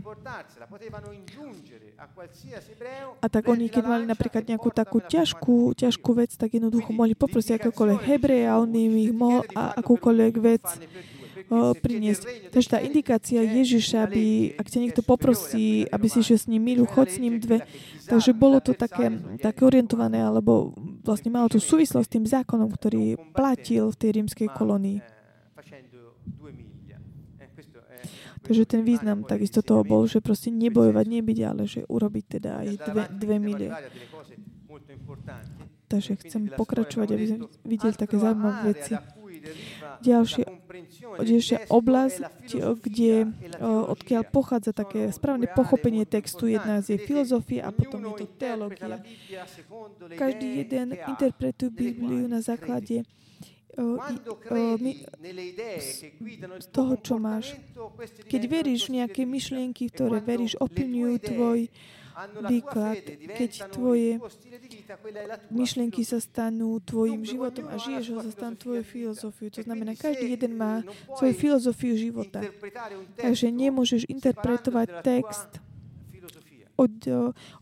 A 3.21 3.25
tak 3.29 3.45
oni, 3.45 3.69
keď 3.69 3.83
mali 3.85 4.03
napríklad 4.09 4.49
nejakú 4.49 4.73
takú 4.73 4.97
ťažkú, 5.05 5.77
ťažkú 5.77 6.09
vec, 6.17 6.33
tak 6.33 6.57
jednoducho 6.57 6.89
mohli 6.89 7.13
poprosiť 7.13 7.61
akékoľvek 7.61 8.01
hebreja, 8.01 8.57
on 8.57 8.73
im 8.73 8.93
ich 8.97 9.13
mohol 9.13 9.45
a 9.53 9.77
akúkoľvek 9.77 10.33
vec 10.41 10.65
priniesť. 11.77 12.51
Takže 12.51 12.67
tá 12.67 12.79
indikácia 12.81 13.41
Ježiša, 13.41 14.09
aby, 14.09 14.55
ak 14.57 14.67
ťa 14.69 14.79
niekto 14.81 15.01
poprosí, 15.05 15.85
aby 15.89 16.05
si 16.09 16.25
išiel 16.25 16.39
s 16.41 16.49
ním 16.49 16.65
milu, 16.65 16.85
choď 16.89 17.07
s 17.13 17.17
ním 17.21 17.37
dve. 17.37 17.65
Takže 18.05 18.31
bolo 18.33 18.61
to 18.61 18.73
také, 18.73 19.13
také 19.41 19.65
orientované, 19.65 20.21
alebo 20.21 20.73
vlastne 21.05 21.29
malo 21.29 21.49
tú 21.49 21.61
súvislosť 21.61 22.05
s 22.05 22.13
tým 22.13 22.25
zákonom, 22.25 22.69
ktorý 22.69 23.17
platil 23.33 23.93
v 23.93 23.99
tej 23.99 24.09
rímskej 24.21 24.49
kolónii. 24.53 24.99
Takže 28.45 28.63
ten 28.69 28.85
význam 28.85 29.25
takisto 29.25 29.65
toho 29.65 29.81
bol, 29.81 30.05
že 30.05 30.21
proste 30.21 30.53
nebojovať, 30.53 31.05
nebyť, 31.09 31.37
ale 31.49 31.65
že 31.65 31.81
urobiť 31.89 32.25
teda 32.37 32.61
aj 32.61 32.67
dve, 32.77 33.03
dve 33.09 33.35
milie. 33.41 33.69
Takže 35.89 36.17
chcem 36.21 36.53
pokračovať, 36.53 37.07
aby 37.13 37.25
sme 37.25 37.37
videli 37.65 37.93
také 37.97 38.21
zaujímavé 38.21 38.73
veci. 38.73 38.93
Ďalšia, 40.05 40.45
ďalšia 41.17 41.57
oblasť, 41.73 42.21
kde, 42.77 43.33
odkiaľ 43.65 44.21
pochádza 44.29 44.69
také 44.69 45.09
správne 45.09 45.49
pochopenie 45.49 46.05
textu, 46.05 46.45
jedna 46.45 46.85
z 46.85 46.93
je 46.93 46.97
filozofia 47.09 47.65
a 47.65 47.73
potom 47.73 48.05
je 48.13 48.13
to 48.21 48.25
teológia. 48.37 49.01
Každý 50.13 50.61
jeden 50.61 50.93
interpretuje 50.93 51.73
Bibliu 51.73 52.29
na 52.29 52.45
základe 52.45 53.01
z 56.61 56.67
toho, 56.71 56.93
čo 57.01 57.19
máš. 57.19 57.59
Keď 58.29 58.41
veríš 58.47 58.87
v 58.87 59.03
nejaké 59.03 59.27
myšlienky, 59.27 59.91
ktoré 59.91 60.23
veríš, 60.23 60.55
ovplyvňujú 60.63 61.15
tvoj 61.19 61.59
výklad, 62.47 63.01
keď 63.35 63.51
tvoje 63.71 64.19
myšlienky 65.51 66.01
sa 66.07 66.23
stanú 66.23 66.79
tvojim 66.79 67.27
životom 67.27 67.67
a 67.67 67.75
žiješ 67.75 68.05
ho, 68.15 68.17
sa 68.23 68.31
stanú 68.31 68.55
tvojou 68.55 68.85
filozofiu. 68.85 69.47
To 69.51 69.61
znamená, 69.65 69.97
každý 69.97 70.31
jeden 70.31 70.55
má 70.55 70.85
svoju 71.19 71.33
filozofiu 71.35 71.93
života. 71.99 72.39
Takže 73.19 73.47
nemôžeš 73.51 74.07
interpretovať 74.07 74.87
text 75.03 75.64
od, 76.75 76.93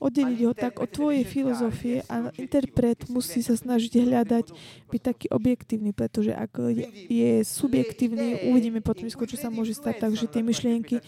oddeliť 0.02 0.40
ho 0.46 0.54
tak 0.58 0.82
od 0.82 0.90
tvojej 0.90 1.24
filozofie 1.26 2.02
a 2.10 2.34
interpret 2.36 3.06
musí 3.10 3.46
sa 3.46 3.54
snažiť 3.54 4.04
hľadať, 4.04 4.46
byť 4.90 5.02
taký 5.02 5.28
objektívny, 5.30 5.94
pretože 5.94 6.34
ak 6.34 6.58
je, 6.74 6.86
je 7.10 7.32
subjektívny, 7.46 8.50
uvidíme 8.50 8.82
potom 8.82 9.06
skôr, 9.10 9.30
čo 9.30 9.38
sa 9.38 9.54
môže 9.54 9.78
stať, 9.78 10.10
takže 10.10 10.26
tie 10.30 10.42
myšlienky, 10.42 11.00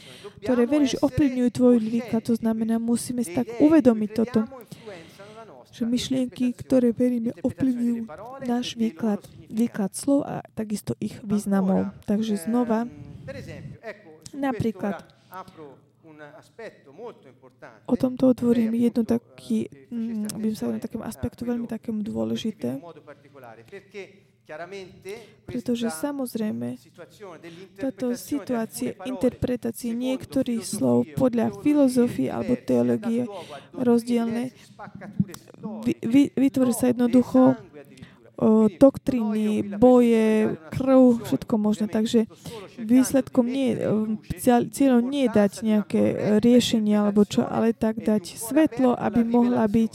ktoré 0.45 0.69
veríš, 0.69 1.01
ovplyvňujú 1.01 1.49
tvoj 1.49 1.75
výklad, 1.81 2.23
to 2.25 2.33
znamená, 2.37 2.77
musíme 2.77 3.25
si 3.25 3.33
tak 3.33 3.49
uvedomiť 3.57 4.09
toto, 4.13 4.45
že 5.75 5.83
myšlienky, 5.83 6.55
ktoré 6.55 6.95
veríme, 6.95 7.35
ovplyvňujú 7.43 8.07
náš 8.47 8.79
výklad, 8.79 9.19
výklad 9.51 9.91
slov 9.91 10.23
a 10.23 10.39
takisto 10.55 10.95
ich 11.03 11.19
významov. 11.19 11.91
Takže 12.07 12.39
znova, 12.47 12.87
napríklad, 14.31 15.03
O 17.85 17.95
tomto 17.95 18.23
otvorím 18.29 18.73
jednu 18.73 19.03
taký, 19.03 19.69
by 20.37 20.47
sa 20.53 20.69
na 20.71 20.79
takém 20.79 21.01
aspektu 21.01 21.45
veľmi 21.45 21.65
takému 21.65 22.05
dôležité, 22.05 22.77
pretože 25.49 25.89
samozrejme 25.89 26.77
táto 27.81 28.13
situácia 28.13 28.93
interpretácie 29.01 29.89
niektorých 29.97 30.61
slov 30.61 31.09
podľa 31.17 31.49
filozofie 31.65 32.29
alebo 32.29 32.53
teológie 32.53 33.25
rozdielne 33.73 34.53
vytvorí 36.37 36.73
sa 36.77 36.93
jednoducho 36.93 37.57
doktriny, 38.79 39.79
boje, 39.79 40.59
krv, 40.71 41.23
všetko 41.23 41.53
možné. 41.55 41.88
Takže 41.88 42.27
výsledkom 42.79 43.47
nie, 43.47 43.79
cieľom 44.71 45.03
nie 45.07 45.27
je 45.27 45.31
dať 45.31 45.51
nejaké 45.63 46.03
riešenie 46.43 46.95
alebo 46.99 47.23
čo, 47.23 47.47
ale 47.47 47.71
tak 47.71 48.03
dať 48.03 48.36
svetlo, 48.36 48.95
aby 48.95 49.23
mohla 49.23 49.63
byť 49.67 49.93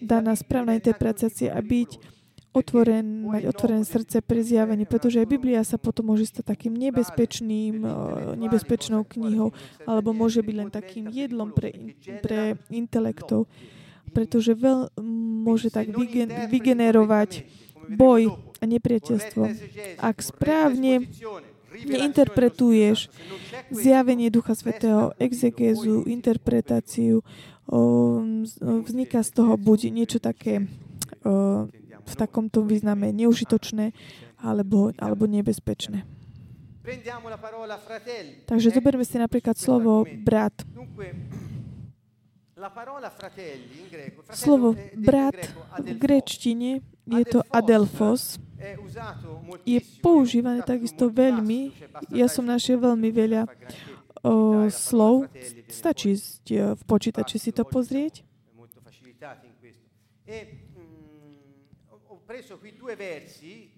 daná 0.00 0.32
správna 0.36 0.76
interpretácia 0.76 1.52
a 1.52 1.60
byť 1.60 2.16
otvoren, 2.56 3.28
mať 3.28 3.52
otvorené 3.52 3.84
srdce 3.84 4.24
pre 4.24 4.40
zjavenie, 4.40 4.88
pretože 4.88 5.20
aj 5.20 5.28
Biblia 5.28 5.60
sa 5.60 5.76
potom 5.76 6.08
môže 6.08 6.24
stať 6.24 6.56
takým 6.56 6.72
nebezpečným, 6.72 7.84
nebezpečnou 8.40 9.04
knihou, 9.04 9.52
alebo 9.84 10.16
môže 10.16 10.40
byť 10.40 10.54
len 10.56 10.72
takým 10.72 11.12
jedlom 11.12 11.52
pre, 11.52 11.92
pre 12.24 12.56
intelektov, 12.72 13.44
pretože 14.16 14.56
veľ, 14.56 14.96
môže 15.44 15.68
tak 15.68 15.92
vygen, 15.92 16.32
vygenerovať 16.48 17.44
boj 17.92 18.34
a 18.58 18.64
nepriateľstvo. 18.64 19.42
Ak 20.00 20.22
správne 20.24 21.06
neinterpretuješ 21.76 23.12
zjavenie 23.68 24.32
Ducha 24.32 24.56
Svetého, 24.56 25.12
exegézu, 25.20 26.08
interpretáciu, 26.08 27.20
vzniká 28.62 29.20
z 29.26 29.30
toho 29.34 29.58
buď 29.60 29.92
niečo 29.92 30.18
také 30.22 30.70
v 32.06 32.14
takomto 32.14 32.62
význame 32.62 33.10
neužitočné 33.10 33.90
alebo, 34.38 34.94
alebo 34.96 35.26
nebezpečné. 35.26 36.06
Takže 38.46 38.68
zoberme 38.70 39.02
si 39.02 39.18
napríklad 39.18 39.58
slovo 39.58 40.06
brat. 40.22 40.54
Slovo 44.30 44.78
brat 44.94 45.34
v 45.82 45.92
grečtine 45.98 46.86
je 47.06 47.24
to 47.24 47.40
adelfos. 47.54 48.42
Je 49.62 49.78
používané 50.02 50.62
takisto 50.66 51.06
veľmi. 51.06 51.70
Ja 52.10 52.26
som 52.26 52.46
našiel 52.46 52.82
veľmi 52.82 53.08
veľa 53.14 53.46
o, 53.46 54.66
slov. 54.72 55.30
Stačí 55.70 56.18
v 56.50 56.82
počítači 56.88 57.38
si 57.38 57.50
to 57.54 57.62
pozrieť. 57.62 58.26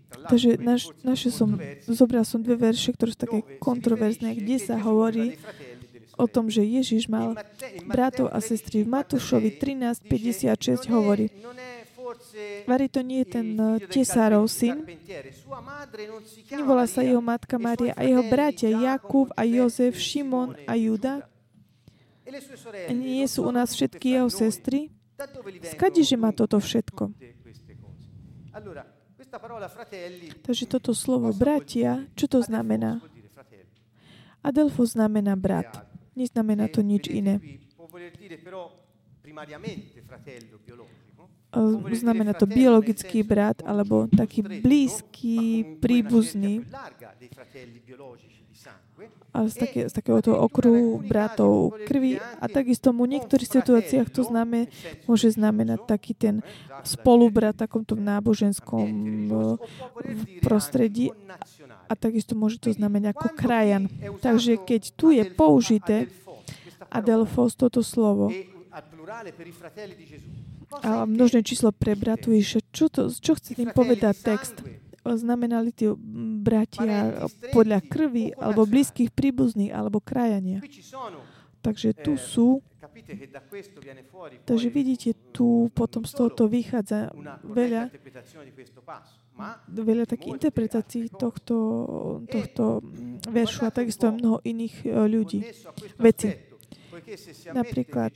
Takže 0.08 0.56
naš, 0.56 0.88
naše 1.04 1.28
som, 1.28 1.52
zobral 1.84 2.24
som 2.24 2.40
dve 2.40 2.56
verše, 2.56 2.96
ktoré 2.96 3.12
sú 3.12 3.20
také 3.20 3.40
kontroverzné, 3.60 4.40
kde 4.40 4.56
sa 4.56 4.80
hovorí 4.80 5.36
o 6.16 6.26
tom, 6.26 6.48
že 6.48 6.64
Ježiš 6.64 7.06
mal 7.06 7.36
bratov 7.84 8.32
a 8.32 8.40
sestry. 8.40 8.82
V 8.82 8.90
Matúšovi 8.90 9.54
13.56 9.60 10.88
hovorí, 10.90 11.28
Vari 12.66 12.88
to 12.88 13.00
nie 13.04 13.24
je 13.24 13.28
ten 13.28 13.48
eh, 13.56 13.84
tesárov 13.88 14.48
syn. 14.48 14.84
Nevolá 16.50 16.84
sa 16.88 17.04
jeho 17.04 17.20
matka 17.20 17.60
Maria 17.60 17.92
a 17.96 18.04
jeho 18.04 18.24
bratia 18.26 18.70
Jakub 18.72 19.28
a 19.36 19.42
Jozef, 19.44 19.96
Šimon 19.96 20.56
a 20.64 20.72
Juda. 20.76 21.26
Nie 22.92 23.24
sú 23.24 23.48
u 23.48 23.52
nás 23.52 23.72
všetky 23.72 24.20
jeho 24.20 24.28
sestry? 24.28 24.92
Skade, 25.74 26.04
že 26.04 26.16
má 26.20 26.30
toto 26.30 26.60
všetko? 26.60 27.10
Takže 30.44 30.64
toto 30.68 30.92
slovo 30.92 31.32
bratia, 31.32 32.06
čo 32.16 32.26
to 32.28 32.40
znamená? 32.44 33.00
Adelfo 34.44 34.86
znamená 34.86 35.34
brat. 35.34 35.84
Neznamená 36.14 36.70
to 36.70 36.80
nič 36.82 37.10
iné. 37.10 37.38
Znamená 41.92 42.36
to 42.36 42.44
biologický 42.44 43.24
brat 43.24 43.64
alebo 43.64 44.04
taký 44.12 44.44
blízky, 44.44 45.64
príbuzný 45.80 46.68
a 49.32 49.46
z, 49.46 49.54
také, 49.54 49.80
z 49.86 49.92
takého 49.94 50.18
toho 50.18 50.36
okruhu 50.42 50.98
bratov 51.04 51.78
krvi 51.86 52.18
a 52.18 52.44
takisto 52.50 52.90
mu 52.90 53.06
v 53.06 53.18
niektorých 53.18 53.48
situáciách 53.60 54.08
to 54.10 54.26
znamená, 54.26 54.66
môže 55.06 55.30
znamenať 55.36 55.84
taký 55.86 56.12
ten 56.16 56.42
spolubrat 56.82 57.54
takomto 57.54 57.94
náboženskom 57.94 58.88
prostredí 60.42 61.14
a 61.86 61.92
takisto 61.94 62.34
môže 62.34 62.58
to 62.58 62.74
znamenať 62.74 63.14
ako 63.14 63.28
krajan. 63.36 63.86
Takže 64.18 64.58
keď 64.58 64.82
tu 64.96 65.14
je 65.14 65.22
použité 65.28 66.10
adelfos, 66.90 67.54
toto 67.54 67.84
slovo, 67.84 68.32
a 70.70 71.08
množné 71.08 71.40
číslo 71.40 71.72
pre 71.72 71.96
bratu 71.96 72.32
Ježiša, 72.32 72.60
čo, 72.72 72.86
to, 72.92 73.08
čo 73.08 73.32
chce 73.36 73.56
tým 73.56 73.72
povedať 73.72 74.14
text? 74.20 74.56
Znamenali 75.08 75.72
tie 75.72 75.88
bratia 76.44 77.24
podľa 77.56 77.80
krvi, 77.80 78.36
alebo 78.36 78.68
blízkych 78.68 79.08
príbuzných, 79.08 79.72
alebo 79.72 80.04
krajania. 80.04 80.60
Takže 81.64 81.96
tu 81.96 82.20
sú 82.20 82.60
Takže 84.44 84.68
vidíte, 84.68 85.14
tu 85.32 85.70
potom 85.72 86.02
z 86.04 86.12
tohoto 86.12 86.44
vychádza 86.50 87.14
veľa 87.46 87.88
veľa 89.70 90.04
takých 90.10 90.34
interpretácií 90.34 91.06
tohto, 91.14 91.56
tohto 92.26 92.82
veršu 93.30 93.66
a 93.66 93.70
takisto 93.70 94.10
mnoho 94.10 94.42
iných 94.42 94.74
e, 94.82 94.88
ľudí, 95.06 95.40
veci. 96.02 96.34
Napríklad, 97.54 98.12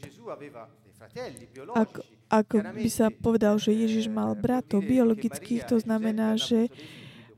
ak, 1.73 1.91
ak 2.33 2.81
by 2.81 2.89
sa 2.89 3.13
povedal, 3.13 3.61
že 3.61 3.77
Ježiš 3.77 4.09
mal 4.09 4.33
bratov 4.33 4.89
biologických, 4.89 5.69
to 5.69 5.77
znamená, 5.77 6.41
že 6.41 6.73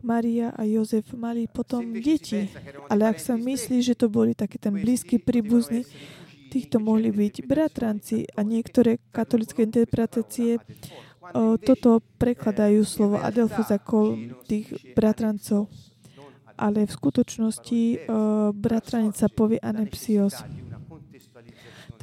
Maria 0.07 0.55
a 0.55 0.62
Jozef 0.62 1.11
mali 1.18 1.51
potom 1.51 1.82
deti. 1.99 2.47
Ale 2.86 3.11
ak 3.11 3.18
sa 3.18 3.34
myslí, 3.34 3.82
že 3.82 3.99
to 3.99 4.07
boli 4.07 4.38
také 4.38 4.62
ten 4.62 4.78
blízky 4.78 5.18
príbuzný, 5.18 5.82
týchto 6.55 6.78
mohli 6.78 7.11
byť 7.11 7.42
bratranci 7.42 8.30
a 8.38 8.47
niektoré 8.47 9.03
katolické 9.11 9.66
interpretácie 9.66 10.62
toto 11.64 12.05
prekladajú 12.20 12.84
slovo 12.84 13.16
Adelfos 13.16 13.72
ako 13.72 14.14
tých 14.45 14.95
bratrancov. 14.95 15.72
Ale 16.55 16.86
v 16.86 16.92
skutočnosti 16.95 18.07
sa 19.16 19.28
povie 19.32 19.59
anepsios. 19.59 20.45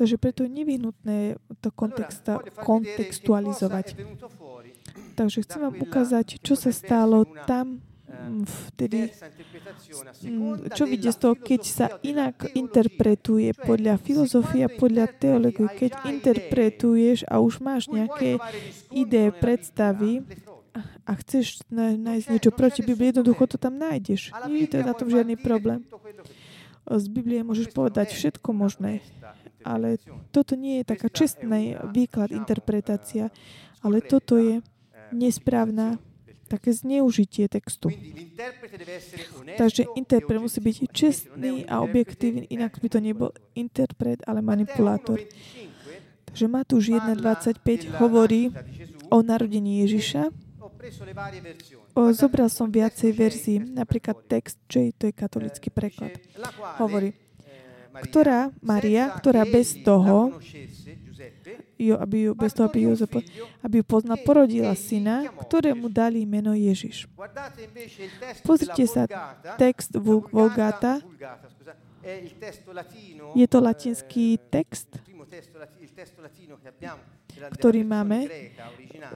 Takže 0.02 0.18
preto 0.18 0.42
je 0.42 0.50
nevyhnutné 0.50 1.38
to 1.62 1.70
kontextualizovať. 2.58 3.94
Takže 5.14 5.46
chcem 5.46 5.62
vám 5.62 5.78
ukázať, 5.78 6.42
čo 6.42 6.58
sa 6.58 6.74
stalo 6.74 7.22
tam 7.46 7.86
vtedy, 8.74 9.14
čo 10.74 10.90
vidie 10.90 11.14
z 11.14 11.20
toho, 11.22 11.38
keď 11.38 11.62
sa 11.62 11.88
inak 12.02 12.50
interpretuje 12.58 13.54
podľa 13.54 14.02
filozofie 14.02 14.66
a 14.66 14.74
podľa 14.74 15.06
teológie, 15.22 15.70
keď 15.70 16.10
interpretuješ 16.10 17.30
a 17.30 17.38
už 17.38 17.62
máš 17.62 17.86
nejaké 17.94 18.42
ideje, 18.90 19.30
predstavy 19.38 20.26
a 21.06 21.12
chceš 21.22 21.62
nájsť 21.78 22.26
niečo 22.26 22.50
proti 22.50 22.82
Biblii, 22.82 23.14
jednoducho 23.14 23.46
to 23.46 23.62
tam 23.62 23.78
nájdeš. 23.78 24.34
Nie 24.50 24.66
je 24.66 24.70
to 24.74 24.78
na 24.82 24.98
tom 24.98 25.14
žiadny 25.14 25.38
problém. 25.38 25.86
Z 26.90 27.06
Biblie 27.14 27.46
môžeš 27.46 27.70
povedať 27.72 28.18
všetko 28.18 28.58
možné, 28.58 29.06
ale 29.64 30.02
toto 30.34 30.58
nie 30.58 30.82
je 30.82 30.86
taká 30.86 31.08
čestná 31.10 31.86
výklad, 31.90 32.34
interpretácia, 32.34 33.30
ale 33.82 34.02
toto 34.02 34.38
je 34.38 34.62
nesprávna 35.12 36.00
také 36.52 36.76
zneužitie 36.76 37.48
textu. 37.48 37.88
Takže 39.56 39.88
interpret 39.96 40.40
musí 40.44 40.60
byť 40.60 40.78
čestný 40.92 41.64
a 41.64 41.80
objektívny, 41.80 42.52
inak 42.52 42.76
by 42.76 42.88
to 42.92 43.00
nebol 43.00 43.32
interpret, 43.56 44.20
ale 44.28 44.44
manipulátor. 44.44 45.24
Takže 46.28 46.46
Matúš 46.52 46.92
1.25 46.92 47.96
hovorí 48.04 48.52
o 49.08 49.24
narodení 49.24 49.88
Ježiša. 49.88 50.32
O, 51.94 52.10
zobral 52.16 52.48
som 52.48 52.72
viacej 52.72 53.12
verzií, 53.14 53.58
napríklad 53.60 54.18
text, 54.26 54.58
čo 54.66 54.80
je, 54.82 54.90
to 54.96 55.04
je 55.12 55.14
katolický 55.14 55.70
preklad. 55.70 56.16
Hovorí, 56.80 57.14
ktorá 57.92 58.56
Maria, 58.64 59.12
ktorá 59.20 59.44
bez 59.44 59.76
toho, 59.84 60.40
jo, 61.76 61.96
aby 61.98 62.30
ju, 62.30 62.32
bez 62.38 62.52
toho, 62.54 62.70
aby 62.70 62.80
ju, 62.88 62.94
aby 63.66 63.76
ju 63.82 63.86
poznal, 63.86 64.18
porodila 64.22 64.74
syna, 64.78 65.28
ktorému 65.28 65.90
dali 65.92 66.24
meno 66.24 66.56
Ježiš. 66.56 67.10
Pozrite 68.46 68.86
sa, 68.88 69.10
text 69.58 69.92
Vulgata, 70.32 71.02
je 73.36 73.46
to 73.46 73.58
latinský 73.62 74.42
text, 74.50 74.90
ktorý 77.60 77.82
máme 77.86 78.28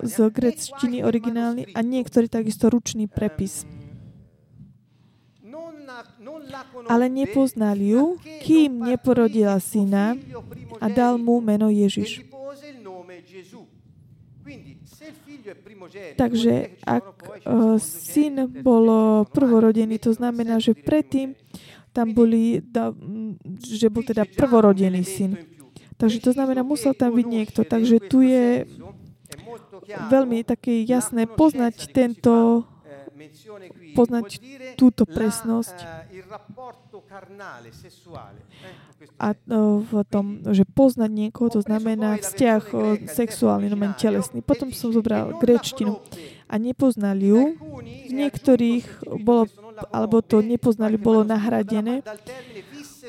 z 0.05 0.15
grecštiny 0.30 1.01
originálny 1.01 1.73
a 1.73 1.80
niektorý 1.82 2.30
takisto 2.30 2.69
ručný 2.69 3.09
prepis 3.09 3.65
ale 6.89 7.05
nepoznal 7.09 7.77
ju, 7.77 8.17
kým 8.41 8.83
neporodila 8.83 9.59
syna 9.59 10.17
a 10.81 10.85
dal 10.89 11.17
mu 11.17 11.39
meno 11.41 11.69
Ježiš. 11.69 12.25
Takže 16.15 16.53
ak 16.85 17.05
uh, 17.45 17.77
syn 17.81 18.49
bol 18.61 18.85
prvorodený, 19.29 20.01
to 20.01 20.13
znamená, 20.13 20.57
že 20.61 20.77
predtým 20.77 21.37
tam 21.95 22.11
boli, 22.11 22.59
že 23.63 23.87
bol 23.87 24.03
teda 24.03 24.27
prvorodený 24.27 25.01
syn. 25.07 25.31
Takže 25.95 26.19
to 26.19 26.31
znamená, 26.35 26.59
musel 26.59 26.91
tam 26.91 27.15
byť 27.15 27.27
niekto. 27.27 27.63
Takže 27.63 28.03
tu 28.11 28.19
je 28.19 28.67
veľmi 30.11 30.43
také 30.43 30.83
jasné 30.83 31.23
poznať 31.23 31.95
tento 31.95 32.67
poznať 33.95 34.28
túto 34.76 35.03
presnosť. 35.08 35.78
a 39.20 39.28
v 39.80 39.91
tom, 40.08 40.26
že 40.51 40.64
poznať 40.68 41.12
niekoho, 41.12 41.47
to 41.51 41.62
znamená 41.64 42.20
vzťah 42.20 42.64
sexuálny, 43.08 43.72
no 43.72 43.78
telesný. 43.95 44.39
Potom 44.43 44.72
som 44.76 44.91
zobral 44.91 45.36
grečtinu 45.39 45.99
a 46.47 46.56
nepoznali 46.60 47.32
ju. 47.32 47.41
Z 48.10 48.14
niektorých 48.14 48.86
bolo, 49.24 49.47
alebo 49.91 50.22
to 50.22 50.39
nepoznali, 50.43 50.95
bolo 50.99 51.24
nahradené. 51.24 52.03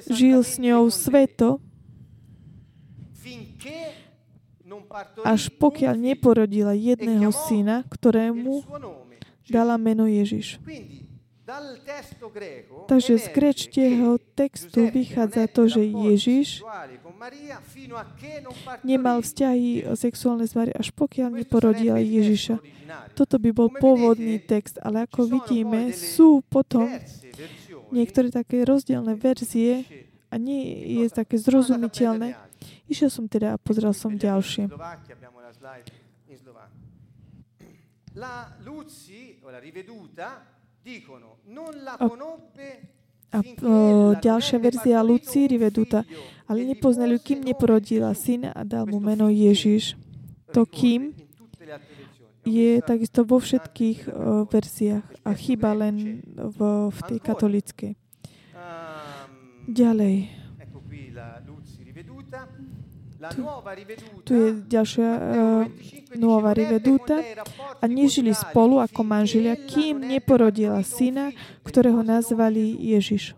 Žil 0.07 0.41
s 0.45 0.61
ňou 0.61 0.89
sveto, 0.93 1.59
až 5.25 5.53
pokiaľ 5.61 5.95
neporodila 5.97 6.73
jedného 6.73 7.29
syna, 7.33 7.85
ktorému 7.89 8.65
dala 9.51 9.79
meno 9.79 10.07
Ježiš. 10.07 10.59
Takže 12.91 13.23
z 13.23 13.27
grečtieho 13.31 14.19
textu 14.35 14.91
vychádza 14.91 15.47
to, 15.47 15.71
že 15.71 15.83
Ježiš 15.87 16.67
nemal 18.83 19.23
vzťahy 19.23 19.87
sexuálne 19.95 20.51
s 20.51 20.59
Mariou, 20.59 20.75
až 20.75 20.91
pokiaľ 20.91 21.39
neporodila 21.39 22.03
Ježiša. 22.03 22.59
Toto 23.15 23.39
by 23.39 23.51
bol 23.55 23.71
pôvodný 23.71 24.43
text, 24.43 24.83
ale 24.83 25.07
ako 25.07 25.31
vidíme, 25.39 25.95
sú 25.95 26.43
potom 26.51 26.91
niektoré 27.95 28.35
také 28.35 28.67
rozdielne 28.67 29.15
verzie 29.15 29.87
a 30.27 30.43
nie 30.43 30.83
je 30.99 31.07
také 31.15 31.39
zrozumiteľné. 31.39 32.35
Išiel 32.91 33.11
som 33.11 33.31
teda 33.31 33.55
a 33.55 33.61
pozrel 33.63 33.95
som 33.95 34.19
ďalšie. 34.19 34.67
La 38.17 38.49
Luzzi, 38.65 39.37
o 39.45 39.51
la 39.51 39.59
riveduta, 39.59 40.41
dicono, 40.81 41.45
non 41.53 41.69
la 41.85 41.97
conobbe 42.01 42.97
a 43.29 43.43
o, 43.43 44.15
ďalšia 44.17 44.57
verzia 44.57 45.05
Luci 45.05 45.45
Riveduta. 45.45 46.01
Ale 46.49 46.65
nepoznali 46.65 47.19
ju, 47.19 47.21
kým 47.21 47.45
neporodila 47.45 48.15
syna 48.15 48.55
a 48.55 48.63
dal 48.65 48.87
mu 48.89 49.03
meno 49.03 49.29
Ježiš. 49.29 49.99
To 50.55 50.65
kým 50.65 51.13
je 52.47 52.79
takisto 52.81 53.27
vo 53.27 53.43
všetkých 53.43 54.09
o, 54.09 54.47
verziách 54.47 55.27
a 55.27 55.31
chyba 55.35 55.75
len 55.75 56.23
v, 56.33 56.89
v 56.89 56.99
tej 57.11 57.19
katolickej. 57.19 57.93
Ďalej. 59.67 60.46
Tu, 64.27 64.33
je 64.35 64.49
ďalšia 64.67 65.11
uh, 65.11 65.21
nová 66.15 66.53
riveduta 66.55 67.23
a 67.81 67.85
nežili 67.87 68.35
spolu 68.35 68.79
ako 68.79 69.01
manželia, 69.03 69.57
kým 69.57 70.03
neporodila 70.03 70.83
syna, 70.87 71.33
ktorého 71.67 72.03
nazvali 72.05 72.77
Ježiš. 72.79 73.35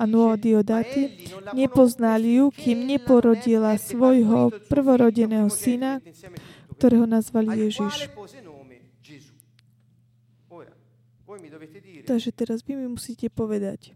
A 0.00 0.04
Nuova 0.08 0.40
Diodati 0.40 1.28
nepoznali 1.52 2.40
ju, 2.40 2.48
kým 2.48 2.88
neporodila 2.88 3.76
svojho 3.76 4.48
prvorodeného 4.72 5.52
syna, 5.52 6.00
ktorého 6.80 7.04
nazvali 7.04 7.68
Ježiš. 7.68 8.08
Takže 12.06 12.30
teraz 12.32 12.64
vy 12.64 12.78
mi 12.78 12.86
musíte 12.88 13.28
povedať, 13.28 13.92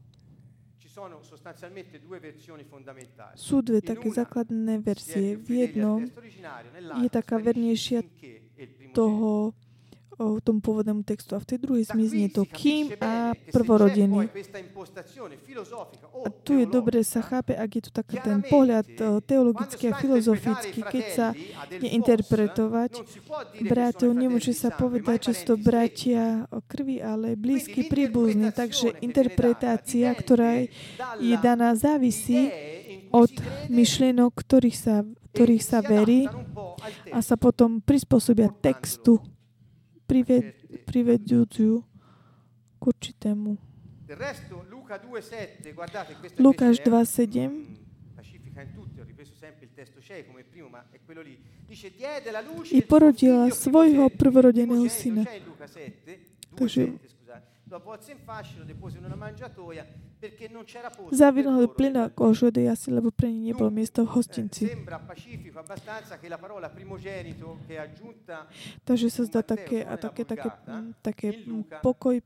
sú 3.37 3.57
dve 3.65 3.81
také 3.81 4.09
základné 4.11 4.85
verzie. 4.85 5.37
V 5.39 5.49
jednom 5.67 6.05
je 7.01 7.09
taká 7.09 7.41
vernejšia 7.41 8.05
toho 8.93 9.55
o 10.21 10.37
tom 10.45 10.61
pôvodnému 10.61 11.01
textu. 11.01 11.33
A 11.33 11.41
v 11.41 11.49
tej 11.49 11.59
druhej 11.65 11.89
zmizne 11.89 12.29
to 12.29 12.45
kým 12.45 12.93
a 13.01 13.33
prvorodený. 13.49 14.29
A 16.21 16.29
tu 16.45 16.61
je 16.61 16.69
dobre 16.69 17.01
sa 17.01 17.25
chápe, 17.25 17.57
ak 17.57 17.71
je 17.73 17.83
tu 17.89 17.91
taký 17.91 18.21
ten 18.21 18.45
pohľad 18.45 18.85
teologický 19.25 19.89
a 19.89 19.97
filozofický, 19.97 20.85
keď 20.85 21.05
sa 21.09 21.27
neinterpretovať. 21.81 23.01
Bratov 23.65 24.13
nemôže 24.13 24.53
sa 24.53 24.69
povedať, 24.69 25.33
že 25.33 25.41
sú 25.41 25.45
to 25.53 25.57
bratia 25.57 26.45
o 26.53 26.61
krvi, 26.61 27.01
ale 27.01 27.33
blízky 27.41 27.89
príbuzní. 27.89 28.53
Takže 28.53 29.01
interpretácia, 29.01 30.13
ktorá 30.13 30.69
je 31.17 31.37
daná, 31.41 31.73
závisí 31.73 32.53
od 33.09 33.33
myšlienok, 33.73 34.37
ktorých 34.37 34.77
sa, 34.77 35.01
ktorých 35.33 35.65
sa 35.65 35.81
verí 35.81 36.29
a 37.09 37.19
sa 37.25 37.41
potom 37.41 37.81
prispôsobia 37.81 38.53
textu 38.53 39.19
prived, 40.11 40.45
privedujúcu 40.91 41.87
k 42.79 42.83
určitému. 42.83 43.55
Lukáš 46.39 46.83
2.7 46.83 47.79
i 52.75 52.81
porodila 52.83 53.47
svojho 53.55 54.11
prvorodeného 54.11 54.87
syna. 54.91 55.23
Takže 56.59 56.83
Zavinuli 61.11 61.69
plyn 61.73 61.97
a 61.97 62.07
kožudy 62.13 62.69
asi, 62.69 62.93
lebo 62.93 63.09
pre 63.09 63.33
nich 63.33 63.53
nebolo 63.53 63.73
miesto 63.73 64.05
v 64.05 64.21
hostinci. 64.21 64.69
Takže 68.85 69.07
sa 69.09 69.23
zdá 69.25 69.41
také, 69.41 69.81
a 69.81 69.97
také, 69.97 70.23
také, 70.29 70.49
také 71.01 71.29
pokoj 71.81 72.21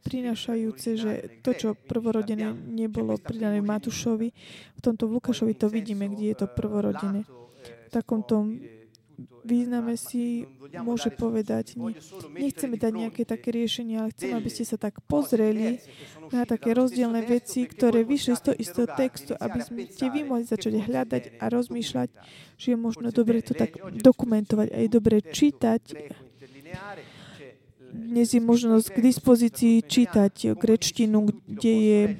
prinašajúce, 0.00 0.88
že 0.96 1.12
to, 1.44 1.50
čo 1.52 1.68
prvorodené 1.74 2.54
nebolo 2.54 3.18
pridané 3.20 3.60
Matúšovi, 3.60 4.28
v 4.78 4.80
tomto 4.80 5.10
Lukášovi 5.10 5.52
to 5.58 5.68
vidíme, 5.68 6.08
kde 6.08 6.24
je 6.32 6.36
to 6.38 6.46
prvorodené. 6.48 7.26
V 7.60 7.90
takomto 7.90 8.46
význame 9.50 9.98
si 9.98 10.46
môže 10.78 11.10
povedať, 11.10 11.74
nechceme 12.38 12.78
dať 12.78 12.92
nejaké 12.94 13.22
také 13.26 13.50
riešenie, 13.50 13.98
ale 13.98 14.14
chcem, 14.14 14.30
aby 14.38 14.46
ste 14.46 14.62
sa 14.62 14.78
tak 14.78 15.02
pozreli 15.10 15.82
na 16.30 16.46
také 16.46 16.70
rozdielne 16.70 17.18
veci, 17.26 17.66
ktoré 17.66 18.06
vyšli 18.06 18.38
z 18.38 18.42
toho 18.46 18.56
istého 18.56 18.88
textu, 18.94 19.34
aby 19.34 19.58
ste 19.66 20.06
vy 20.06 20.22
mohli 20.22 20.46
začať 20.46 20.78
hľadať 20.78 21.22
a 21.42 21.44
rozmýšľať, 21.50 22.08
že 22.54 22.66
je 22.70 22.78
možno 22.78 23.10
dobre 23.10 23.42
to 23.42 23.58
tak 23.58 23.74
dokumentovať 23.98 24.70
a 24.70 24.78
je 24.86 24.88
dobre 24.88 25.18
čítať. 25.18 25.82
Dnes 27.90 28.30
je 28.30 28.38
možnosť 28.38 28.86
k 28.94 28.98
dispozícii 29.02 29.82
čítať 29.82 30.54
grečtinu, 30.54 31.26
kde 31.26 31.74
je 31.74 32.00
e, 32.06 32.10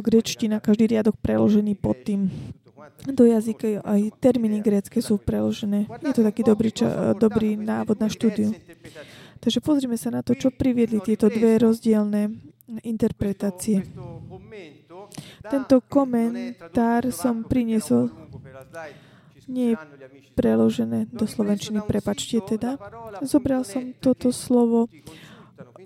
grečtina, 0.00 0.64
každý 0.64 0.96
riadok 0.96 1.20
preložený 1.20 1.76
pod 1.76 2.00
tým 2.00 2.32
do 3.08 3.24
jazyka 3.24 3.80
aj 3.84 4.00
termíny 4.20 4.60
grécké 4.60 5.00
sú 5.00 5.16
preložené. 5.20 5.88
Je 6.04 6.14
to 6.14 6.22
taký 6.24 6.44
dobrý, 6.44 6.70
ča, 6.72 7.16
dobrý 7.16 7.56
návod 7.56 7.96
na 8.00 8.08
štúdiu. 8.08 8.52
Takže 9.40 9.64
pozrime 9.64 9.96
sa 9.96 10.12
na 10.12 10.20
to, 10.20 10.36
čo 10.36 10.52
priviedli 10.52 11.00
tieto 11.00 11.32
dve 11.32 11.56
rozdielne 11.60 12.36
interpretácie. 12.84 13.82
Tento 15.40 15.76
komentár 15.88 17.08
som 17.10 17.42
priniesol 17.42 18.12
nie 19.50 19.74
je 19.74 19.76
preložené 20.38 21.10
do 21.10 21.26
slovenčiny, 21.26 21.82
prepačte 21.82 22.38
teda. 22.44 22.78
Zobral 23.26 23.66
som 23.66 23.90
toto 23.98 24.30
slovo 24.30 24.86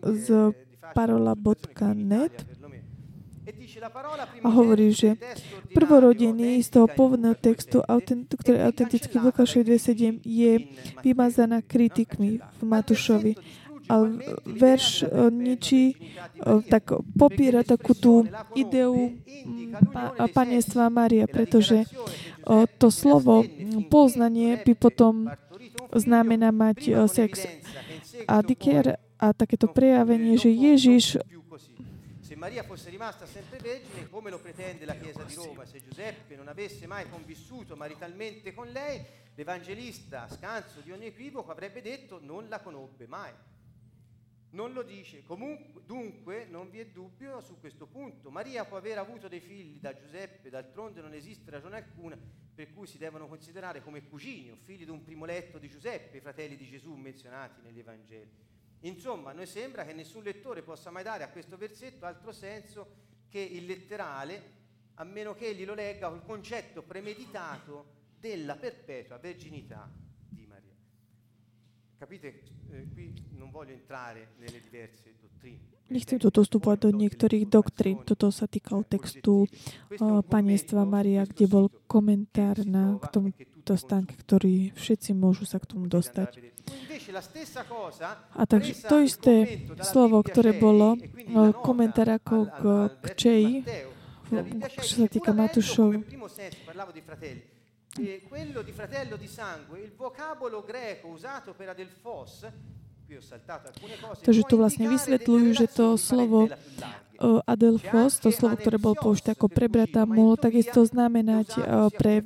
z 0.05 0.53
parola.net 0.93 2.54
a 4.45 4.49
hovorí, 4.49 4.93
že 4.97 5.21
prvorodený 5.77 6.65
z 6.65 6.69
toho 6.73 6.87
pôvodného 6.89 7.37
textu, 7.37 7.85
ktorý 8.41 8.57
je 8.57 8.65
autentický 8.65 9.15
v 9.21 9.27
Lukášovi 9.29 9.65
2.7, 9.77 10.25
je 10.25 10.53
vymazaná 11.05 11.61
kritikmi 11.61 12.41
v 12.41 12.61
Matúšovi. 12.65 13.33
A 13.85 14.01
verš 14.49 15.05
e, 15.05 15.29
ničí, 15.29 15.93
e, 15.93 15.97
tak 16.73 16.97
popiera 17.21 17.61
takú 17.61 17.93
tú 17.93 18.25
ideu 18.57 19.13
panenstva 20.33 20.89
Maria, 20.89 21.29
pretože 21.29 21.85
e, 21.85 21.87
to 22.81 22.89
slovo 22.89 23.45
poznanie 23.93 24.57
by 24.65 24.73
potom 24.73 25.29
znamená 25.93 26.49
mať 26.49 27.05
sex. 27.13 27.45
A, 28.25 28.41
dikier, 28.41 28.97
a 29.21 29.37
takéto 29.37 29.69
prejavenie, 29.69 30.41
že 30.41 30.49
Ježiš 30.49 31.21
Maria 32.45 32.63
fosse 32.63 32.91
rimasta 32.91 33.25
sempre 33.25 33.57
vergine, 33.57 34.11
come 34.11 34.29
lo 34.29 34.39
pretende 34.39 34.85
la 34.85 34.95
Chiesa 34.97 35.23
di 35.23 35.35
Roma, 35.35 35.65
se 35.65 35.83
Giuseppe 35.83 36.37
non 36.37 36.47
avesse 36.47 36.87
mai 36.87 37.09
convissuto 37.09 37.75
maritalmente 37.75 38.53
con 38.53 38.69
lei, 38.69 39.03
l'Evangelista, 39.35 40.29
scanso 40.29 40.81
di 40.81 40.93
ogni 40.93 41.07
equivoco, 41.07 41.51
avrebbe 41.51 41.81
detto 41.81 42.21
non 42.21 42.51
la 42.51 42.61
conobbe 42.61 43.07
mai. 43.07 43.33
Non 44.51 44.75
lo 44.75 44.83
dice. 44.83 45.23
Comunque, 45.23 45.81
dunque, 45.87 46.45
non 46.45 46.69
vi 46.69 46.81
è 46.81 46.87
dubbio 46.89 47.41
su 47.41 47.59
questo 47.59 47.87
punto. 47.87 48.31
Maria 48.31 48.67
può 48.67 48.77
aver 48.77 48.99
avuto 48.99 49.27
dei 49.27 49.41
figli 49.41 49.81
da 49.81 49.95
Giuseppe, 49.95 50.51
d'altronde 50.51 51.01
non 51.01 51.15
esiste 51.15 51.51
ragione 51.51 51.77
alcuna 51.77 52.19
per 52.55 52.75
cui 52.75 52.87
si 52.87 52.99
devono 52.99 53.27
considerare 53.27 53.83
come 53.83 54.07
cugini 54.07 54.51
o 54.51 54.57
figli 54.57 54.85
di 54.85 54.91
un 54.91 55.03
primo 55.03 55.25
letto 55.25 55.57
di 55.57 55.71
Giuseppe, 55.71 56.19
i 56.19 56.21
fratelli 56.21 56.57
di 56.57 56.69
Gesù 56.69 56.93
menzionati 56.93 57.63
negli 57.63 57.79
Evangeli. 57.79 58.54
Insomma, 58.85 59.31
a 59.31 59.33
noi 59.33 59.47
sembra 59.47 59.85
che 59.85 59.95
nessun 59.95 60.23
lettore 60.23 60.63
possa 60.63 60.91
mai 60.91 61.03
dare 61.03 61.25
a 61.25 61.31
questo 61.31 61.57
versetto 61.57 62.05
altro 62.05 62.33
senso 62.33 62.87
che 63.29 63.41
il 63.41 63.65
letterale, 63.65 64.53
a 64.95 65.05
meno 65.05 65.35
che 65.35 65.47
egli 65.49 65.65
lo 65.65 65.75
legga 65.75 66.09
col 66.11 66.23
concetto 66.25 66.83
premeditato 66.83 67.87
della 68.21 68.57
perpetua 68.57 69.17
verginità 69.17 69.91
di 70.29 70.45
Maria. 70.47 70.75
Capite? 71.97 72.43
Eh, 72.71 72.89
qui 72.93 73.15
non 73.33 73.51
voglio 73.51 73.73
entrare 73.73 74.35
nelle 74.39 74.61
diverse 74.61 75.15
dottrine. 75.19 75.73
Nechcem 75.85 76.17
tu 76.17 76.33
vstúpať 76.33 76.89
do 76.89 76.97
niektorých 76.97 77.45
doktrín. 77.45 78.01
Toto 78.09 78.33
sa 78.33 78.49
týkalo 78.49 78.89
textu 78.89 79.45
uh, 79.45 80.25
Paniestva 80.25 80.89
Maria, 80.89 81.29
kde 81.29 81.45
bol 81.45 81.69
komentár 81.85 82.65
na 82.65 82.97
k 82.97 83.05
tomu 83.13 83.29
to 83.65 83.75
ktorý 83.75 84.77
všetci 84.77 85.17
môžu 85.17 85.49
sa 85.49 85.57
k 85.57 85.73
tomu 85.73 85.89
dostať. 85.89 86.53
A 88.37 88.43
takže 88.45 88.73
to 88.85 88.97
isté 89.01 89.65
slovo, 89.81 90.21
ktoré 90.21 90.57
bolo 90.57 91.01
komentár 91.65 92.21
ako 92.21 92.37
k, 92.49 92.63
k 93.01 93.07
Čeji, 93.17 93.53
čo 94.85 94.93
sa 95.05 95.09
týka 95.09 95.33
Matúšov, 95.33 96.01
quello 98.27 98.67
di 98.67 98.75
fratello 98.75 99.15
di 99.15 99.31
sangue, 99.31 99.79
il 99.79 99.95
vocabolo 99.95 100.67
greco 100.67 101.15
usato 101.15 101.55
per 101.55 101.71
Adelfos, 101.71 102.43
Takže 104.25 104.43
tu 104.49 104.55
vlastne 104.57 104.89
vysvetľujú, 104.89 105.49
že 105.53 105.67
to 105.69 106.01
slovo 106.01 106.49
Adelfos, 107.45 108.19
to 108.19 108.33
slovo, 108.33 108.57
ktoré 108.57 108.81
bolo 108.81 108.97
použité 108.97 109.37
ako 109.37 109.53
pre 109.53 109.69
brata, 109.69 110.09
mohlo 110.09 110.41
takisto 110.41 110.83
znamenať 110.83 111.53
pre 112.01 112.25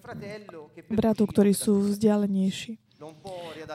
bratov, 0.86 1.34
ktorí 1.34 1.50
sú 1.50 1.82
vzdialenejší. 1.82 2.78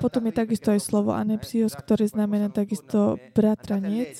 Potom 0.03 0.23
je 0.27 0.33
takisto 0.35 0.71
aj 0.71 0.83
slovo 0.83 1.15
anepsios, 1.15 1.75
ktoré 1.75 2.07
znamená 2.07 2.51
takisto 2.51 3.19
bratranec. 3.31 4.19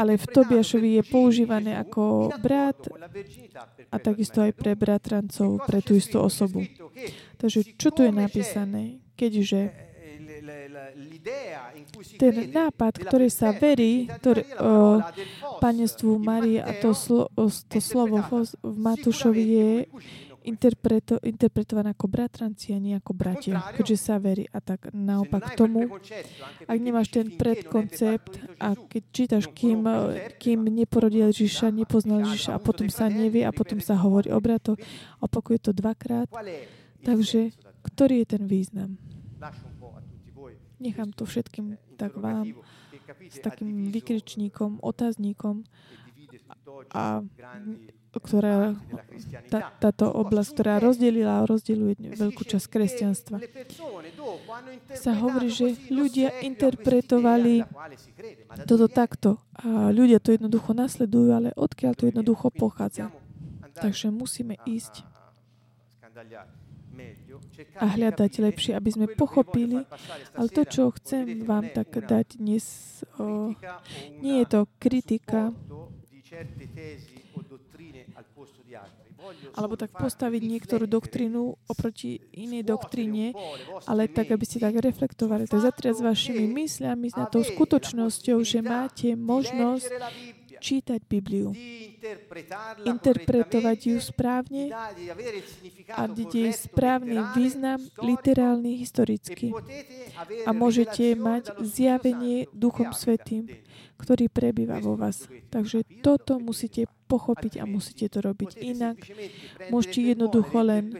Ale 0.00 0.16
v 0.16 0.24
Tobiašovi 0.32 0.90
je 0.96 1.02
používané 1.04 1.76
ako 1.76 2.32
brat 2.40 2.80
a 3.92 3.96
takisto 4.00 4.40
aj 4.40 4.56
pre 4.56 4.72
bratrancov, 4.72 5.60
pre 5.68 5.84
tú 5.84 5.92
istú 5.92 6.24
osobu. 6.24 6.64
Takže 7.36 7.76
čo 7.76 7.92
tu 7.92 8.00
je 8.00 8.12
napísané? 8.12 9.04
Keďže 9.12 9.91
ten 12.18 12.34
nápad, 12.50 12.92
ktorý 12.98 13.28
sa 13.30 13.54
verí 13.54 14.10
ktorý, 14.10 14.42
o, 14.58 15.00
panestvu 15.62 16.18
Marie 16.18 16.58
a 16.58 16.74
to, 16.78 16.92
slo, 16.92 17.30
to 17.70 17.78
slovo 17.78 18.18
v 18.62 18.76
Matúšovi 18.76 19.44
je 19.44 19.70
interpreto, 20.44 21.22
interpretované 21.22 21.94
ako 21.94 22.06
bratranci 22.10 22.74
a 22.74 22.78
nie 22.82 22.94
ako 22.98 23.12
bratia, 23.14 23.62
keďže 23.74 23.96
sa 23.98 24.18
verí. 24.18 24.46
A 24.50 24.58
tak 24.58 24.90
naopak 24.90 25.54
tomu, 25.54 25.86
ak 26.66 26.78
nemáš 26.78 27.14
ten 27.14 27.30
predkoncept 27.34 28.58
a 28.58 28.74
keď 28.74 29.02
čítaš, 29.14 29.44
kým, 29.50 29.86
kým 30.38 30.66
neporodil 30.66 31.30
Ježiša, 31.30 31.70
nepoznal 31.70 32.26
Ježiša 32.26 32.58
a 32.58 32.62
potom 32.62 32.90
sa 32.90 33.06
nevie 33.06 33.46
a 33.46 33.54
potom 33.54 33.78
sa 33.78 33.94
hovorí 33.98 34.34
o 34.34 34.38
bratoch, 34.42 34.78
opakuje 35.22 35.58
to 35.62 35.70
dvakrát. 35.70 36.26
Takže, 37.02 37.54
ktorý 37.82 38.22
je 38.22 38.26
ten 38.26 38.42
význam? 38.46 38.98
Nechám 40.82 41.14
to 41.14 41.22
všetkým 41.22 41.78
tak 41.94 42.18
vám 42.18 42.58
s 43.30 43.38
takým 43.38 43.94
vykričníkom, 43.94 44.82
otáznikom 44.82 45.62
a 46.90 47.22
ktorá, 48.12 48.76
tá, 49.48 49.72
táto 49.80 50.04
oblasť, 50.12 50.50
ktorá 50.52 50.74
rozdelila 50.76 51.40
a 51.40 51.48
rozdeluje 51.48 51.96
veľkú 52.12 52.44
časť 52.44 52.66
kresťanstva. 52.68 53.36
Sa 54.92 55.12
hovorí, 55.16 55.48
že 55.48 55.72
ľudia 55.88 56.44
interpretovali 56.44 57.64
toto 58.68 58.92
takto 58.92 59.40
a 59.56 59.88
ľudia 59.88 60.20
to 60.20 60.36
jednoducho 60.36 60.76
nasledujú, 60.76 61.28
ale 61.32 61.48
odkiaľ 61.56 61.92
to 61.96 62.04
jednoducho 62.12 62.52
pochádza. 62.52 63.08
Takže 63.72 64.12
musíme 64.12 64.60
ísť 64.68 65.08
a 67.78 67.84
hľadať 67.86 68.32
lepšie, 68.42 68.72
aby 68.74 68.90
sme 68.92 69.06
pochopili. 69.12 69.84
Ale 70.36 70.48
to, 70.48 70.62
čo 70.64 70.92
chcem 70.96 71.44
vám 71.44 71.70
tak 71.70 71.92
dať 71.92 72.40
dnes, 72.40 72.64
o, 73.18 73.52
nie 74.20 74.42
je 74.42 74.46
to 74.48 74.60
kritika 74.80 75.52
alebo 79.54 79.78
tak 79.78 79.94
postaviť 79.94 80.42
niektorú 80.42 80.88
doktrínu 80.88 81.70
oproti 81.70 82.18
inej 82.34 82.66
doktríne, 82.66 83.36
ale 83.86 84.10
tak, 84.10 84.32
aby 84.34 84.44
ste 84.48 84.58
tak 84.58 84.74
reflektovali, 84.74 85.46
tak 85.46 85.62
zatriať 85.62 86.00
s 86.00 86.02
vašimi 86.02 86.44
mysľami, 86.48 87.06
na 87.14 87.26
tou 87.28 87.44
skutočnosťou, 87.44 88.38
že 88.42 88.58
máte 88.64 89.14
možnosť 89.14 89.88
čítať 90.62 91.02
Bibliu, 91.10 91.50
interpretovať 92.86 93.78
ju 93.90 93.98
správne 93.98 94.70
a 95.90 96.02
dať 96.06 96.30
jej 96.30 96.52
správny 96.54 97.18
význam, 97.34 97.82
literálny, 97.98 98.78
historický. 98.78 99.50
A 100.46 100.54
môžete 100.54 101.18
mať 101.18 101.50
zjavenie 101.58 102.46
Duchom 102.54 102.94
Svetým, 102.94 103.50
ktorý 103.98 104.26
prebýva 104.30 104.82
vo 104.82 104.98
vás. 104.98 105.26
Takže 105.50 105.82
toto 106.02 106.42
musíte 106.42 106.90
pochopiť 107.06 107.62
a 107.62 107.64
musíte 107.68 108.10
to 108.10 108.18
robiť 108.18 108.58
inak. 108.58 108.98
Môžete 109.70 110.16
jednoducho 110.16 110.58
len 110.64 110.96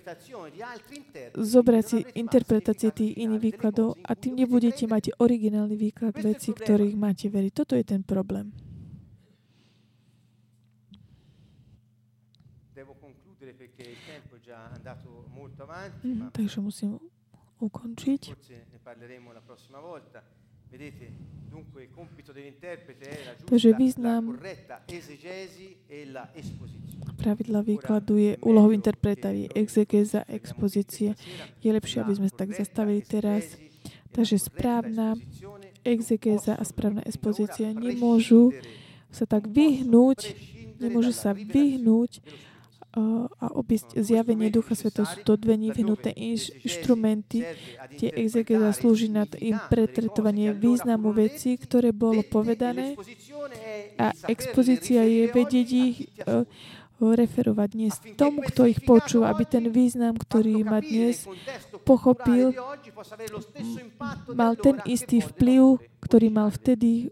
zobrať 1.34 1.84
si 1.88 1.98
interpretácie 2.14 2.94
tých 2.94 3.16
iných 3.18 3.42
výkladov 3.42 3.98
a 4.04 4.14
tým 4.14 4.38
nebudete 4.38 4.86
mať 4.86 5.18
originálny 5.18 5.74
výklad 5.74 6.14
veci, 6.20 6.54
ktorých 6.54 6.94
máte 6.94 7.26
veriť. 7.26 7.52
Toto 7.56 7.74
je 7.74 7.82
ten 7.82 8.06
problém. 8.06 8.54
Takže 16.32 16.60
musím 16.60 16.98
ukončiť. 17.58 18.22
Takže 23.44 23.70
význam 23.76 24.24
pravidla 27.22 27.60
výkladu 27.62 28.16
je 28.18 28.32
úlohou 28.42 28.74
interpretávi, 28.74 29.52
exegéza, 29.54 30.26
expozície. 30.26 31.14
Je 31.62 31.70
lepšie, 31.70 32.02
aby 32.02 32.12
sme 32.18 32.26
sa 32.26 32.36
tak 32.42 32.50
zastavili 32.56 33.04
teraz. 33.06 33.54
Takže 34.12 34.36
správna 34.42 35.16
exegéza 35.86 36.58
a 36.58 36.64
správna 36.66 37.00
expozícia 37.06 37.72
nemôžu 37.72 38.52
sa 39.08 39.24
tak 39.24 39.48
vyhnúť, 39.48 40.36
nemôžu 40.80 41.12
sa 41.12 41.32
vyhnúť 41.32 42.20
a 42.92 43.46
obísť 43.56 43.96
zjavenie 43.96 44.52
Ducha 44.52 44.76
Svetého. 44.76 45.08
Sú 45.08 45.24
to 45.24 45.40
dve 45.40 45.56
nevyhnuté 45.56 46.12
inštrumenty. 46.12 47.40
Tie 47.96 48.12
exegeza 48.12 48.68
slúži 48.76 49.08
na 49.08 49.24
interpretovanie 49.24 50.52
významu 50.52 51.16
vecí, 51.16 51.56
ktoré 51.56 51.96
bolo 51.96 52.20
povedané 52.20 53.00
a 53.96 54.12
expozícia 54.28 55.08
je 55.08 55.24
vedieť 55.32 55.68
ich 55.72 55.96
referovať 57.00 57.68
dnes 57.72 57.94
tomu, 58.14 58.44
kto 58.44 58.68
ich 58.68 58.84
počúva, 58.84 59.32
aby 59.32 59.48
ten 59.48 59.70
význam, 59.72 60.18
ktorý 60.18 60.60
má 60.66 60.84
dnes, 60.84 61.24
pochopil, 61.86 62.52
mal 64.34 64.54
ten 64.60 64.78
istý 64.84 65.24
vplyv, 65.24 65.80
ktorý 66.02 66.28
mal 66.30 66.50
vtedy 66.50 67.10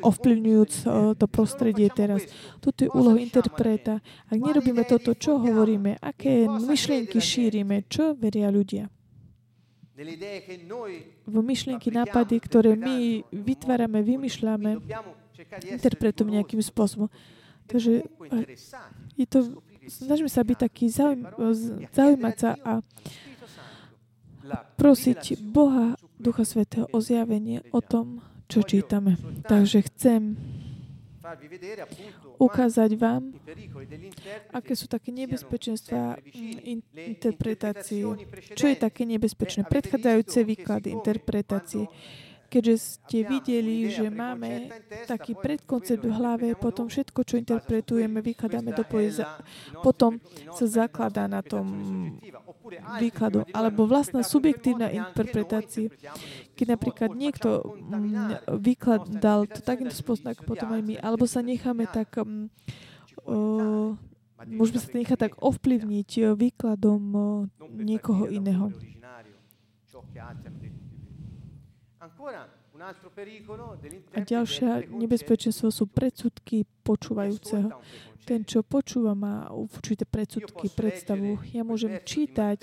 ovplyvňujúc 0.00 0.72
to 1.16 1.26
prostredie 1.28 1.88
teraz. 1.92 2.24
Toto 2.60 2.84
je 2.84 2.90
úloha 2.92 3.20
interpreta. 3.20 4.00
Ak 4.28 4.38
nerobíme 4.40 4.84
toto, 4.88 5.12
čo 5.16 5.40
hovoríme, 5.40 6.00
aké 6.00 6.48
myšlienky 6.48 7.20
šírime, 7.20 7.84
čo 7.88 8.16
veria 8.16 8.48
ľudia? 8.52 8.88
V 11.24 11.36
myšlienky, 11.40 11.88
nápady, 11.88 12.36
ktoré 12.36 12.76
my 12.76 13.24
vytvárame, 13.32 14.04
vymýšľame, 14.04 14.76
interpretujeme 15.72 16.36
nejakým 16.36 16.60
spôsobom. 16.60 17.08
Takže 17.66 18.06
je 19.18 19.26
to, 19.26 19.38
snažíme 19.86 20.30
sa 20.30 20.42
byť 20.46 20.58
taký 20.58 20.86
zaujím, 20.90 21.26
zaujímať 21.90 22.36
sa 22.38 22.50
a 22.62 22.72
prosiť 24.78 25.42
Boha, 25.42 25.98
Ducha 26.16 26.46
Svetého 26.46 26.86
o 26.94 26.98
zjavenie 27.02 27.66
o 27.74 27.82
tom, 27.82 28.22
čo 28.46 28.62
čítame. 28.62 29.18
Takže 29.44 29.82
chcem 29.90 30.38
ukázať 32.38 32.94
vám, 32.94 33.34
aké 34.54 34.78
sú 34.78 34.86
také 34.86 35.10
nebezpečenstva 35.10 36.22
interpretácie. 36.94 38.06
Čo 38.54 38.66
je 38.70 38.76
také 38.78 39.02
nebezpečné? 39.02 39.66
Predchádzajúce 39.66 40.38
výklady 40.46 40.94
interpretácie 40.94 41.90
keďže 42.56 42.76
ste 42.80 43.20
videli, 43.20 43.92
že 43.92 44.08
máme 44.08 44.72
taký 45.04 45.36
predkoncept 45.36 46.00
v 46.00 46.08
hlave, 46.16 46.48
potom 46.56 46.88
všetko, 46.88 47.20
čo 47.20 47.36
interpretujeme, 47.36 48.24
vykladáme 48.24 48.72
do 48.72 48.80
poeza, 48.80 49.44
potom 49.84 50.16
sa 50.56 50.64
zakladá 50.64 51.28
na 51.28 51.44
tom 51.44 51.68
výkladu, 52.96 53.44
alebo 53.52 53.84
vlastná 53.84 54.24
subjektívna 54.24 54.88
interpretácia. 54.88 55.92
Keď 56.56 56.66
napríklad 56.72 57.12
niekto 57.12 57.76
mm, 57.76 58.56
vykladal 58.56 59.44
to 59.52 59.60
takýmto 59.60 59.92
spôsobom, 59.92 60.32
ako 60.32 60.48
potom 60.48 60.72
aj 60.72 60.80
my, 60.80 60.94
alebo 60.96 61.28
sa 61.28 61.44
necháme 61.44 61.84
tak 61.92 62.16
uh, 62.16 63.92
môžeme 64.48 64.80
sa 64.80 64.88
nechať 64.96 65.18
tak 65.28 65.32
ovplyvniť 65.44 66.32
výkladom 66.32 67.02
niekoho 67.76 68.32
iného. 68.32 68.72
A 74.12 74.18
ďalšia 74.20 74.84
nebezpečenstvo 74.92 75.72
sú 75.72 75.88
predsudky 75.88 76.68
počúvajúceho. 76.84 77.72
Ten, 78.26 78.42
čo 78.42 78.66
počúva, 78.66 79.14
má 79.14 79.48
určité 79.54 80.04
predsudky, 80.04 80.68
predstavu. 80.68 81.40
Ja 81.54 81.62
môžem 81.62 82.02
čítať 82.02 82.58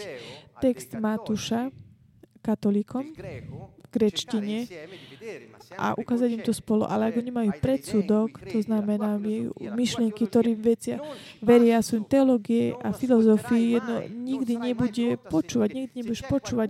text 0.59 0.93
Matúša 0.99 1.71
katolíkom 2.43 3.07
grečtine 3.93 4.65
a 5.77 5.93
ukázať 5.93 6.29
im 6.35 6.41
to 6.43 6.51
spolu. 6.51 6.83
Ale 6.89 7.13
ak 7.13 7.21
oni 7.21 7.31
majú 7.31 7.51
predsudok, 7.61 8.41
to 8.49 8.59
znamená 8.59 9.21
myšlienky, 9.73 10.25
ktorým 10.27 10.59
vecia, 10.59 10.99
veria 11.39 11.79
sú 11.85 12.03
teológie 12.03 12.73
a 12.81 12.91
filozofii, 12.91 13.79
jedno 13.79 13.95
nikdy 14.09 14.53
nebude 14.57 15.07
počúvať, 15.29 15.69
nikdy 15.71 15.93
nebudeš 16.01 16.23
počúvať. 16.27 16.69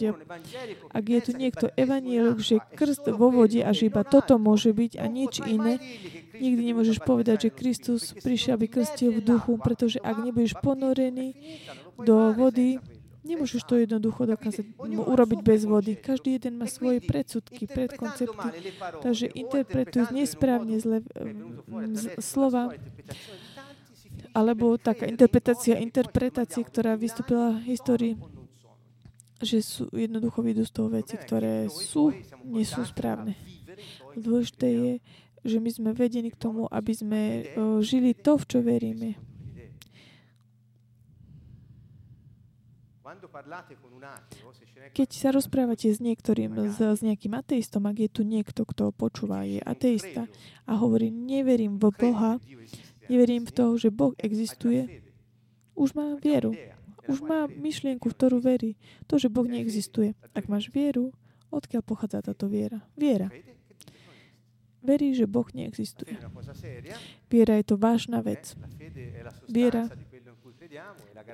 Ak 0.92 1.04
je 1.08 1.20
tu 1.24 1.32
niekto 1.34 1.72
evanielik, 1.80 2.40
že 2.44 2.62
krst 2.76 3.10
vo 3.16 3.32
vode 3.32 3.64
a 3.64 3.72
že 3.72 3.88
iba 3.90 4.04
toto 4.06 4.36
môže 4.38 4.76
byť 4.76 5.00
a 5.00 5.06
nič 5.08 5.42
iné, 5.44 5.80
nikdy 6.38 6.62
nemôžeš 6.74 7.02
povedať, 7.02 7.50
že 7.50 7.56
Kristus 7.56 8.02
prišiel, 8.14 8.60
aby 8.60 8.68
krstil 8.70 9.18
v 9.18 9.26
duchu, 9.26 9.58
pretože 9.58 9.98
ak 10.04 10.22
nebudeš 10.22 10.60
ponorený 10.62 11.34
do 11.98 12.34
vody, 12.34 12.82
Nemôžeš 13.24 13.64
to 13.64 13.80
jednoducho 13.80 14.28
dokázať 14.28 14.76
urobiť 14.84 15.40
bez 15.40 15.64
vody. 15.64 15.96
Každý 15.96 16.36
jeden 16.36 16.60
má 16.60 16.68
svoje 16.68 17.00
predsudky, 17.00 17.72
predkoncepty. 17.72 18.48
Takže 19.00 19.32
interpretuj 19.32 20.12
nesprávne 20.12 20.76
zle 20.84 21.00
z, 21.96 22.04
slova 22.20 22.76
alebo 24.34 24.76
taká 24.76 25.08
interpretácia 25.08 25.80
interpretácie, 25.80 26.66
ktorá 26.66 27.00
vystúpila 27.00 27.56
v 27.62 27.74
histórii, 27.74 28.14
že 29.40 29.62
sú 29.62 29.88
jednoducho 29.94 30.42
vidú 30.42 30.68
z 30.68 30.72
toho 30.74 30.90
veci, 30.90 31.16
ktoré 31.16 31.70
sú, 31.70 32.12
nie 32.44 32.66
sú 32.66 32.84
správne. 32.84 33.38
Dôležité 34.18 34.68
je, 34.68 34.94
že 35.44 35.58
my 35.60 35.70
sme 35.70 35.90
vedení 35.92 36.32
k 36.32 36.40
tomu, 36.40 36.68
aby 36.72 36.94
sme 36.96 37.22
žili 37.84 38.16
to, 38.16 38.40
v 38.40 38.46
čo 38.48 38.60
veríme. 38.64 39.16
Keď 44.94 45.10
sa 45.14 45.30
rozprávate 45.34 45.90
s 45.90 46.00
niektorým, 46.02 46.58
s, 46.70 46.78
s 46.80 47.02
nejakým 47.02 47.34
ateistom, 47.38 47.86
ak 47.90 47.98
je 47.98 48.10
tu 48.10 48.22
niekto, 48.26 48.66
kto 48.66 48.94
počúva, 48.94 49.46
je 49.46 49.62
ateista 49.62 50.30
a 50.66 50.74
hovorí, 50.78 51.10
neverím 51.14 51.78
v 51.78 51.94
Boha, 51.94 52.42
neverím 53.08 53.46
v 53.48 53.52
toho, 53.52 53.74
že 53.78 53.94
Boh 53.94 54.14
existuje, 54.18 55.04
už 55.74 55.98
má 55.98 56.18
vieru. 56.22 56.54
Už 57.04 57.20
má 57.20 57.52
myšlienku, 57.52 58.08
v 58.08 58.16
ktorú 58.16 58.40
verí. 58.40 58.80
To, 59.12 59.20
že 59.20 59.28
Boh 59.28 59.44
neexistuje. 59.44 60.16
Ak 60.32 60.48
máš 60.48 60.72
vieru, 60.72 61.12
odkiaľ 61.52 61.84
pochádza 61.84 62.24
táto 62.24 62.48
viera? 62.48 62.80
Viera. 62.96 63.28
Verí, 64.84 65.16
že 65.16 65.28
Boh 65.28 65.48
neexistuje. 65.52 66.16
Viera 67.28 67.60
je 67.60 67.66
to 67.68 67.76
vážna 67.76 68.24
vec. 68.24 68.56
Viera 69.52 69.92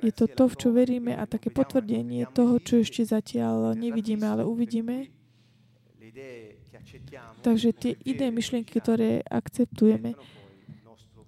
je 0.02 0.12
to 0.12 0.24
to, 0.28 0.44
v 0.48 0.58
čo 0.58 0.68
veríme 0.72 1.12
a 1.16 1.24
také 1.24 1.48
potvrdenie 1.48 2.28
toho, 2.30 2.60
čo 2.60 2.80
ešte 2.80 3.04
zatiaľ 3.04 3.72
nevidíme, 3.74 4.24
ale 4.24 4.44
uvidíme. 4.44 5.08
Takže 7.40 7.68
tie 7.76 7.92
ideje, 8.04 8.30
myšlienky, 8.32 8.80
ktoré 8.80 9.24
akceptujeme, 9.28 10.16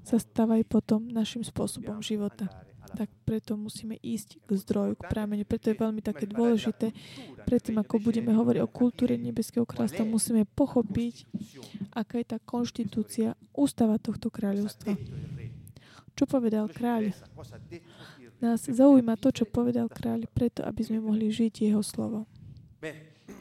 sa 0.03 0.19
stávajú 0.19 0.67
potom 0.67 1.07
našim 1.07 1.47
spôsobom 1.47 2.03
života. 2.03 2.51
Tak 2.93 3.09
preto 3.25 3.57
musíme 3.57 3.97
ísť 4.05 4.37
k 4.45 4.51
zdroju, 4.53 5.01
k 5.01 5.09
prámeniu. 5.09 5.49
Preto 5.49 5.73
je 5.73 5.81
veľmi 5.81 6.05
také 6.05 6.29
dôležité, 6.29 6.93
predtým 7.49 7.81
ako 7.81 7.97
budeme 8.05 8.37
hovoriť 8.37 8.61
o 8.61 8.69
kultúre 8.69 9.17
Nebeského 9.17 9.65
kráľstva, 9.65 10.05
musíme 10.05 10.45
pochopiť, 10.45 11.25
aká 11.97 12.21
je 12.21 12.27
tá 12.29 12.39
konštitúcia, 12.45 13.33
ústava 13.57 13.97
tohto 13.97 14.29
kráľovstva. 14.29 14.93
Čo 16.13 16.25
povedal 16.29 16.69
kráľ? 16.69 17.17
Nás 18.43 18.67
zaujíma 18.67 19.17
to, 19.17 19.31
čo 19.31 19.45
povedal 19.47 19.87
kráľ, 19.87 20.27
preto, 20.31 20.67
aby 20.67 20.83
sme 20.83 20.99
mohli 20.99 21.31
žiť 21.31 21.71
jeho 21.71 21.81
slovo. 21.81 22.27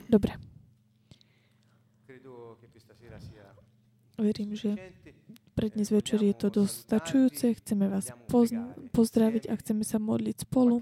Dobre. 0.08 0.38
Verím, 4.22 4.54
že 4.54 4.78
pre 5.58 5.74
dnes 5.74 5.90
večer 5.90 6.22
je 6.22 6.36
to 6.38 6.48
dostačujúce. 6.62 7.58
Chceme 7.58 7.90
vás 7.90 8.14
pozn- 8.30 8.78
pozdraviť 8.94 9.50
a 9.50 9.58
chceme 9.58 9.82
sa 9.82 9.98
modliť 9.98 10.46
spolu 10.46 10.80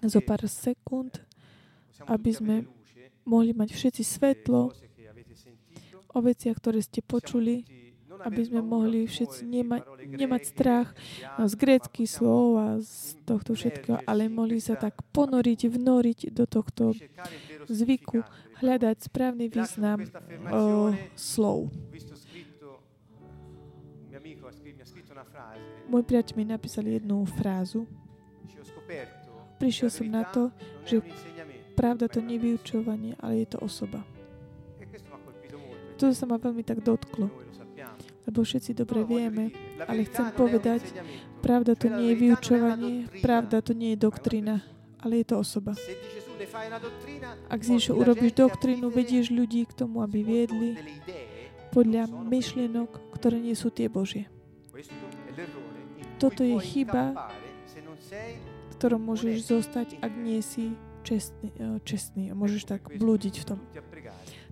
zo 0.00 0.20
pár 0.24 0.48
sekúnd, 0.48 1.20
aby 2.08 2.30
sme 2.32 2.56
mohli 3.28 3.52
mať 3.52 3.76
všetci 3.76 4.02
svetlo 4.02 4.72
o 6.14 6.18
veciach, 6.24 6.56
ktoré 6.56 6.80
ste 6.80 7.04
počuli, 7.04 7.83
aby 8.24 8.40
sme 8.44 8.60
mohli 8.64 9.04
všetci 9.04 9.42
nemať, 9.44 9.82
nemať 10.16 10.42
strach 10.48 10.88
z 11.36 11.52
gréckých 11.54 12.08
slov 12.08 12.46
a 12.56 12.66
z 12.80 13.20
tohto 13.28 13.52
všetkého, 13.52 14.00
ale 14.08 14.32
mohli 14.32 14.58
sa 14.58 14.74
tak 14.74 15.04
ponoriť, 15.12 15.60
vnoriť 15.68 16.18
do 16.32 16.44
tohto 16.48 16.96
zvyku, 17.68 18.24
hľadať 18.64 18.96
správny 19.04 19.52
význam 19.52 20.08
o, 20.48 20.96
slov. 21.14 21.68
Môj 25.84 26.02
priateľ 26.02 26.34
mi 26.40 26.44
napísal 26.48 26.88
jednu 26.88 27.28
frázu. 27.28 27.84
Prišiel 29.60 29.88
som 29.92 30.08
na 30.08 30.24
to, 30.26 30.48
že 30.88 31.04
pravda 31.76 32.08
to 32.08 32.24
nie 32.24 32.40
vyučovanie, 32.40 33.14
ale 33.20 33.44
je 33.44 33.48
to 33.54 33.58
osoba. 33.60 34.02
To 36.02 36.10
sa 36.10 36.26
ma 36.26 36.42
veľmi 36.42 36.66
tak 36.66 36.82
dotklo. 36.82 37.43
Lebo 38.24 38.40
všetci 38.40 38.72
dobre 38.72 39.04
vieme, 39.04 39.52
ale 39.84 40.08
chcem 40.08 40.32
povedať, 40.32 40.80
pravda 41.44 41.76
to 41.76 41.92
nie 41.92 42.12
je 42.12 42.16
vyučovanie, 42.16 42.94
pravda 43.20 43.60
to 43.60 43.76
nie 43.76 43.92
je 43.92 43.98
doktrina, 44.00 44.64
ale 45.04 45.20
je 45.20 45.26
to 45.28 45.36
osoba. 45.44 45.76
Ak 47.52 47.60
si 47.60 47.76
urobíš 47.92 48.32
doktrínu, 48.32 48.88
vedieš 48.88 49.28
ľudí 49.28 49.68
k 49.68 49.72
tomu, 49.76 50.00
aby 50.00 50.24
viedli 50.24 50.80
podľa 51.74 52.08
myšlienok, 52.08 53.12
ktoré 53.12 53.36
nie 53.42 53.52
sú 53.52 53.68
tie 53.68 53.92
Božie. 53.92 54.30
Toto 56.16 56.46
je 56.46 56.56
chyba, 56.62 57.28
ktorom 58.78 59.02
môžeš 59.02 59.36
zostať, 59.50 59.98
ak 60.00 60.12
nie 60.14 60.40
si 60.40 60.72
čestný, 61.04 61.48
eh, 61.58 61.78
čestný. 61.84 62.22
A 62.30 62.34
môžeš 62.38 62.62
tak 62.64 62.88
blúdiť 62.88 63.34
v 63.42 63.44
tom. 63.44 63.58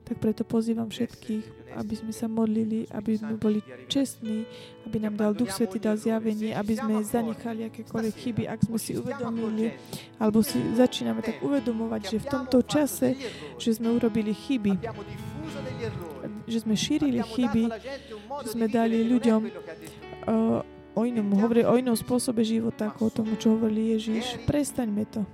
Tak 0.03 0.19
preto 0.19 0.43
pozývam 0.43 0.91
všetkých, 0.91 1.73
aby 1.79 1.95
sme 1.95 2.13
sa 2.13 2.27
modlili, 2.27 2.91
aby 2.91 3.17
sme 3.17 3.39
boli 3.39 3.63
čestní, 3.87 4.45
aby 4.85 4.97
nám 4.99 5.15
dal 5.17 5.33
Duch 5.33 5.55
Svety, 5.55 5.79
dal 5.79 5.97
zjavenie, 5.97 6.53
aby 6.53 6.75
sme 6.75 7.01
zanechali 7.07 7.71
akékoľvek 7.71 8.15
chyby, 8.19 8.43
ak 8.51 8.67
sme 8.67 8.79
si 8.83 8.99
uvedomili, 8.99 9.79
alebo 10.19 10.43
si 10.43 10.59
začíname 10.75 11.23
tak 11.23 11.41
uvedomovať, 11.41 12.03
že 12.03 12.17
v 12.19 12.27
tomto 12.29 12.61
čase, 12.67 13.15
že 13.57 13.71
sme 13.73 13.95
urobili 13.95 14.35
chyby, 14.35 14.75
že 16.51 16.59
sme 16.61 16.75
šírili 16.75 17.23
chyby, 17.23 17.65
že 18.43 18.49
sme 18.53 18.67
dali 18.67 19.07
ľuďom 19.07 19.41
uh, 19.47 20.61
o 20.93 21.01
inom, 21.07 21.31
hovorí 21.41 21.65
o 21.65 21.79
inom 21.79 21.97
spôsobe 21.97 22.45
života, 22.45 22.93
ako 22.93 23.01
o 23.09 23.15
tom, 23.15 23.27
čo 23.41 23.57
hovorili 23.57 23.97
Ježiš. 23.97 24.45
Prestaňme 24.45 25.09
to. 25.09 25.25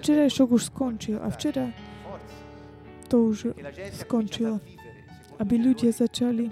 Včerajšok 0.00 0.48
už 0.52 0.62
skončil 0.68 1.16
a 1.20 1.28
včera 1.32 1.72
to 3.06 3.16
už 3.30 3.38
skončilo. 3.94 4.58
Aby 5.36 5.60
ľudia 5.60 5.92
začali 5.92 6.48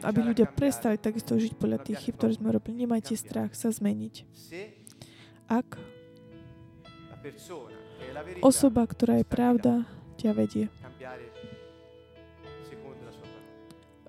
aby 0.00 0.32
ľudia 0.32 0.48
prestali 0.48 0.96
takisto 0.96 1.36
žiť 1.36 1.60
podľa 1.60 1.78
tých 1.84 2.08
chyb, 2.08 2.16
ktoré 2.16 2.32
sme 2.36 2.48
robili. 2.52 2.84
Nemajte 2.84 3.12
strach 3.16 3.52
sa 3.52 3.68
zmeniť. 3.68 4.24
Ak 5.50 5.76
osoba, 8.40 8.86
ktorá 8.88 9.20
je 9.20 9.26
pravda, 9.28 9.72
ťa 10.16 10.30
vedie. 10.32 10.66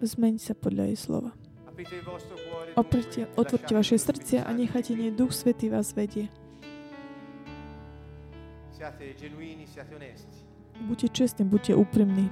Zmeň 0.02 0.42
sa 0.42 0.58
podľa 0.58 0.89
jej 0.92 0.98
slova. 0.98 1.32
Oprite, 2.74 3.30
otvorte 3.38 3.72
vaše 3.74 3.98
srdcia 4.02 4.46
a 4.48 4.52
nechajte 4.54 4.98
nie 4.98 5.14
Duch 5.14 5.34
Svetý 5.34 5.70
vás 5.70 5.94
vedie. 5.94 6.32
Buďte 10.82 11.08
čestní, 11.10 11.46
buďte 11.46 11.76
úprimní. 11.76 12.30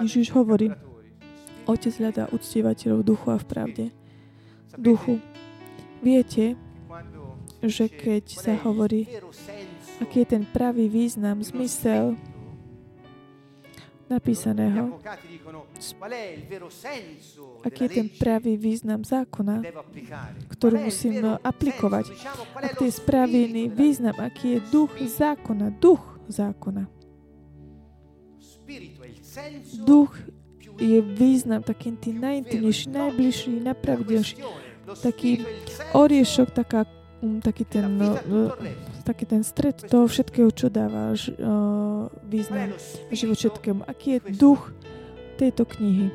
Ježiš 0.00 0.30
hovorí, 0.30 0.70
Otec 1.64 1.96
hľadá 1.96 2.28
uctievateľov 2.28 3.00
duchu 3.02 3.28
a 3.32 3.38
v 3.40 3.46
pravde. 3.48 3.84
Duchu. 4.76 5.18
Viete, 6.04 6.60
že 7.64 7.88
keď 7.88 8.24
sa 8.36 8.52
hovorí, 8.60 9.08
aký 10.04 10.22
je 10.22 10.28
ten 10.28 10.44
pravý 10.44 10.92
význam, 10.92 11.40
zmysel 11.40 12.20
napísaného. 14.10 15.00
Aký 17.64 17.80
je 17.84 17.90
ten 17.90 18.08
pravý 18.20 18.56
význam 18.60 19.00
zákona, 19.04 19.64
ktorú 20.52 20.76
musím 20.88 21.38
aplikovať. 21.40 22.12
Aký 22.60 22.88
je 22.88 22.94
správny 22.94 23.68
význam, 23.72 24.16
aký 24.20 24.58
je 24.58 24.60
duch 24.68 24.92
zákona, 25.00 25.72
duch 25.80 26.02
zákona. 26.28 26.88
Duch 29.84 30.12
je 30.78 30.98
význam 31.02 31.62
taký 31.62 31.94
tým 31.94 32.20
najintimnejší, 32.20 32.86
najbližší, 32.90 33.52
najpravdejší. 33.60 34.36
Taký 34.84 35.30
oriešok, 35.96 36.48
taká, 36.52 36.84
um, 37.24 37.40
taký 37.40 37.64
ten 37.64 37.88
no, 37.98 38.20
taký 39.04 39.28
ten 39.28 39.44
stred 39.44 39.76
toho 39.84 40.08
všetkého, 40.08 40.48
čo 40.48 40.72
dáva 40.72 41.12
uh, 41.12 42.08
význam 42.24 42.72
život 43.12 43.36
všetkému. 43.36 43.84
Aký 43.84 44.18
je 44.18 44.32
duch 44.32 44.72
tejto 45.36 45.68
knihy? 45.68 46.08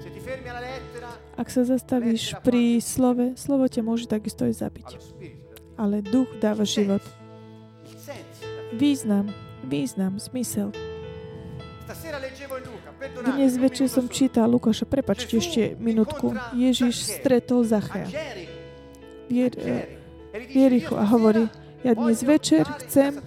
Ak 1.39 1.47
sa 1.53 1.63
zastavíš 1.63 2.35
pri 2.43 2.81
slove, 2.83 3.37
slovo 3.37 3.69
ťa 3.69 3.81
môže 3.85 4.09
takisto 4.09 4.43
aj 4.43 4.59
zabiť. 4.59 4.87
Ale 5.79 6.03
duch 6.03 6.27
dáva 6.41 6.67
život. 6.67 6.99
Význam, 8.75 9.31
význam, 9.63 10.19
smysel. 10.19 10.73
Dnes 13.23 13.55
večer 13.55 13.87
som 13.87 14.05
čítal 14.11 14.51
Lukáša, 14.51 14.83
prepačte 14.83 15.39
ešte 15.39 15.79
minútku. 15.79 16.35
Ježiš 16.53 17.21
stretol 17.21 17.63
Zachea. 17.63 18.09
Vier, 19.29 19.53
Vierichu 20.29 20.93
a 20.99 21.05
hovorí, 21.09 21.49
ja 21.83 21.91
dnes 21.95 22.19
večer 22.23 22.67
chcem 22.85 23.23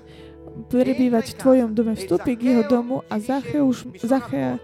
prebývať 0.69 1.33
v 1.33 1.39
tvojom 1.41 1.71
dome. 1.73 1.97
Vstúpi 1.97 2.37
k 2.37 2.53
jeho 2.53 2.65
domu 2.69 3.01
a 3.09 3.17
Zachea 3.21 4.61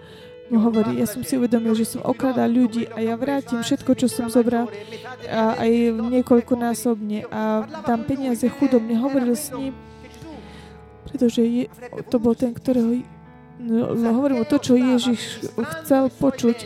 mu 0.48 0.64
hovorí, 0.64 0.96
ja 0.96 1.04
som 1.04 1.20
si 1.20 1.36
uvedomil, 1.36 1.76
že 1.76 1.84
som 1.84 2.00
okradal 2.00 2.48
ľudí 2.48 2.88
a 2.88 3.04
ja 3.04 3.20
vrátim 3.20 3.60
všetko, 3.60 3.92
čo 4.00 4.08
som 4.08 4.32
zobral 4.32 4.72
a 5.28 5.60
aj 5.60 5.72
niekoľkonásobne 5.92 7.28
a 7.28 7.68
dám 7.84 8.08
peniaze 8.08 8.48
chudom. 8.48 8.80
Nehovoril 8.88 9.36
s 9.36 9.52
ním, 9.52 9.76
pretože 11.04 11.44
je, 11.44 11.64
to 12.08 12.16
bol 12.16 12.32
ten, 12.32 12.56
ktorého 12.56 13.04
no, 13.60 13.92
hovorím 14.16 14.40
o 14.40 14.48
to, 14.48 14.56
čo 14.56 14.72
Ježiš 14.76 15.52
chcel 15.52 16.08
počuť. 16.16 16.64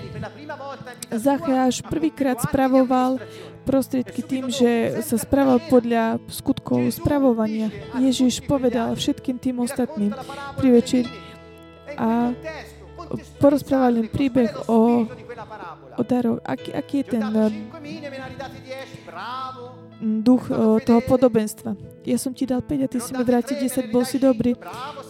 Zacháš 1.11 1.83
prvýkrát 1.83 2.39
spravoval 2.39 3.19
prostriedky 3.63 4.21
tým, 4.23 4.51
že 4.51 5.03
sa 5.07 5.17
správal 5.17 5.63
podľa 5.71 6.19
skutkov 6.27 6.91
spravovania. 6.91 7.71
Ježiš 7.97 8.43
povedal 8.45 8.95
všetkým 8.95 9.39
tým 9.39 9.63
ostatným 9.63 10.13
pri 10.59 10.69
večer 10.75 11.05
a 11.97 12.35
porozprával 13.39 14.03
im 14.03 14.09
príbeh 14.09 14.71
o, 14.71 15.05
o 15.99 16.03
darov. 16.03 16.41
Aký, 16.45 16.73
aký 16.73 17.03
je 17.03 17.07
ten 17.19 17.25
duch 20.03 20.51
toho 20.83 21.01
podobenstva. 21.07 21.79
Ja 22.03 22.19
som 22.19 22.35
ti 22.35 22.43
dal 22.43 22.67
5 22.67 22.83
a 22.83 22.89
ty 22.91 22.99
si 22.99 23.11
mi 23.15 23.23
vrátil 23.23 23.63
10, 23.63 23.95
bol 23.95 24.03
si 24.03 24.19
dobrý. 24.19 24.59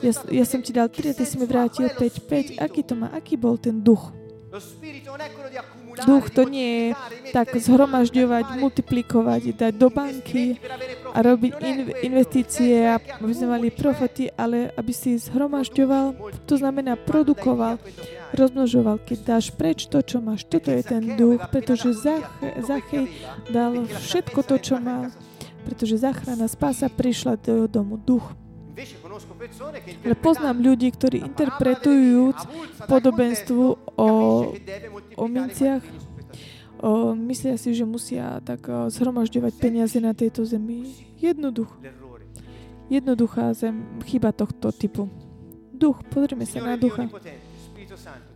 Ja, 0.05 0.13
ja 0.29 0.45
som 0.45 0.61
ti 0.61 0.77
dal 0.77 0.93
3 0.93 1.13
a 1.13 1.15
ty 1.17 1.25
si 1.25 1.41
mi 1.41 1.49
vrátil 1.49 1.89
5, 1.89 2.61
5. 2.61 2.61
Aký 2.61 2.85
to 2.85 2.93
má? 2.93 3.09
Aký 3.17 3.41
bol 3.41 3.57
ten 3.57 3.81
duch? 3.81 4.13
Duch 6.05 6.29
to 6.29 6.45
nie 6.45 6.93
je 6.93 7.33
tak 7.33 7.57
zhromažďovať, 7.57 8.61
multiplikovať, 8.61 9.43
dať 9.57 9.73
do 9.81 9.89
banky 9.89 10.61
a 11.09 11.19
robiť 11.25 11.53
in- 11.65 11.93
investície, 12.05 12.85
aby 12.93 13.33
sme 13.33 13.57
mali 13.57 13.73
profity, 13.73 14.29
ale 14.37 14.69
aby 14.77 14.93
si 14.93 15.17
zhromažďoval, 15.17 16.37
to 16.45 16.55
znamená 16.61 17.01
produkoval, 17.01 17.81
rozmnožoval. 18.37 19.01
Keď 19.01 19.19
dáš 19.25 19.49
preč 19.57 19.89
to, 19.89 20.05
čo 20.05 20.21
máš, 20.21 20.45
toto 20.45 20.69
je 20.69 20.85
ten 20.85 21.17
duch, 21.17 21.41
pretože 21.49 21.97
Zachej 22.61 23.09
dal 23.49 23.89
všetko 23.89 24.41
to, 24.45 24.61
čo 24.61 24.77
mal, 24.77 25.09
pretože 25.65 25.97
záchrana 25.97 26.45
spása 26.45 26.93
prišla 26.93 27.41
do 27.41 27.65
domu. 27.65 27.97
Duch. 27.97 28.42
Ale 30.05 30.17
poznám 30.17 30.57
ľudí, 30.63 30.89
ktorí 30.93 31.21
interpretujúc 31.23 32.37
podobenstvu 32.89 33.65
o, 33.99 34.09
o 35.17 35.25
minciach, 35.29 35.85
o, 36.81 37.13
myslia 37.29 37.61
si, 37.61 37.77
že 37.77 37.85
musia 37.85 38.41
tak 38.43 38.65
zhromažďovať 38.67 39.53
peniaze 39.61 39.99
na 40.01 40.17
tejto 40.17 40.49
zemi. 40.49 40.89
Jednoducho. 41.21 41.77
Jednoduchá 42.93 43.57
zem, 43.57 43.85
chyba 44.05 44.37
tohto 44.37 44.69
typu. 44.69 45.09
Duch, 45.73 45.99
pozrime 46.13 46.45
sa 46.45 46.61
na 46.61 46.77
ducha. 46.77 47.09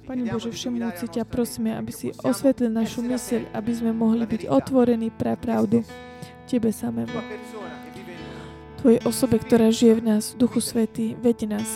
Pane 0.07 0.23
Bože, 0.29 0.53
všemúci 0.53 1.07
ťa 1.11 1.25
prosíme, 1.27 1.75
aby 1.75 1.93
si 1.93 2.13
osvetlil 2.23 2.71
našu 2.71 3.03
myseľ, 3.03 3.53
aby 3.57 3.73
sme 3.75 3.91
mohli 3.91 4.25
byť 4.29 4.47
otvorení 4.47 5.09
pre 5.11 5.35
pravdu 5.35 5.83
Tebe 6.47 6.71
samému. 6.71 7.19
Tvojej 8.81 9.01
osobe, 9.03 9.37
ktorá 9.41 9.73
žije 9.73 9.99
v 9.99 10.03
nás, 10.05 10.37
Duchu 10.37 10.61
Svetý, 10.61 11.17
veď 11.19 11.59
nás. 11.59 11.69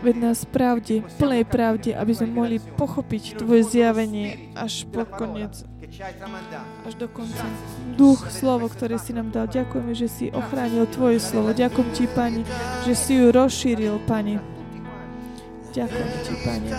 Veď 0.00 0.16
nás 0.16 0.48
pravde, 0.48 1.04
plnej 1.20 1.44
pravde, 1.44 1.92
aby 1.92 2.12
sme 2.16 2.32
mohli 2.32 2.56
pochopiť 2.56 3.36
Tvoje 3.36 3.68
zjavenie 3.68 4.48
až 4.56 4.88
po 4.88 5.04
koniec, 5.04 5.60
až 6.88 6.94
do 6.96 7.04
konca. 7.04 7.44
Duch, 8.00 8.32
slovo, 8.32 8.72
ktoré 8.72 8.96
si 8.96 9.12
nám 9.12 9.28
dal. 9.28 9.44
Ďakujeme, 9.44 9.92
že 9.92 10.08
si 10.08 10.24
ochránil 10.32 10.88
Tvoje 10.88 11.20
slovo. 11.20 11.52
Ďakujem 11.52 11.88
Ti, 11.92 12.04
Pani, 12.16 12.42
že 12.88 12.92
si 12.96 13.20
ju 13.20 13.28
rozšíril, 13.28 14.00
Pani. 14.08 14.40
Ďakujem 15.76 16.10
Ti, 16.24 16.34
Pane. 16.40 16.70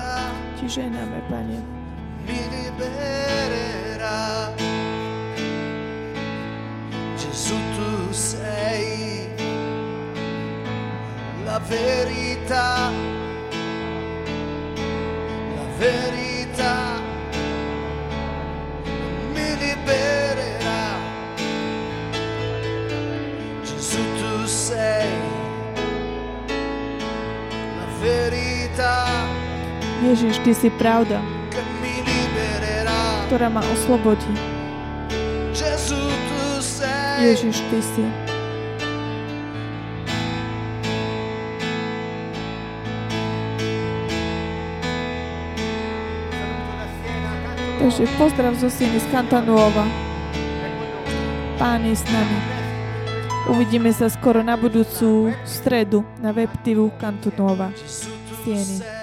Ti 0.58 0.66
ženáme, 0.66 1.20
Pane. 1.30 1.58
Gesù, 7.22 7.58
tu 7.78 7.91
sei 8.12 9.28
la 11.46 11.60
verità, 11.60 12.92
la 15.56 15.68
verità 15.78 17.00
mi 19.34 19.56
libererà. 19.58 21.00
Gesù, 23.64 24.00
tu 24.20 24.46
sei 24.46 25.10
la 27.80 27.88
verità. 28.00 29.08
Ježiš, 30.04 30.40
Ty 30.44 30.54
si 30.54 30.70
pravda, 30.76 31.22
ktorá 33.28 33.48
ma 33.48 33.64
oslobodí. 33.72 34.61
Ježiš, 37.22 37.62
Ty 37.70 37.80
si. 37.86 38.06
Takže 47.78 48.06
pozdrav 48.18 48.58
zo 48.58 48.74
Sieny 48.74 48.98
z 48.98 49.08
Kantanuova. 49.14 49.86
Pán 51.62 51.86
je 51.86 51.94
s 51.94 52.06
nami. 52.10 52.40
Uvidíme 53.54 53.94
sa 53.94 54.10
skoro 54.10 54.42
na 54.42 54.58
budúcu 54.58 55.30
stredu 55.46 56.02
na 56.22 56.34
web 56.34 56.50
TV 56.66 56.90
Kantanova. 56.98 57.70
Sieny. 58.42 59.01